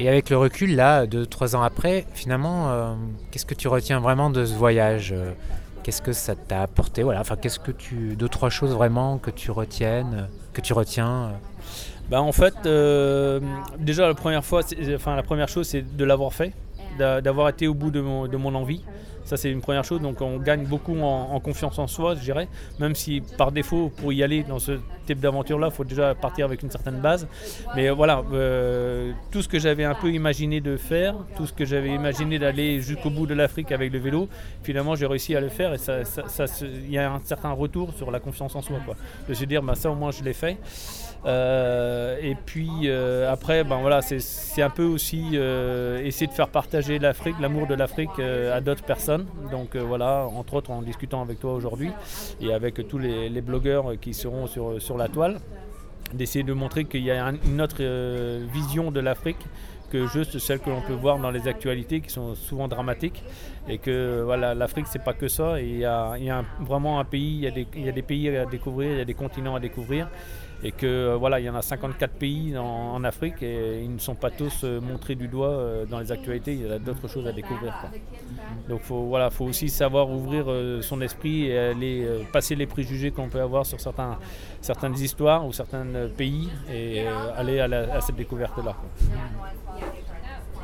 Et 0.00 0.08
avec 0.08 0.30
le 0.30 0.36
recul, 0.36 0.74
là, 0.76 1.06
deux, 1.06 1.26
trois 1.26 1.56
ans 1.56 1.62
après, 1.62 2.06
finalement, 2.14 2.70
euh, 2.70 2.94
qu'est-ce 3.30 3.46
que 3.46 3.54
tu 3.54 3.68
retiens 3.68 4.00
vraiment 4.00 4.30
de 4.30 4.44
ce 4.44 4.54
voyage? 4.54 5.12
Euh, 5.12 5.32
Qu'est-ce 5.84 6.02
que 6.02 6.12
ça 6.12 6.34
t'a 6.34 6.60
apporté? 6.60 7.02
Voilà, 7.02 7.20
enfin, 7.20 7.36
qu'est-ce 7.36 7.58
que 7.58 7.70
tu. 7.70 8.14
Deux, 8.14 8.28
trois 8.28 8.50
choses 8.50 8.74
vraiment 8.74 9.16
que 9.16 9.30
tu 9.30 9.50
retiennes, 9.50 10.28
que 10.52 10.60
tu 10.60 10.74
retiens 10.74 11.08
euh? 11.08 11.30
Bah, 12.10 12.20
en 12.20 12.32
fait, 12.32 12.54
déjà 13.78 14.06
la 14.06 14.12
première 14.14 14.44
fois, 14.44 14.60
enfin 14.94 15.16
la 15.16 15.22
première 15.22 15.48
chose, 15.48 15.66
c'est 15.66 15.96
de 15.96 16.04
l'avoir 16.04 16.34
fait, 16.34 16.52
d'a- 16.98 17.22
d'avoir 17.22 17.48
été 17.48 17.68
au 17.68 17.74
bout 17.74 17.90
de 17.90 18.02
mon, 18.02 18.26
de 18.26 18.36
envie. 18.36 18.82
Ça, 19.24 19.38
c'est 19.38 19.50
une 19.50 19.62
première 19.62 19.84
chose. 19.84 20.02
Donc, 20.02 20.20
on 20.20 20.36
gagne 20.38 20.64
beaucoup 20.66 20.98
en 21.00 21.38
confiance 21.40 21.78
en 21.78 21.86
soi, 21.86 22.14
je 22.16 22.20
dirais. 22.20 22.48
Même 22.80 22.94
si, 22.94 23.22
par 23.38 23.50
défaut, 23.52 23.90
pour 23.96 24.12
y 24.12 24.22
aller 24.22 24.42
dans 24.42 24.58
ce 24.58 24.72
d'aventure-là, 25.14 25.70
faut 25.70 25.84
déjà 25.84 26.14
partir 26.14 26.44
avec 26.46 26.62
une 26.62 26.70
certaine 26.70 27.00
base. 27.00 27.26
Mais 27.74 27.90
voilà, 27.90 28.22
euh, 28.32 29.12
tout 29.30 29.42
ce 29.42 29.48
que 29.48 29.58
j'avais 29.58 29.84
un 29.84 29.94
peu 29.94 30.10
imaginé 30.12 30.60
de 30.60 30.76
faire, 30.76 31.14
tout 31.36 31.46
ce 31.46 31.52
que 31.52 31.64
j'avais 31.64 31.90
imaginé 31.90 32.38
d'aller 32.38 32.80
jusqu'au 32.80 33.10
bout 33.10 33.26
de 33.26 33.34
l'Afrique 33.34 33.72
avec 33.72 33.92
le 33.92 33.98
vélo, 33.98 34.28
finalement, 34.62 34.94
j'ai 34.94 35.06
réussi 35.06 35.34
à 35.36 35.40
le 35.40 35.48
faire. 35.48 35.74
Et 35.74 35.78
ça, 35.78 36.00
il 36.62 36.90
y 36.90 36.98
a 36.98 37.12
un 37.12 37.20
certain 37.24 37.52
retour 37.52 37.92
sur 37.94 38.10
la 38.10 38.20
confiance 38.20 38.54
en 38.56 38.62
soi. 38.62 38.78
Quoi. 38.84 38.96
De 39.28 39.34
se 39.34 39.44
dire, 39.44 39.62
bah, 39.62 39.74
ça, 39.74 39.90
au 39.90 39.94
moins, 39.94 40.10
je 40.10 40.22
l'ai 40.22 40.32
fait. 40.32 40.56
Euh, 41.26 42.16
et 42.22 42.36
puis 42.36 42.68
euh, 42.84 43.30
après, 43.30 43.64
ben 43.64 43.78
voilà, 43.80 44.02
c'est- 44.02 44.62
un 44.62 44.70
peu 44.70 44.84
aussi 44.84 45.36
essayer 46.04 46.26
de 46.26 46.32
faire 46.32 46.48
partager 46.48 46.98
l'Afrique, 46.98 47.36
l'amour 47.40 47.66
de 47.68 47.74
l'Afrique 47.74 48.18
à 48.18 48.60
d'autres 48.60 48.82
personnes. 48.82 49.26
Donc 49.52 49.76
voilà, 49.76 50.26
entre 50.26 50.54
autres 50.54 50.70
en 50.72 50.82
discutant 50.82 51.22
avec 51.22 51.38
toi 51.38 51.54
aujourd'hui 51.54 51.90
et 52.40 52.52
avec 52.52 52.86
tous 52.88 52.98
les, 52.98 53.28
les 53.28 53.40
blogueurs 53.40 53.92
qui 54.00 54.14
seront 54.14 54.46
sur, 54.48 54.82
sur 54.82 54.97
la 54.98 55.08
toile, 55.08 55.38
d'essayer 56.14 56.44
de 56.44 56.52
montrer 56.52 56.84
qu'il 56.84 57.02
y 57.02 57.10
a 57.10 57.26
un- 57.26 57.36
une 57.44 57.60
autre 57.60 57.76
euh, 57.80 58.44
vision 58.52 58.90
de 58.90 59.00
l'Afrique 59.00 59.38
que 59.90 60.06
juste 60.06 60.38
celle 60.38 60.58
que 60.58 60.68
l'on 60.68 60.82
peut 60.82 60.92
voir 60.92 61.18
dans 61.18 61.30
les 61.30 61.48
actualités 61.48 62.00
qui 62.02 62.10
sont 62.10 62.34
souvent 62.34 62.68
dramatiques 62.68 63.22
et 63.68 63.78
que 63.78 64.20
voilà 64.22 64.54
l'Afrique 64.54 64.86
c'est 64.90 65.02
pas 65.02 65.14
que 65.14 65.28
ça. 65.28 65.60
Il 65.60 65.78
y 65.78 65.84
a, 65.86 66.14
il 66.18 66.24
y 66.24 66.30
a 66.30 66.44
vraiment 66.60 67.00
un 67.00 67.04
pays 67.04 67.36
il 67.36 67.40
y, 67.40 67.46
a 67.46 67.50
des, 67.50 67.66
il 67.74 67.86
y 67.86 67.88
a 67.88 67.92
des 67.92 68.02
pays 68.02 68.28
à 68.36 68.44
découvrir 68.44 68.92
il 68.92 68.98
y 68.98 69.00
a 69.00 69.06
des 69.06 69.14
continents 69.14 69.54
à 69.54 69.60
découvrir 69.60 70.08
et 70.62 70.72
que 70.72 70.86
euh, 70.86 71.16
voilà 71.16 71.38
il 71.40 71.46
y 71.46 71.50
en 71.50 71.54
a 71.54 71.62
54 71.62 72.14
pays 72.14 72.56
en, 72.58 73.02
Afrique 73.04 73.42
et 73.42 73.82
ils 73.82 73.92
ne 73.92 73.98
sont 73.98 74.16
pas 74.16 74.30
tous 74.30 74.64
euh, 74.64 74.80
montrés 74.80 75.14
du 75.14 75.28
doigt 75.28 75.50
euh, 75.50 75.86
dans 75.86 76.00
les 76.00 76.10
actualités. 76.10 76.54
Il 76.54 76.66
y 76.66 76.72
a 76.72 76.78
d'autres 76.78 77.08
choses 77.08 77.26
à 77.26 77.32
découvrir 77.32 77.74
donc 78.68 78.80
faut 78.80 79.04
voilà 79.04 79.30
faut 79.30 79.44
aussi 79.44 79.68
savoir 79.68 80.10
ouvrir 80.10 80.46
son 80.82 81.00
esprit 81.00 81.46
et 81.46 81.58
aller 81.58 82.06
passer 82.32 82.54
les 82.54 82.66
préjugés 82.66 83.10
qu'on 83.10 83.28
peut 83.28 83.40
avoir 83.40 83.64
sur 83.64 83.80
certains 83.80 84.18
certaines 84.60 84.94
histoires 84.94 85.46
ou 85.46 85.52
certains 85.52 85.86
pays 86.16 86.48
et 86.70 87.06
aller 87.36 87.60
à 87.60 88.00
cette 88.00 88.16
découverte 88.16 88.58
là 88.64 88.76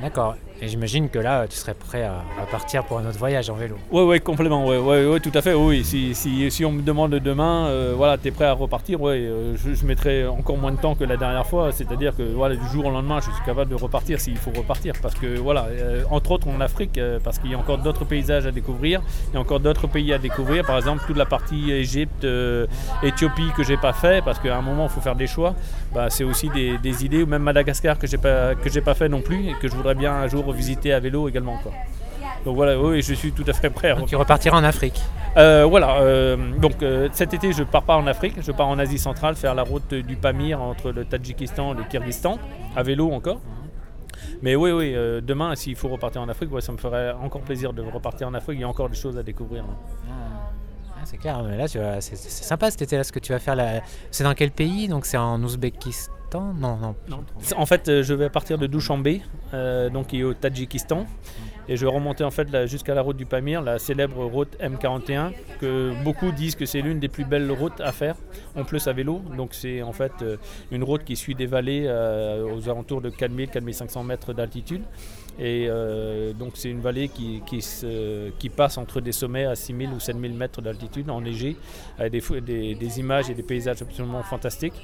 D'accord. 0.01 0.37
Et 0.63 0.69
j'imagine 0.69 1.09
que 1.09 1.19
là, 1.19 1.47
tu 1.49 1.57
serais 1.57 1.75
prêt 1.75 2.05
à, 2.05 2.23
partir 2.51 2.85
pour 2.85 2.99
un 2.99 3.07
autre 3.07 3.19
voyage 3.19 3.51
en 3.51 3.55
vélo. 3.55 3.77
Oui, 3.91 4.03
oui, 4.03 4.21
complètement, 4.21 4.65
ouais, 4.65 5.21
tout 5.21 5.33
à 5.35 5.43
fait, 5.43 5.53
oui. 5.53 5.85
Si, 5.85 6.15
si, 6.15 6.49
si 6.51 6.65
on 6.65 6.71
me 6.71 6.81
demande 6.81 7.11
demain, 7.17 7.67
euh, 7.67 7.93
voilà, 7.97 8.17
tu 8.17 8.29
es 8.29 8.31
prêt 8.31 8.45
à 8.45 8.53
repartir, 8.53 9.01
ouais, 9.01 9.19
euh, 9.19 9.57
je, 9.57 9.85
mettrai 9.85 10.27
encore 10.27 10.57
moins 10.57 10.71
de 10.71 10.77
temps 10.77 10.95
que 10.95 11.03
la 11.03 11.17
dernière 11.17 11.47
fois, 11.47 11.73
c'est-à-dire 11.73 12.17
que 12.17 12.23
voilà, 12.23 12.55
du 12.55 12.67
jour 12.69 12.87
au 12.87 12.91
lendemain, 12.91 13.19
je 13.19 13.31
suis 13.31 13.45
capable 13.45 13.71
de 13.71 13.75
repartir 13.75 14.21
s'il 14.21 14.37
faut 14.37 14.53
repartir, 14.53 14.95
parce 15.03 15.15
que 15.15 15.39
voilà, 15.39 15.67
euh, 15.71 16.05
entre 16.11 16.31
autres 16.31 16.49
en 16.49 16.61
Afrique, 16.61 16.99
euh, 16.99 17.19
parce 17.23 17.39
qu'il 17.41 17.51
y 17.51 17.55
a 17.55 17.59
encore 17.59 17.79
d'autres 17.79 18.05
paysages 18.05 18.47
à 18.47 18.53
découvrir, 18.53 19.03
il 19.31 19.35
y 19.35 19.37
a 19.37 19.41
encore 19.41 19.61
d'autres 19.61 19.89
pays 19.89 20.13
à 20.13 20.19
découvrir, 20.19 20.65
par 20.65 20.77
exemple 20.77 21.03
toute 21.05 21.17
la 21.17 21.27
partie 21.27 21.73
Égypte, 21.73 22.27
Éthiopie 23.03 23.51
que 23.57 23.65
j'ai 23.65 23.77
pas 23.77 23.93
fait, 23.93 24.25
parce 24.25 24.39
qu'à 24.39 24.57
un 24.57 24.63
moment 24.63 24.85
il 24.85 24.91
faut 24.91 25.01
faire 25.01 25.17
des 25.17 25.27
choix, 25.27 25.55
bah, 25.93 26.11
c'est 26.11 26.25
aussi 26.25 26.49
des, 26.49 27.05
idées, 27.05 27.25
ou 27.25 27.27
même 27.27 27.43
Madagascar 27.43 27.99
que 27.99 28.07
j'ai 28.07 28.19
pas, 28.19 28.55
pas 28.85 28.95
fait 28.95 29.09
non 29.09 29.21
plus, 29.21 29.49
et 29.49 29.55
que 29.61 29.69
je 29.69 29.75
voudrais 29.85 29.95
bien 30.01 30.15
un 30.15 30.29
jour 30.29 30.51
visiter 30.51 30.95
à 30.95 30.99
vélo 30.99 31.29
également. 31.29 31.59
Quoi. 31.63 31.73
Donc 32.47 32.57
voilà, 32.57 32.81
oui, 32.81 33.03
je 33.03 33.13
suis 33.13 33.33
tout 33.33 33.45
à 33.47 33.53
fait 33.53 33.69
prêt 33.69 33.91
à 33.91 34.01
Tu 34.07 34.17
repartiras 34.17 34.57
en 34.59 34.65
Afrique. 34.65 34.99
euh, 35.37 35.67
voilà, 35.69 35.99
euh, 36.01 36.37
donc 36.59 36.83
euh, 36.83 37.11
cet 37.13 37.35
été 37.35 37.53
je 37.53 37.65
pars 37.65 37.83
pas 37.83 37.97
en 37.97 38.07
Afrique, 38.07 38.37
je 38.41 38.51
pars 38.51 38.69
en 38.69 38.79
Asie 38.79 38.99
centrale 38.99 39.35
faire 39.37 39.55
la 39.55 39.63
route 39.63 39.93
du 39.93 40.17
Pamir 40.17 40.63
entre 40.63 40.91
le 40.91 41.05
Tadjikistan 41.05 41.75
et 41.75 41.77
le 41.77 41.85
Kyrgyzstan, 41.85 42.39
à 42.75 42.83
vélo 42.83 43.13
encore. 43.13 43.41
Mais 44.41 44.57
oui, 44.57 44.71
oui, 44.73 44.95
demain 45.23 45.55
s'il 45.55 45.77
faut 45.77 45.89
repartir 45.89 46.23
en 46.23 46.29
Afrique, 46.31 46.51
ouais, 46.53 46.63
ça 46.63 46.73
me 46.73 46.79
ferait 46.79 47.13
encore 47.13 47.43
plaisir 47.43 47.75
de 47.75 47.83
repartir 47.83 48.27
en 48.27 48.33
Afrique, 48.35 48.57
il 48.59 48.63
y 48.63 48.65
a 48.65 48.69
encore 48.69 48.89
des 48.89 48.97
choses 48.97 49.19
à 49.19 49.23
découvrir. 49.23 49.65
hein. 49.65 50.15
C'est 51.05 51.19
clair, 51.19 51.43
mais 51.43 51.57
là, 51.57 51.69
c'est 51.69 52.17
sympa 52.17 52.71
cet 52.71 52.83
été-là, 52.83 53.05
ce 53.05 53.13
que 53.13 53.19
tu 53.19 53.33
vas 53.33 53.39
faire. 53.39 53.83
C'est 54.11 54.25
dans 54.25 54.35
quel 54.35 54.51
pays? 54.51 54.89
Donc 54.89 55.07
c'est 55.07 55.17
en 55.17 55.43
Ouzbékistan? 55.43 56.15
Non, 56.35 56.77
non. 57.09 57.25
En 57.57 57.67
fait, 57.67 57.89
euh, 57.89 58.03
je 58.03 58.15
vais 58.15 58.29
partir 58.29 58.59
de 58.59 58.67
Dushanbe, 58.67 59.09
euh, 59.53 59.91
donc 59.91 60.09
qui 60.09 60.21
est 60.21 60.23
au 60.25 60.35
Tadjikistan, 60.35 61.07
et 61.69 61.77
je 61.77 61.87
vais 61.87 61.93
remonter 61.93 62.25
en 62.25 62.31
fait 62.31 62.67
jusqu'à 62.67 62.95
la 62.95 63.03
route 63.03 63.17
du 63.17 63.25
Pamir, 63.25 63.63
la 63.63 63.79
célèbre 63.79 64.25
route 64.25 64.57
M41, 64.61 65.33
que 65.61 65.93
beaucoup 66.03 66.33
disent 66.33 66.57
que 66.57 66.67
c'est 66.67 66.81
l'une 66.83 66.99
des 66.99 67.09
plus 67.09 67.25
belles 67.25 67.51
routes 67.51 67.81
à 67.81 67.93
faire, 67.93 68.17
en 68.57 68.65
plus 68.65 68.87
à 68.89 68.93
vélo. 68.93 69.23
Donc 69.37 69.55
c'est 69.55 69.83
en 69.83 69.93
fait 69.93 70.13
euh, 70.23 70.37
une 70.71 70.83
route 70.83 71.05
qui 71.05 71.17
suit 71.17 71.35
des 71.35 71.47
vallées 71.47 71.85
aux 71.89 72.69
alentours 72.69 73.01
de 73.01 73.11
4000-4500 73.11 74.05
mètres 74.05 74.33
d'altitude. 74.33 74.83
Et 75.39 75.67
euh, 75.69 76.33
donc 76.33 76.53
c'est 76.55 76.71
une 76.71 76.81
vallée 76.81 77.09
qui, 77.09 77.43
qui, 77.45 77.61
se- 77.61 78.31
qui 78.39 78.49
passe 78.49 78.79
entre 78.79 79.01
des 79.01 79.11
sommets 79.13 79.47
à 79.47 79.57
6000 79.57 79.91
ou 79.91 79.99
7000 79.99 80.33
mètres 80.33 80.63
d'altitude, 80.63 81.11
enneigés, 81.11 81.57
avec 81.99 82.13
des, 82.45 83.01
images 83.01 83.31
et 83.31 83.35
des 83.35 83.43
paysages 83.43 83.83
absolument 83.83 84.23
fantastiques. 84.23 84.75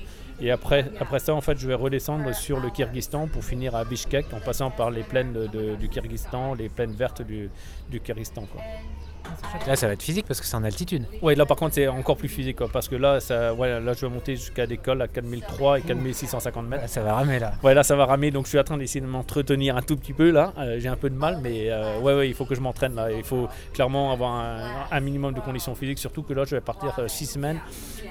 Et 0.41 0.51
après, 0.51 0.91
après 0.99 1.19
ça, 1.19 1.35
en 1.35 1.41
fait, 1.41 1.59
je 1.59 1.67
vais 1.69 1.75
redescendre 1.75 2.35
sur 2.35 2.61
le 2.61 2.71
Kyrgyzstan 2.71 3.29
pour 3.29 3.45
finir 3.45 3.77
à 3.77 3.85
Bishkek, 3.85 4.33
en 4.33 4.41
passant 4.41 4.71
par 4.71 4.91
les 4.91 5.03
plaines 5.03 5.35
du 5.79 5.89
Kyrgyzstan, 5.89 6.55
les 6.55 6.69
plaines 6.69 6.93
vertes 6.93 7.23
du, 7.23 7.51
du 7.91 8.01
Kyrgyzstan. 8.01 8.47
Quoi. 8.51 8.63
Là, 9.67 9.77
ça 9.77 9.87
va 9.87 9.93
être 9.95 10.03
physique 10.03 10.27
parce 10.27 10.41
que 10.41 10.47
c'est 10.47 10.57
en 10.57 10.65
altitude. 10.65 11.05
Ouais, 11.23 11.35
là 11.35 11.47
par 11.47 11.57
contre, 11.57 11.75
c'est 11.75 11.87
encore 11.89 12.17
plus 12.17 12.29
physique, 12.29 12.57
quoi, 12.57 12.69
parce 12.73 12.89
que 12.89 12.97
là, 12.97 13.21
ça, 13.21 13.53
ouais, 13.55 13.81
là, 13.81 13.93
je 13.93 14.07
vais 14.07 14.13
monter 14.13 14.37
jusqu'à 14.37 14.67
des 14.67 14.77
cols 14.79 15.03
à 15.03 15.09
4003 15.09 15.79
et 15.79 15.83
4650 15.83 16.67
mètres. 16.67 16.83
Là, 16.83 16.89
ça 16.89 17.03
va 17.03 17.15
ramer 17.15 17.39
là. 17.39 17.53
Ouais, 17.63 17.75
là, 17.75 17.83
ça 17.83 17.97
va 17.97 18.07
ramer, 18.07 18.31
donc 18.31 18.45
je 18.45 18.51
suis 18.51 18.59
en 18.59 18.65
train 18.65 18.77
d'essayer 18.79 19.01
de 19.01 19.07
m'entretenir 19.07 19.77
un 19.77 19.83
tout 19.83 19.97
petit 19.97 20.13
peu 20.13 20.31
là. 20.31 20.53
Euh, 20.59 20.77
J'ai 20.79 20.89
un 20.89 20.97
peu 20.97 21.11
de 21.11 21.15
mal, 21.17 21.39
mais 21.43 21.71
euh, 21.71 21.99
ouais, 22.01 22.15
ouais, 22.15 22.29
il 22.29 22.35
faut 22.35 22.45
que 22.45 22.55
je 22.55 22.61
m'entraîne 22.61 22.95
là. 22.95 23.11
Il 23.13 23.25
faut 23.25 23.49
clairement 23.75 24.13
avoir 24.13 24.33
un, 24.33 24.59
un 24.91 25.01
minimum 25.01 25.35
de 25.35 25.41
conditions 25.41 25.75
physiques, 25.75 25.99
surtout 25.99 26.23
que 26.23 26.33
là, 26.33 26.45
je 26.45 26.55
vais 26.57 26.61
partir 26.61 26.99
6 27.07 27.27
semaines, 27.27 27.59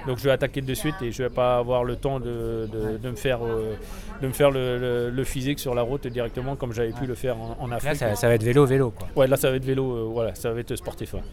donc 0.08 0.18
je 0.18 0.24
vais 0.24 0.32
attaquer 0.32 0.62
de 0.62 0.74
suite 0.74 0.96
et 1.02 1.12
je 1.12 1.24
vais 1.24 1.30
pas 1.30 1.58
avoir 1.58 1.84
le 1.84 1.96
temps 1.96 2.20
de, 2.20 2.68
de- 2.72 2.98
de 2.98 3.10
me 3.10 3.16
faire, 3.16 3.40
euh, 3.46 3.74
de 4.22 4.28
me 4.28 4.34
faire 4.34 4.52
le, 4.52 4.78
le- 4.78 5.10
le 5.10 5.24
physique 5.24 5.60
sur 5.60 5.74
la 5.76 5.82
route 5.82 6.06
directement 6.08 6.56
comme 6.56 6.74
j'avais 6.74 6.92
pu 6.92 7.06
le 7.06 7.16
faire 7.16 7.38
en, 7.38 7.58
en 7.60 7.68
Là, 7.68 7.78
Afrique. 7.78 7.96
ça, 7.96 8.16
ça 8.16 8.28
va 8.28 8.36
être 8.36 8.44
vélo-vélo 8.44 8.92
quoi. 8.92 9.08
Ouais, 9.16 9.28
là, 9.28 9.38
ça 9.38 9.50
va 9.50 9.56
être 9.58 9.66
vélo, 9.66 9.92
euh, 9.92 10.10
voilà, 10.12 10.36
ça 10.36 10.52
va 10.52 10.60
être 10.60 10.76
sportif. 10.76 11.09
Ouais. 11.14 11.24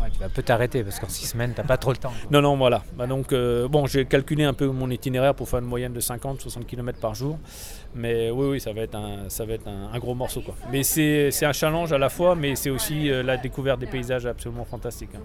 Ouais, 0.00 0.08
tu 0.10 0.18
vas 0.18 0.28
peut 0.30 0.42
t'arrêter 0.42 0.82
parce 0.82 0.98
qu'en 0.98 1.08
6 1.08 1.26
semaines, 1.26 1.52
t'as 1.54 1.62
pas 1.64 1.76
trop 1.76 1.90
le 1.92 1.98
temps. 1.98 2.08
quoi. 2.10 2.28
Non, 2.30 2.40
non, 2.40 2.56
voilà. 2.56 2.82
Bah, 2.96 3.06
donc, 3.06 3.32
euh, 3.32 3.68
bon, 3.68 3.86
j'ai 3.86 4.06
calculé 4.06 4.42
un 4.42 4.54
peu 4.54 4.66
mon 4.66 4.88
itinéraire 4.90 5.34
pour 5.34 5.48
faire 5.48 5.58
une 5.60 5.66
moyenne 5.66 5.92
de 5.92 6.00
50-60 6.00 6.64
km 6.64 6.98
par 6.98 7.14
jour. 7.14 7.38
Mais 7.94 8.30
oui, 8.30 8.46
oui, 8.52 8.60
ça 8.60 8.72
va 8.72 8.80
être 8.80 8.94
un, 8.94 9.28
ça 9.28 9.44
va 9.44 9.52
être 9.52 9.68
un, 9.68 9.90
un 9.92 9.98
gros 9.98 10.14
morceau. 10.14 10.40
Quoi. 10.40 10.54
Mais 10.72 10.82
c'est 10.82 11.30
un 11.44 11.52
challenge 11.52 11.92
à 11.92 11.98
la 11.98 12.08
fois, 12.08 12.34
mais 12.34 12.56
c'est 12.56 12.70
aussi 12.70 13.10
euh, 13.10 13.22
la 13.22 13.36
découverte 13.36 13.78
des 13.80 13.86
paysages 13.86 14.24
absolument 14.26 14.64
fantastiques. 14.64 15.14
hein. 15.14 15.20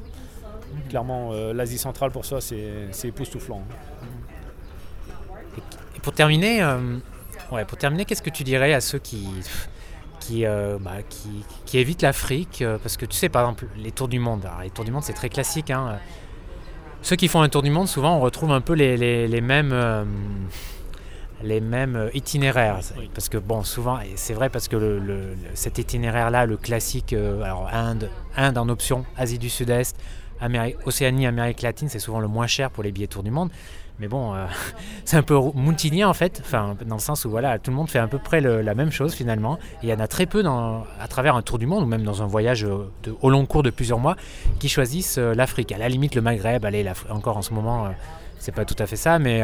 Clairement, 0.90 1.32
euh, 1.32 1.54
l'Asie 1.54 1.78
centrale, 1.78 2.12
pour 2.12 2.26
ça, 2.26 2.40
c'est 2.42 3.08
époustouflant. 3.08 3.64
hein. 3.64 3.76
Et 5.96 6.00
pour 6.02 6.14
terminer, 6.14 6.64
Ouais, 7.52 7.64
pour 7.64 7.78
terminer, 7.78 8.04
qu'est-ce 8.04 8.22
que 8.22 8.30
tu 8.30 8.44
dirais 8.44 8.74
à 8.74 8.82
ceux 8.82 9.00
qui, 9.00 9.26
qui, 10.28 10.46
euh, 10.46 10.78
bah, 10.80 11.02
qui, 11.10 11.44
qui 11.66 11.78
évitent 11.80 12.02
l'Afrique 12.02 12.62
euh, 12.62 12.78
Parce 12.82 12.98
que 12.98 13.06
tu 13.06 13.16
sais, 13.16 13.30
par 13.30 13.44
exemple, 13.44 13.68
les 13.78 13.92
tours 13.92 14.08
du 14.10 14.20
monde. 14.20 14.46
Alors, 14.46 14.62
les 14.62 14.70
tours 14.70 14.84
du 14.86 14.92
monde, 14.92 15.04
c'est 15.04 15.13
très 15.13 15.30
classique. 15.30 15.70
hein. 15.72 15.98
Ceux 17.02 17.16
qui 17.16 17.28
font 17.28 17.42
un 17.42 17.50
tour 17.50 17.62
du 17.62 17.70
monde, 17.70 17.88
souvent, 17.88 18.18
on 18.18 18.20
retrouve 18.20 18.52
un 18.52 18.62
peu 18.62 18.74
les, 18.74 18.98
les- 18.98 19.28
les 19.28 19.42
mêmes. 19.42 19.72
euh, 19.72 20.04
les 21.44 21.62
mêmes 21.62 21.96
euh, 21.96 22.10
itinéraires. 22.16 22.80
Oui. 22.98 23.10
Parce 23.13 23.30
que, 23.30 23.38
bon, 23.38 23.63
souvent, 23.63 24.00
et 24.00 24.13
c'est 24.16 24.34
vrai 24.34 24.50
parce 24.50 24.68
que 24.68 24.76
le, 24.76 24.98
le- 25.00 25.20
le- 25.36 25.36
cet 25.54 25.78
itinéraire-là, 25.78 26.46
le 26.48 26.58
classique, 26.58 27.13
euh, 27.13 27.44
alors 27.44 27.70
Inde, 27.72 28.10
Inde 28.36 28.58
en 28.58 28.68
option, 28.70 29.06
Asie 29.18 29.38
du 29.38 29.50
Sud-Est, 29.50 29.96
Océanie, 30.86 31.28
Amérique 31.28 31.62
latine, 31.62 31.90
c'est 31.90 32.00
souvent 32.00 32.20
le 32.20 32.28
moins 32.28 32.48
cher 32.48 32.72
pour 32.72 32.84
les 32.84 32.92
billets 32.92 33.08
tour 33.08 33.22
du 33.24 33.32
monde. 33.32 33.50
Mais 34.00 34.08
bon, 34.08 34.34
euh, 34.36 34.46
c'est 35.06 35.18
un 35.18 35.24
peu 35.24 35.36
moutinien 35.56 36.08
en 36.08 36.14
fait, 36.14 36.42
enfin, 36.46 36.76
dans 36.86 36.96
le 36.96 37.02
sens 37.02 37.26
où 37.26 37.30
voilà, 37.30 37.58
tout 37.60 37.72
le 37.72 37.78
monde 37.78 37.90
fait 37.90 38.00
à 38.00 38.08
peu 38.08 38.20
près 38.20 38.42
la 38.42 38.76
même 38.76 38.92
chose 38.92 39.14
finalement. 39.14 39.58
Et 39.82 39.88
il 39.88 39.90
y 39.90 39.94
en 39.94 40.00
a 40.00 40.08
très 40.08 40.26
peu 40.26 40.44
à 40.46 41.08
travers 41.08 41.36
un 41.36 41.42
tour 41.42 41.58
du 41.58 41.66
monde 41.66 41.84
ou 41.84 41.88
même 41.88 42.04
dans 42.04 42.22
un 42.22 42.28
voyage 42.28 42.64
euh, 42.64 42.90
au 43.22 43.30
long 43.30 43.46
cours 43.46 43.64
de 43.64 43.70
plusieurs 43.70 44.00
mois 44.00 44.16
qui 44.60 44.70
choisissent 44.70 45.18
euh, 45.18 45.34
l'Afrique. 45.34 45.72
À 45.72 45.78
la 45.78 45.90
limite, 45.90 46.16
le 46.16 46.22
Maghreb, 46.22 46.64
allez, 46.66 46.86
encore 47.10 47.38
en 47.38 47.42
ce 47.42 47.54
moment, 47.54 47.86
euh, 47.86 47.90
c'est 48.40 48.54
pas 48.54 48.66
tout 48.66 48.76
à 48.80 48.86
fait 48.86 48.96
ça, 48.96 49.18
mais 49.20 49.42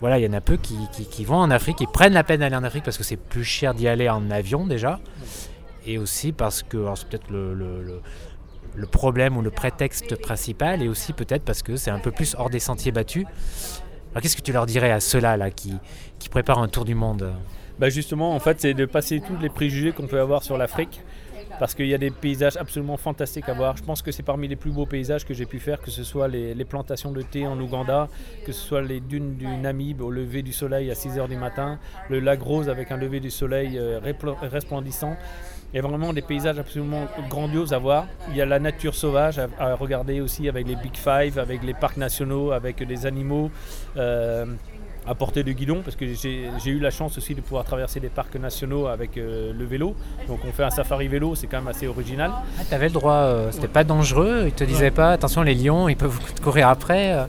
voilà, 0.00 0.18
il 0.18 0.24
y 0.24 0.28
en 0.28 0.32
a 0.32 0.40
peu 0.40 0.56
qui, 0.56 1.24
vont 1.24 1.36
en 1.36 1.50
Afrique, 1.50 1.76
qui 1.78 1.86
prennent 1.86 2.12
la 2.12 2.24
peine 2.24 2.40
d'aller 2.40 2.56
en 2.56 2.64
Afrique 2.64 2.84
parce 2.84 2.98
que 2.98 3.04
c'est 3.04 3.16
plus 3.16 3.44
cher 3.44 3.74
d'y 3.74 3.86
aller 3.88 4.08
en 4.08 4.30
avion 4.30 4.66
déjà. 4.66 4.98
Et 5.86 5.98
aussi 5.98 6.32
parce 6.32 6.62
que, 6.62 6.76
alors 6.76 6.98
c'est 6.98 7.08
peut-être 7.08 7.30
le- 7.30 8.00
le 8.78 8.86
problème 8.86 9.36
ou 9.36 9.42
le 9.42 9.50
prétexte 9.50 10.16
principal, 10.16 10.82
et 10.82 10.88
aussi 10.88 11.12
peut-être 11.12 11.42
parce 11.42 11.62
que 11.62 11.76
c'est 11.76 11.90
un 11.90 11.98
peu 11.98 12.12
plus 12.12 12.34
hors 12.38 12.50
des 12.50 12.60
sentiers 12.60 12.92
battus. 12.92 13.26
Alors 14.12 14.22
qu'est-ce 14.22 14.36
que 14.36 14.42
tu 14.42 14.52
leur 14.52 14.66
dirais 14.66 14.90
à 14.90 15.00
ceux-là 15.00 15.36
là, 15.36 15.50
qui, 15.50 15.78
préparent 16.30 16.60
un 16.60 16.68
tour 16.68 16.84
du 16.84 16.94
monde? 16.94 17.32
Bah 17.78 17.90
justement, 17.90 18.34
en 18.34 18.40
fait, 18.40 18.60
c'est 18.60 18.74
de 18.74 18.86
passer 18.86 19.20
tous 19.20 19.36
les 19.40 19.48
préjugés 19.48 19.92
qu'on 19.92 20.06
peut 20.06 20.20
avoir 20.20 20.42
sur 20.42 20.56
l'Afrique. 20.56 21.00
Parce 21.58 21.74
qu'il 21.74 21.86
y 21.86 21.94
a 21.94 21.98
des 21.98 22.10
paysages 22.10 22.56
absolument 22.56 22.96
fantastiques 22.96 23.48
à 23.48 23.52
voir. 23.52 23.76
Je 23.76 23.82
pense 23.82 24.00
que 24.00 24.12
c'est 24.12 24.22
parmi 24.22 24.46
les 24.46 24.54
plus 24.54 24.70
beaux 24.70 24.86
paysages 24.86 25.24
que 25.24 25.34
j'ai 25.34 25.46
pu 25.46 25.58
faire, 25.58 25.80
que 25.80 25.90
ce 25.90 26.04
soit 26.04 26.28
les, 26.28 26.54
les 26.54 26.64
plantations 26.64 27.10
de 27.10 27.22
thé 27.22 27.48
en 27.48 27.58
Ouganda, 27.58 28.08
que 28.46 28.52
ce 28.52 28.60
soit 28.60 28.82
les 28.82 29.00
dunes 29.00 29.34
du 29.34 29.46
Namib 29.46 30.00
au 30.00 30.10
lever 30.10 30.42
du 30.42 30.52
soleil 30.52 30.88
à 30.88 30.94
6h 30.94 31.26
du 31.28 31.36
matin, 31.36 31.80
le 32.10 32.20
lac 32.20 32.40
Rose 32.40 32.68
avec 32.68 32.92
un 32.92 32.96
lever 32.96 33.18
du 33.18 33.30
soleil 33.30 33.76
euh, 33.76 33.98
resplendissant. 34.42 35.16
Il 35.72 35.76
y 35.76 35.78
a 35.80 35.82
vraiment 35.86 36.12
des 36.12 36.22
paysages 36.22 36.58
absolument 36.58 37.06
grandioses 37.28 37.72
à 37.74 37.78
voir. 37.78 38.06
Il 38.30 38.36
y 38.36 38.40
a 38.40 38.46
la 38.46 38.58
nature 38.58 38.94
sauvage 38.94 39.38
à, 39.58 39.74
regarder 39.74 40.20
aussi 40.20 40.48
avec 40.48 40.66
les 40.66 40.76
Big 40.76 40.96
Five, 40.96 41.38
avec 41.38 41.62
les 41.62 41.74
parcs 41.74 41.98
nationaux, 41.98 42.52
avec 42.52 42.82
des 42.86 43.06
animaux. 43.06 43.50
euh, 43.96 44.46
à 45.08 45.14
portée 45.14 45.42
de 45.42 45.52
guidon 45.52 45.80
parce 45.82 45.96
que 45.96 46.04
j'ai 46.06 46.50
eu 46.70 46.78
la 46.78 46.90
chance 46.90 47.16
aussi 47.16 47.34
de 47.34 47.40
pouvoir 47.40 47.64
traverser 47.64 47.98
des 47.98 48.10
parcs 48.10 48.34
nationaux 48.36 48.86
avec 48.86 49.16
euh, 49.16 49.52
le 49.52 49.64
vélo. 49.64 49.94
Donc 50.26 50.40
on 50.46 50.52
fait 50.52 50.64
un 50.64 50.70
safari 50.70 51.08
vélo, 51.08 51.34
c'est 51.34 51.46
quand 51.46 51.58
même 51.58 51.68
assez 51.68 51.86
original. 51.86 52.30
ah, 52.58 52.62
T'avais 52.68 52.88
le 52.88 52.92
droit, 52.92 53.14
euh, 53.14 53.50
c'était 53.50 53.68
pas 53.68 53.84
dangereux, 53.84 54.44
ils 54.46 54.52
te 54.52 54.64
disaient 54.64 54.90
pas, 54.90 55.12
attention 55.12 55.42
les 55.42 55.54
lions, 55.54 55.88
ils 55.88 55.96
peuvent 55.96 56.18
courir 56.42 56.68
après. 56.68 57.26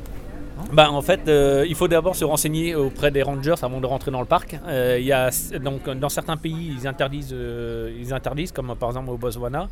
Bah, 0.72 0.92
en 0.92 1.02
fait, 1.02 1.28
euh, 1.28 1.66
il 1.68 1.74
faut 1.74 1.88
d'abord 1.88 2.16
se 2.16 2.24
renseigner 2.24 2.76
auprès 2.76 3.10
des 3.10 3.24
rangers 3.24 3.56
avant 3.64 3.82
de 3.82 3.88
rentrer 3.88 4.12
dans 4.12 4.20
le 4.20 4.28
parc. 4.28 4.56
Euh, 4.68 5.00
y 5.02 5.12
a, 5.12 5.32
donc, 5.60 5.90
dans 5.90 6.10
certains 6.10 6.38
pays, 6.38 6.76
ils 6.78 6.88
interdisent, 6.88 7.34
euh, 7.34 7.92
ils 8.00 8.14
interdisent, 8.14 8.52
comme 8.52 8.76
par 8.76 8.90
exemple 8.90 9.10
au 9.10 9.18
Botswana. 9.18 9.68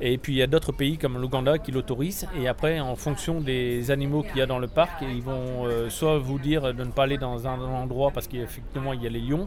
Et 0.00 0.16
puis 0.16 0.32
il 0.32 0.36
y 0.38 0.42
a 0.42 0.46
d'autres 0.46 0.72
pays 0.72 0.96
comme 0.96 1.18
l'Ouganda 1.18 1.58
qui 1.58 1.72
l'autorisent. 1.72 2.26
Et 2.40 2.48
après, 2.48 2.80
en 2.80 2.96
fonction 2.96 3.42
des 3.42 3.90
animaux 3.90 4.22
qu'il 4.22 4.38
y 4.38 4.40
a 4.40 4.46
dans 4.46 4.58
le 4.58 4.66
parc, 4.66 5.02
ils 5.02 5.22
vont 5.22 5.68
soit 5.90 6.18
vous 6.18 6.38
dire 6.38 6.72
de 6.72 6.84
ne 6.84 6.90
pas 6.90 7.02
aller 7.02 7.18
dans 7.18 7.46
un 7.46 7.60
endroit 7.60 8.10
parce 8.10 8.26
qu'effectivement 8.26 8.94
il 8.94 9.02
y 9.02 9.06
a 9.06 9.10
les 9.10 9.20
lions, 9.20 9.46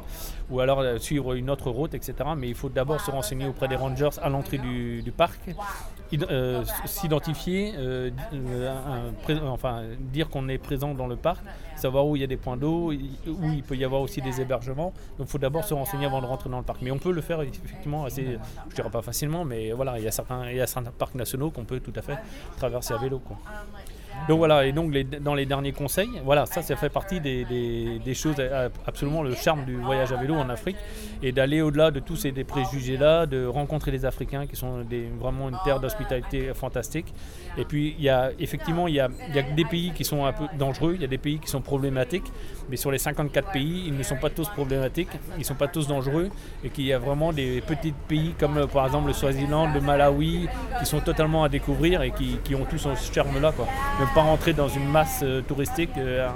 ou 0.51 0.59
alors 0.59 0.83
suivre 0.99 1.33
une 1.33 1.49
autre 1.49 1.71
route, 1.71 1.95
etc. 1.95 2.13
Mais 2.37 2.49
il 2.49 2.55
faut 2.55 2.69
d'abord 2.69 3.01
se 3.01 3.09
renseigner 3.09 3.47
auprès 3.47 3.67
des 3.67 3.75
rangers 3.75 4.09
à 4.21 4.29
l'entrée 4.29 4.59
du, 4.59 5.11
parc, 5.15 5.39
euh, 6.21 6.63
s'identifier, 6.85 7.73
euh, 7.75 8.09
euh, 8.33 9.39
enfin 9.47 9.83
dire 9.99 10.29
qu'on 10.29 10.47
est 10.47 10.57
présent 10.57 10.93
dans 10.93 11.07
le 11.07 11.15
parc, 11.15 11.43
savoir 11.75 12.05
où 12.05 12.15
il 12.15 12.21
y 12.21 12.23
a 12.23 12.27
des 12.27 12.37
points 12.37 12.57
d'eau, 12.57 12.91
où 12.91 13.51
il 13.51 13.63
peut 13.63 13.75
y 13.75 13.83
avoir 13.83 14.01
aussi 14.01 14.21
des 14.21 14.41
hébergements. 14.41 14.93
Donc 15.17 15.27
il 15.27 15.31
faut 15.31 15.37
d'abord 15.37 15.63
se 15.63 15.73
renseigner 15.73 16.05
avant 16.05 16.21
de 16.21 16.25
rentrer 16.25 16.49
dans 16.49 16.59
le 16.59 16.63
parc. 16.63 16.81
Mais 16.81 16.91
on 16.91 16.99
peut 16.99 17.11
le 17.11 17.21
faire 17.21 17.41
effectivement 17.41 18.05
assez, 18.05 18.37
je 18.69 18.75
dirais 18.75 18.89
pas 18.89 19.01
facilement, 19.01 19.45
mais 19.45 19.71
voilà, 19.71 19.97
il 19.97 20.03
y 20.03 20.07
a 20.07 20.11
certains, 20.11 20.49
il 20.49 20.57
y 20.57 20.61
a 20.61 20.67
certains 20.67 20.91
parcs 20.91 21.15
nationaux 21.15 21.51
qu'on 21.51 21.65
peut 21.65 21.79
tout 21.79 21.93
à 21.95 22.01
fait 22.01 22.17
traverser 22.57 22.93
à 22.93 22.97
vélo. 22.97 23.19
quoi. 23.19 23.37
Donc 24.29 24.37
voilà, 24.37 24.65
et 24.65 24.71
donc 24.71 24.93
dans 25.21 25.35
les 25.35 25.45
derniers 25.45 25.73
conseils, 25.73 26.09
voilà, 26.23 26.45
ça, 26.45 26.61
ça 26.61 26.75
fait 26.77 26.89
partie 26.89 27.19
des, 27.19 28.13
choses, 28.13 28.35
absolument 28.87 29.21
le 29.21 29.35
charme 29.35 29.65
du 29.65 29.75
voyage 29.75 30.13
à 30.13 30.15
vélo 30.15 30.35
en 30.35 30.49
Afrique, 30.49 30.77
et 31.21 31.31
d'aller 31.31 31.61
au-delà 31.61 31.91
de 31.91 31.99
tous 31.99 32.15
ces 32.15 32.31
préjugés-là, 32.31 33.25
de 33.25 33.45
rencontrer 33.45 33.91
les 33.91 34.05
Africains 34.05 34.47
qui 34.47 34.55
sont 34.55 34.85
vraiment 35.19 35.49
une 35.49 35.57
terre 35.65 35.79
d'hospitalité 35.79 36.53
fantastique. 36.53 37.13
Et 37.57 37.65
puis, 37.65 37.95
il 37.99 38.03
y 38.03 38.09
a 38.09 38.31
effectivement, 38.39 38.87
il 38.87 38.95
y 38.95 38.99
a, 38.99 39.09
il 39.29 39.35
y 39.35 39.39
a 39.39 39.43
des 39.43 39.65
pays 39.65 39.91
qui 39.93 40.03
sont 40.03 40.25
un 40.25 40.33
peu 40.33 40.45
dangereux, 40.57 40.93
il 40.95 41.01
y 41.01 41.05
a 41.05 41.07
des 41.07 41.17
pays 41.19 41.37
qui 41.39 41.47
sont 41.47 41.61
problématiques, 41.61 42.31
mais 42.69 42.77
sur 42.77 42.89
les 42.91 42.97
54 42.97 43.51
pays, 43.51 43.83
ils 43.87 43.95
ne 43.95 44.01
sont 44.03 44.15
pas 44.17 44.29
tous 44.31 44.49
problématiques, 44.49 45.09
ils 45.35 45.39
ne 45.39 45.43
sont 45.43 45.53
pas 45.53 45.67
tous 45.67 45.87
dangereux, 45.87 46.29
et 46.63 46.69
qu'il 46.69 46.85
y 46.85 46.93
a 46.93 46.97
vraiment 46.99 47.31
des 47.31 47.61
petits 47.61 47.93
pays 48.07 48.33
comme 48.39 48.65
par 48.67 48.85
exemple 48.87 49.07
le 49.07 49.13
Swaziland, 49.13 49.71
le 49.73 49.81
Malawi, 49.81 50.47
qui 50.79 50.85
sont 50.85 50.99
totalement 50.99 51.43
à 51.43 51.49
découvrir 51.49 52.01
et 52.01 52.11
qui, 52.11 52.37
qui 52.43 52.55
ont 52.55 52.65
tout 52.65 52.77
ce 52.79 52.89
charme-là. 53.13 53.51
quoi. 53.51 53.67
Ne 53.99 54.05
pas 54.15 54.21
rentrer 54.21 54.53
dans 54.53 54.67
une 54.67 54.89
masse 54.89 55.21
euh, 55.23 55.41
touristique 55.41 55.91
euh, 55.97 56.27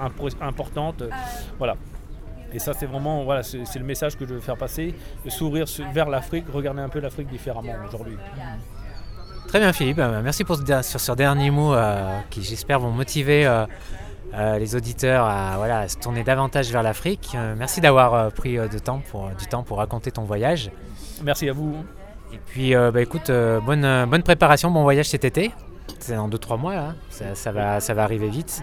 importante. 0.42 1.02
euh, 1.02 1.10
voilà. 1.58 1.76
Et 2.54 2.60
ça, 2.60 2.74
c'est 2.74 2.86
vraiment 2.86 3.24
voilà, 3.24 3.44
c'est 3.44 3.76
le 3.78 3.84
message 3.86 4.16
que 4.18 4.26
je 4.26 4.34
veux 4.36 4.40
faire 4.40 4.56
passer, 4.56 4.94
sur- 5.28 5.52
vers 5.92 6.10
l'Afrique, 6.10 6.46
regarder 6.54 6.82
un 6.82 6.90
peu 6.90 7.00
l'Afrique 7.00 7.28
différemment 7.28 7.74
aujourd'hui. 7.88 8.16
Très 9.48 9.60
bien 9.60 9.72
Philippe, 9.72 10.00
Euh, 10.00 10.22
merci 10.22 10.44
pour 10.44 10.58
ce, 10.58 10.82
sur 10.82 11.00
ce 11.00 11.12
dernier 11.14 11.52
mot 11.52 11.74
euh, 11.74 12.20
qui 12.30 12.44
j'espère 12.44 12.80
vont 12.80 12.92
motiver 12.92 13.46
euh, 13.48 13.66
euh, 14.34 14.60
les 14.60 14.76
auditeurs 14.76 15.26
à, 15.26 15.56
voilà, 15.58 15.80
à 15.80 15.88
se 15.88 15.98
tourner 15.98 16.24
davantage 16.24 16.70
vers 16.70 16.84
l'Afrique. 16.84 17.36
Merci 17.58 17.80
d'avoir 17.80 18.32
pris 18.34 18.58
de 18.58 18.80
temps 18.80 19.02
pour, 19.10 19.30
du 19.40 19.48
temps 19.48 19.64
pour 19.64 19.78
raconter 19.78 20.12
ton 20.12 20.24
voyage. 20.24 20.70
Merci 21.24 21.48
à 21.48 21.54
vous. 21.54 21.76
Et 22.34 22.40
puis 22.46 22.76
bah, 22.76 23.02
écoute, 23.02 23.32
bonne, 23.66 24.06
bonne 24.06 24.24
préparation, 24.24 24.70
bon 24.70 24.84
voyage 24.84 25.08
cet 25.08 25.24
été. 25.24 25.52
C'est 26.00 26.16
dans 26.16 26.28
2-3 26.28 26.60
mois 26.60 26.76
là, 26.76 26.96
ça, 27.10 27.34
ça 27.34 27.54
va, 27.54 27.80
ça 27.80 27.94
va 27.94 28.04
arriver 28.04 28.28
vite. 28.28 28.62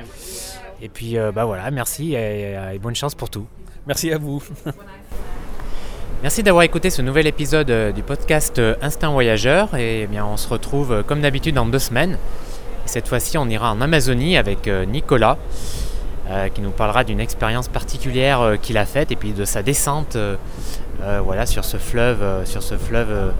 Et 0.82 0.90
puis 0.90 1.16
bah 1.34 1.46
voilà, 1.46 1.70
merci 1.70 2.14
et, 2.14 2.52
et 2.74 2.78
bonne 2.78 2.94
chance 2.94 3.14
pour 3.14 3.30
tout. 3.30 3.46
Merci 3.86 4.12
à 4.12 4.18
vous. 4.18 4.42
Merci 6.24 6.42
d'avoir 6.42 6.62
écouté 6.62 6.88
ce 6.88 7.02
nouvel 7.02 7.26
épisode 7.26 7.70
euh, 7.70 7.92
du 7.92 8.02
podcast 8.02 8.58
euh, 8.58 8.76
Instinct 8.80 9.10
Voyageur. 9.10 9.76
Et 9.76 10.04
eh 10.04 10.06
bien, 10.06 10.24
on 10.24 10.38
se 10.38 10.48
retrouve 10.48 10.90
euh, 10.90 11.02
comme 11.02 11.20
d'habitude 11.20 11.54
dans 11.54 11.66
deux 11.66 11.78
semaines. 11.78 12.12
Et 12.86 12.88
cette 12.88 13.08
fois-ci, 13.08 13.36
on 13.36 13.46
ira 13.46 13.70
en 13.70 13.82
Amazonie 13.82 14.38
avec 14.38 14.66
Nicolas, 14.66 15.36
qui 16.54 16.62
nous 16.62 16.70
parlera 16.70 17.04
d'une 17.04 17.20
expérience 17.20 17.68
particulière 17.68 18.56
qu'il 18.62 18.78
a 18.78 18.86
faite 18.86 19.12
et 19.12 19.16
puis 19.16 19.32
de 19.32 19.44
sa 19.44 19.62
descente 19.62 20.18
voilà, 21.24 21.46
sur 21.46 21.64
ce 21.64 21.78
fleuve, 21.78 22.44
sur 22.44 22.62
ce 22.62 22.76
fleuve 22.76 23.32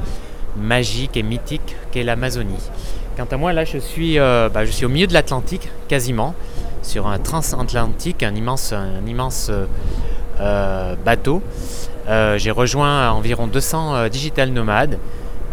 magique 0.57 1.17
et 1.19 1.23
mythique 1.23 1.77
qu'est 1.91 2.05
l'Amazonie. 2.05 2.71
Quant 3.19 3.27
à 3.31 3.37
moi, 3.37 3.53
là, 3.53 3.65
je 3.67 3.77
suis, 3.77 4.17
bah, 4.17 4.65
je 4.65 4.71
suis 4.71 4.87
au 4.87 4.89
milieu 4.89 5.07
de 5.07 5.13
l'Atlantique, 5.13 5.69
quasiment, 5.89 6.35
sur 6.83 7.07
un 7.07 7.19
transatlantique, 7.19 8.23
un 8.23 8.35
immense, 8.35 8.73
un 8.73 9.07
immense 9.07 9.51
bateau. 11.05 11.43
Euh, 12.09 12.37
j'ai 12.39 12.51
rejoint 12.51 13.11
environ 13.11 13.47
200 13.47 13.95
euh, 13.95 14.09
digital 14.09 14.51
nomades 14.51 14.99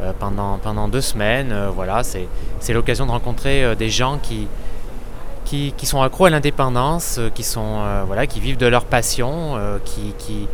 euh, 0.02 0.12
pendant, 0.20 0.58
pendant 0.58 0.88
deux 0.88 1.02
semaines. 1.02 1.56
Voilà, 1.74 2.04
c'est, 2.04 2.28
l'occasion 2.74 3.06
de 3.06 3.12
rencontrer 3.12 3.76
des 3.76 3.90
gens 3.90 4.18
qui, 4.22 4.48
qui, 5.46 5.74
qui 5.78 5.86
sont 5.86 6.02
accros 6.02 6.26
à 6.26 6.30
l'indépendance, 6.30 7.20
qui, 7.34 7.46
voilà, 8.06 8.28
qui 8.28 8.40
vivent 8.40 8.58
de 8.58 8.68
leur 8.68 8.86
passion, 8.86 9.58
qui, 9.86 10.14
qui, 10.18 10.48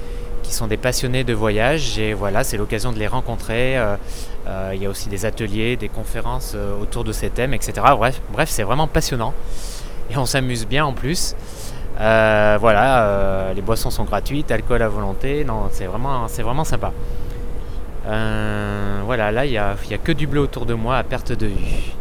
qui 0.44 0.54
sont 0.54 0.68
des 0.68 0.78
passionnés 0.78 1.24
de 1.24 1.34
voyage. 1.34 1.98
Et 2.00 2.14
voilà, 2.14 2.44
c'est 2.44 2.58
l'occasion 2.58 2.92
de 2.92 3.00
les 3.00 3.08
rencontrer. 3.08 3.78
Il 4.74 4.82
y 4.82 4.86
a 4.86 4.90
aussi 4.90 5.10
des 5.10 5.26
ateliers, 5.26 5.76
des 5.76 5.90
conférences 5.90 6.56
autour 6.82 7.04
de 7.04 7.12
ces 7.12 7.30
thèmes, 7.30 7.54
etc. 7.54 7.74
Bref, 7.98 8.22
bref 8.32 8.50
c'est 8.50 8.64
vraiment 8.64 8.88
passionnant. 8.88 9.34
Et 10.10 10.18
on 10.18 10.26
s'amuse 10.26 10.66
bien 10.66 10.86
en 10.86 10.94
plus. 10.94 11.36
Euh, 12.00 12.58
voilà, 12.60 13.04
euh, 13.04 13.54
les 13.54 13.62
boissons 13.62 13.90
sont 13.90 14.04
gratuites, 14.04 14.52
alcool 14.52 14.82
à 14.82 14.88
volonté, 14.88 15.44
non, 15.44 15.68
c'est 15.72 15.86
vraiment, 15.86 16.28
vraiment 16.28 16.64
sympa. 16.64 16.92
Euh, 18.08 19.02
voilà, 19.06 19.32
là, 19.32 19.46
il 19.46 19.52
n'y 19.52 19.58
a, 19.58 19.72
a 19.72 19.98
que 20.04 20.12
du 20.12 20.28
bleu 20.28 20.42
autour 20.42 20.66
de 20.66 20.74
moi 20.74 20.98
à 20.98 21.04
perte 21.04 21.32
de 21.32 21.48
vue. 21.48 21.94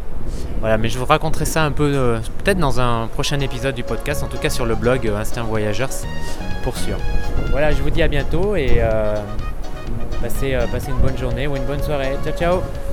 Voilà, 0.59 0.77
mais 0.77 0.89
je 0.89 0.97
vous 0.97 1.05
raconterai 1.05 1.45
ça 1.45 1.63
un 1.63 1.71
peu, 1.71 2.17
peut-être 2.43 2.57
dans 2.57 2.79
un 2.79 3.07
prochain 3.07 3.39
épisode 3.39 3.75
du 3.75 3.83
podcast, 3.83 4.23
en 4.23 4.27
tout 4.27 4.37
cas 4.37 4.49
sur 4.49 4.65
le 4.65 4.75
blog 4.75 5.07
Instinct 5.07 5.43
Voyageurs, 5.43 5.89
pour 6.63 6.77
sûr. 6.77 6.97
Voilà, 7.51 7.71
je 7.71 7.81
vous 7.81 7.89
dis 7.89 8.01
à 8.01 8.07
bientôt 8.07 8.55
et 8.55 8.81
passez, 10.21 10.57
passez 10.71 10.89
une 10.89 10.97
bonne 10.97 11.17
journée 11.17 11.47
ou 11.47 11.55
une 11.55 11.65
bonne 11.65 11.81
soirée. 11.81 12.17
Ciao, 12.23 12.33
ciao 12.33 12.86